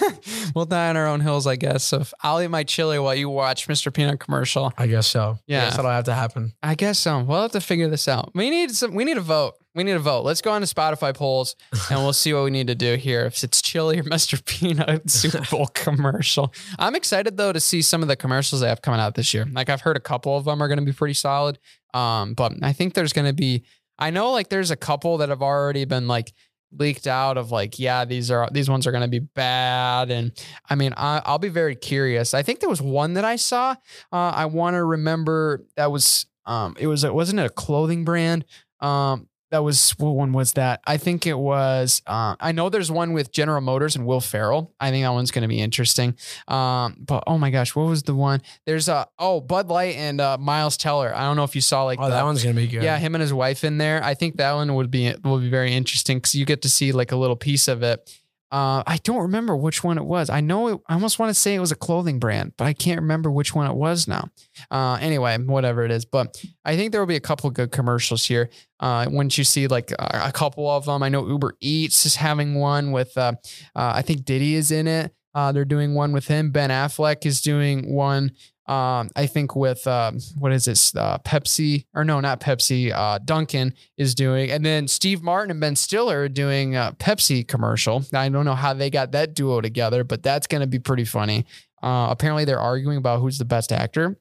we'll 0.54 0.64
die 0.64 0.88
on 0.88 0.96
our 0.96 1.06
own 1.06 1.20
hills, 1.20 1.46
I 1.46 1.56
guess. 1.56 1.84
So 1.84 2.00
if 2.00 2.14
I'll 2.22 2.40
eat 2.40 2.48
my 2.48 2.64
chili 2.64 2.98
while 2.98 3.14
you 3.14 3.28
watch 3.28 3.68
Mr. 3.68 3.92
Peanut 3.92 4.20
commercial. 4.20 4.72
I 4.78 4.86
guess 4.86 5.06
so. 5.06 5.38
Yeah. 5.46 5.62
I 5.62 5.64
guess 5.66 5.76
that'll 5.76 5.90
have 5.90 6.04
to 6.04 6.14
happen. 6.14 6.54
I 6.62 6.74
guess 6.74 6.98
so. 6.98 7.22
We'll 7.22 7.42
have 7.42 7.52
to 7.52 7.60
figure 7.60 7.88
this 7.88 8.08
out. 8.08 8.30
We 8.34 8.48
need 8.48 8.70
some. 8.70 8.94
We 8.94 9.04
need 9.04 9.18
a 9.18 9.22
vote. 9.22 9.54
We 9.78 9.84
need 9.84 9.92
a 9.92 10.00
vote. 10.00 10.24
Let's 10.24 10.42
go 10.42 10.50
on 10.50 10.60
to 10.60 10.66
Spotify 10.66 11.14
polls 11.14 11.54
and 11.88 12.00
we'll 12.00 12.12
see 12.12 12.32
what 12.32 12.42
we 12.42 12.50
need 12.50 12.66
to 12.66 12.74
do 12.74 12.96
here. 12.96 13.26
If 13.26 13.44
it's 13.44 13.62
chili 13.62 14.00
or 14.00 14.02
Mr. 14.02 14.44
Peanut 14.44 15.08
Super 15.08 15.44
Bowl 15.48 15.68
commercial. 15.72 16.52
I'm 16.80 16.96
excited 16.96 17.36
though 17.36 17.52
to 17.52 17.60
see 17.60 17.80
some 17.80 18.02
of 18.02 18.08
the 18.08 18.16
commercials 18.16 18.60
they 18.60 18.68
have 18.68 18.82
coming 18.82 18.98
out 18.98 19.14
this 19.14 19.32
year. 19.32 19.46
Like 19.52 19.70
I've 19.70 19.82
heard 19.82 19.96
a 19.96 20.00
couple 20.00 20.36
of 20.36 20.46
them 20.46 20.60
are 20.60 20.66
going 20.66 20.80
to 20.80 20.84
be 20.84 20.92
pretty 20.92 21.14
solid. 21.14 21.60
Um, 21.94 22.34
but 22.34 22.54
I 22.60 22.72
think 22.72 22.94
there's 22.94 23.12
going 23.12 23.28
to 23.28 23.32
be. 23.32 23.62
I 24.00 24.10
know 24.10 24.32
like 24.32 24.48
there's 24.48 24.72
a 24.72 24.76
couple 24.76 25.18
that 25.18 25.28
have 25.28 25.42
already 25.42 25.84
been 25.84 26.08
like 26.08 26.32
leaked 26.76 27.06
out 27.06 27.38
of 27.38 27.52
like 27.52 27.78
yeah 27.78 28.04
these 28.04 28.32
are 28.32 28.48
these 28.50 28.68
ones 28.68 28.84
are 28.84 28.90
going 28.90 29.02
to 29.02 29.08
be 29.08 29.20
bad 29.20 30.10
and 30.10 30.32
i 30.68 30.74
mean 30.74 30.92
I, 30.98 31.22
i'll 31.24 31.38
be 31.38 31.48
very 31.48 31.74
curious 31.74 32.34
i 32.34 32.42
think 32.42 32.60
there 32.60 32.68
was 32.68 32.82
one 32.82 33.14
that 33.14 33.24
i 33.24 33.36
saw 33.36 33.70
uh, 34.12 34.16
i 34.34 34.44
want 34.44 34.74
to 34.74 34.84
remember 34.84 35.64
that 35.76 35.90
was 35.90 36.26
um 36.44 36.76
it 36.78 36.86
was 36.86 37.04
it 37.04 37.14
wasn't 37.14 37.40
it 37.40 37.46
a 37.46 37.48
clothing 37.48 38.04
brand 38.04 38.44
um 38.80 39.28
that 39.50 39.62
was 39.64 39.92
what 39.98 40.10
one 40.10 40.32
was 40.32 40.52
that? 40.52 40.80
I 40.86 40.96
think 40.98 41.26
it 41.26 41.38
was. 41.38 42.02
Uh, 42.06 42.36
I 42.38 42.52
know 42.52 42.68
there's 42.68 42.90
one 42.90 43.12
with 43.12 43.32
General 43.32 43.60
Motors 43.60 43.96
and 43.96 44.06
Will 44.06 44.20
Ferrell. 44.20 44.74
I 44.78 44.90
think 44.90 45.04
that 45.04 45.10
one's 45.12 45.30
going 45.30 45.42
to 45.42 45.48
be 45.48 45.60
interesting. 45.60 46.16
Um, 46.46 46.96
but 47.00 47.24
oh 47.26 47.38
my 47.38 47.50
gosh, 47.50 47.74
what 47.74 47.86
was 47.86 48.02
the 48.02 48.14
one? 48.14 48.42
There's 48.66 48.88
a 48.88 49.06
oh 49.18 49.40
Bud 49.40 49.68
Light 49.68 49.96
and 49.96 50.20
uh, 50.20 50.36
Miles 50.38 50.76
Teller. 50.76 51.12
I 51.14 51.22
don't 51.22 51.36
know 51.36 51.44
if 51.44 51.54
you 51.54 51.60
saw 51.60 51.84
like 51.84 51.98
Oh, 51.98 52.04
the- 52.04 52.10
that 52.10 52.24
one's 52.24 52.42
gonna 52.42 52.54
be 52.54 52.66
good. 52.66 52.82
yeah, 52.82 52.98
him 52.98 53.14
and 53.14 53.22
his 53.22 53.32
wife 53.32 53.64
in 53.64 53.78
there. 53.78 54.02
I 54.04 54.14
think 54.14 54.36
that 54.36 54.52
one 54.52 54.74
would 54.74 54.90
be 54.90 55.14
will 55.24 55.38
be 55.40 55.48
very 55.50 55.72
interesting 55.72 56.18
because 56.18 56.34
you 56.34 56.44
get 56.44 56.62
to 56.62 56.68
see 56.68 56.92
like 56.92 57.12
a 57.12 57.16
little 57.16 57.36
piece 57.36 57.68
of 57.68 57.82
it. 57.82 58.10
Uh, 58.50 58.82
I 58.86 58.98
don't 59.04 59.22
remember 59.22 59.54
which 59.56 59.84
one 59.84 59.98
it 59.98 60.04
was. 60.04 60.30
I 60.30 60.40
know 60.40 60.68
it, 60.68 60.80
I 60.88 60.94
almost 60.94 61.18
want 61.18 61.30
to 61.30 61.34
say 61.34 61.54
it 61.54 61.60
was 61.60 61.72
a 61.72 61.76
clothing 61.76 62.18
brand, 62.18 62.54
but 62.56 62.66
I 62.66 62.72
can't 62.72 63.00
remember 63.00 63.30
which 63.30 63.54
one 63.54 63.70
it 63.70 63.74
was 63.74 64.08
now. 64.08 64.30
Uh, 64.70 64.96
anyway, 65.00 65.36
whatever 65.36 65.84
it 65.84 65.90
is, 65.90 66.06
but 66.06 66.42
I 66.64 66.76
think 66.76 66.92
there 66.92 67.00
will 67.00 67.06
be 67.06 67.16
a 67.16 67.20
couple 67.20 67.50
good 67.50 67.72
commercials 67.72 68.24
here. 68.24 68.48
Uh, 68.80 69.06
once 69.10 69.36
you 69.36 69.44
see 69.44 69.66
like 69.66 69.90
a, 69.92 70.28
a 70.28 70.32
couple 70.32 70.68
of 70.70 70.86
them, 70.86 71.02
I 71.02 71.10
know 71.10 71.26
Uber 71.26 71.54
Eats 71.60 72.06
is 72.06 72.16
having 72.16 72.54
one 72.54 72.90
with. 72.90 73.16
Uh, 73.18 73.34
uh, 73.76 73.92
I 73.94 74.02
think 74.02 74.24
Diddy 74.24 74.54
is 74.54 74.70
in 74.70 74.86
it. 74.86 75.12
Uh, 75.34 75.52
they're 75.52 75.64
doing 75.64 75.94
one 75.94 76.12
with 76.12 76.26
him. 76.26 76.50
Ben 76.50 76.70
Affleck 76.70 77.26
is 77.26 77.40
doing 77.40 77.92
one. 77.92 78.32
Um, 78.68 79.08
I 79.16 79.26
think 79.26 79.56
with 79.56 79.86
um, 79.86 80.18
what 80.36 80.52
is 80.52 80.66
this? 80.66 80.94
Uh, 80.94 81.18
Pepsi 81.18 81.86
or 81.94 82.04
no, 82.04 82.20
not 82.20 82.40
Pepsi. 82.40 82.92
Uh, 82.92 83.18
Dunkin' 83.18 83.72
is 83.96 84.14
doing, 84.14 84.50
and 84.50 84.64
then 84.64 84.86
Steve 84.88 85.22
Martin 85.22 85.50
and 85.50 85.60
Ben 85.60 85.74
Stiller 85.74 86.28
doing 86.28 86.76
a 86.76 86.94
Pepsi 86.98 87.48
commercial. 87.48 88.04
I 88.12 88.28
don't 88.28 88.44
know 88.44 88.54
how 88.54 88.74
they 88.74 88.90
got 88.90 89.12
that 89.12 89.34
duo 89.34 89.62
together, 89.62 90.04
but 90.04 90.22
that's 90.22 90.46
going 90.46 90.60
to 90.60 90.66
be 90.66 90.78
pretty 90.78 91.06
funny. 91.06 91.46
Uh, 91.82 92.08
apparently, 92.10 92.44
they're 92.44 92.60
arguing 92.60 92.98
about 92.98 93.20
who's 93.20 93.38
the 93.38 93.46
best 93.46 93.72
actor. 93.72 94.18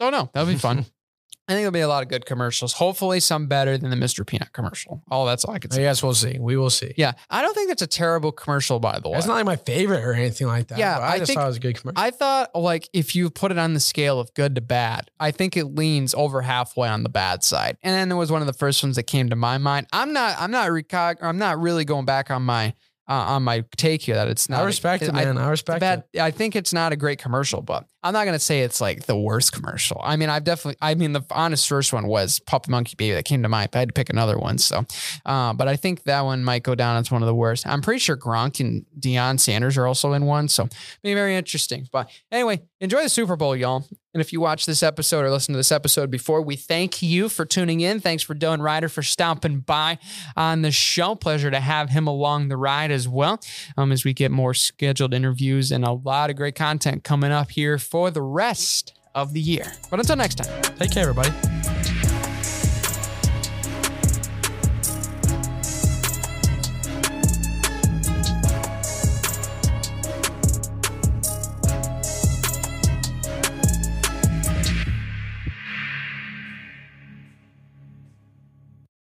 Don't 0.00 0.12
know. 0.12 0.30
That'll 0.34 0.52
be 0.52 0.58
fun. 0.58 0.86
I 1.48 1.52
think 1.52 1.60
there'll 1.60 1.70
be 1.70 1.80
a 1.80 1.86
lot 1.88 2.02
of 2.02 2.08
good 2.08 2.26
commercials. 2.26 2.72
Hopefully, 2.72 3.20
some 3.20 3.46
better 3.46 3.78
than 3.78 3.90
the 3.90 3.96
Mr. 3.96 4.26
Peanut 4.26 4.52
commercial. 4.52 5.02
Oh, 5.10 5.26
that's 5.26 5.44
all 5.44 5.54
I 5.54 5.60
can 5.60 5.70
say. 5.70 5.82
Yes, 5.82 6.02
we'll 6.02 6.12
see. 6.14 6.38
We 6.40 6.56
will 6.56 6.70
see. 6.70 6.92
Yeah, 6.96 7.12
I 7.30 7.40
don't 7.40 7.54
think 7.54 7.68
that's 7.68 7.82
a 7.82 7.86
terrible 7.86 8.32
commercial, 8.32 8.80
by 8.80 8.98
the 8.98 9.08
way. 9.08 9.18
It's 9.18 9.28
not 9.28 9.34
like 9.34 9.44
my 9.46 9.54
favorite 9.56 10.02
or 10.04 10.12
anything 10.12 10.48
like 10.48 10.66
that. 10.68 10.78
Yeah, 10.78 10.96
but 10.96 11.02
I, 11.02 11.06
I 11.12 11.18
just 11.18 11.28
think- 11.28 11.38
thought 11.38 11.44
it 11.44 11.48
was 11.48 11.56
a 11.58 11.60
good 11.60 11.80
commercial. 11.80 12.02
I 12.02 12.10
thought 12.10 12.50
like 12.56 12.88
if 12.92 13.14
you 13.14 13.30
put 13.30 13.52
it 13.52 13.58
on 13.58 13.74
the 13.74 13.80
scale 13.80 14.18
of 14.18 14.34
good 14.34 14.56
to 14.56 14.60
bad, 14.60 15.10
I 15.20 15.30
think 15.30 15.56
it 15.56 15.66
leans 15.66 16.14
over 16.14 16.42
halfway 16.42 16.88
on 16.88 17.04
the 17.04 17.08
bad 17.08 17.44
side. 17.44 17.76
And 17.82 17.94
then 17.94 18.10
it 18.10 18.18
was 18.18 18.32
one 18.32 18.40
of 18.40 18.46
the 18.48 18.52
first 18.52 18.82
ones 18.82 18.96
that 18.96 19.04
came 19.04 19.30
to 19.30 19.36
my 19.36 19.56
mind. 19.58 19.86
I'm 19.92 20.12
not 20.12 20.34
I'm 20.40 20.50
not 20.50 20.70
recog- 20.70 21.18
I'm 21.22 21.38
not 21.38 21.60
really 21.60 21.84
going 21.84 22.06
back 22.06 22.30
on 22.30 22.42
my 22.42 22.74
uh, 23.08 23.12
on 23.12 23.44
my 23.44 23.62
take 23.76 24.02
here 24.02 24.16
that 24.16 24.26
it's 24.26 24.48
not 24.48 24.62
I 24.62 24.64
respect 24.64 25.04
it, 25.04 25.10
I- 25.10 25.24
man. 25.26 25.38
I 25.38 25.48
respect 25.48 25.78
bad. 25.78 26.02
it. 26.12 26.18
I 26.20 26.32
think 26.32 26.56
it's 26.56 26.72
not 26.72 26.92
a 26.92 26.96
great 26.96 27.20
commercial, 27.20 27.62
but 27.62 27.86
I'm 28.02 28.12
not 28.12 28.24
gonna 28.24 28.38
say 28.38 28.60
it's 28.60 28.80
like 28.80 29.06
the 29.06 29.16
worst 29.16 29.52
commercial. 29.52 30.00
I 30.02 30.16
mean, 30.16 30.28
I've 30.28 30.44
definitely. 30.44 30.76
I 30.80 30.94
mean, 30.94 31.12
the 31.12 31.22
honest 31.30 31.68
first 31.68 31.92
one 31.92 32.06
was 32.06 32.38
Puppy 32.38 32.70
Monkey 32.70 32.94
Baby 32.96 33.14
that 33.14 33.24
came 33.24 33.42
to 33.42 33.48
mind. 33.48 33.70
But 33.72 33.78
I 33.78 33.80
had 33.80 33.88
to 33.88 33.92
pick 33.94 34.10
another 34.10 34.38
one, 34.38 34.58
so. 34.58 34.84
Uh, 35.24 35.52
but 35.54 35.66
I 35.66 35.76
think 35.76 36.04
that 36.04 36.20
one 36.22 36.44
might 36.44 36.62
go 36.62 36.74
down 36.74 36.96
as 36.98 37.10
one 37.10 37.22
of 37.22 37.26
the 37.26 37.34
worst. 37.34 37.66
I'm 37.66 37.82
pretty 37.82 37.98
sure 37.98 38.16
Gronk 38.16 38.60
and 38.60 38.84
Deion 38.98 39.40
Sanders 39.40 39.76
are 39.76 39.86
also 39.86 40.12
in 40.12 40.24
one, 40.24 40.48
so 40.48 40.68
be 41.02 41.14
very 41.14 41.36
interesting. 41.36 41.88
But 41.90 42.08
anyway, 42.30 42.62
enjoy 42.80 43.02
the 43.02 43.08
Super 43.08 43.36
Bowl, 43.36 43.56
y'all. 43.56 43.86
And 44.16 44.22
if 44.22 44.32
you 44.32 44.40
watch 44.40 44.64
this 44.64 44.82
episode 44.82 45.26
or 45.26 45.30
listen 45.30 45.52
to 45.52 45.58
this 45.58 45.70
episode 45.70 46.10
before, 46.10 46.40
we 46.40 46.56
thank 46.56 47.02
you 47.02 47.28
for 47.28 47.44
tuning 47.44 47.80
in. 47.80 48.00
Thanks 48.00 48.22
for 48.22 48.34
Dylan 48.34 48.62
Rider 48.62 48.88
for 48.88 49.02
stopping 49.02 49.60
by 49.60 49.98
on 50.34 50.62
the 50.62 50.70
show. 50.70 51.14
Pleasure 51.14 51.50
to 51.50 51.60
have 51.60 51.90
him 51.90 52.06
along 52.06 52.48
the 52.48 52.56
ride 52.56 52.90
as 52.90 53.06
well 53.06 53.38
um, 53.76 53.92
as 53.92 54.06
we 54.06 54.14
get 54.14 54.30
more 54.30 54.54
scheduled 54.54 55.12
interviews 55.12 55.70
and 55.70 55.84
a 55.84 55.92
lot 55.92 56.30
of 56.30 56.36
great 56.36 56.54
content 56.54 57.04
coming 57.04 57.30
up 57.30 57.50
here 57.50 57.76
for 57.96 58.10
the 58.10 58.20
rest 58.20 58.92
of 59.14 59.32
the 59.32 59.40
year. 59.40 59.72
But 59.88 60.00
until 60.00 60.16
next 60.16 60.34
time. 60.34 60.62
Take 60.78 60.90
care, 60.90 61.08
everybody. 61.08 61.30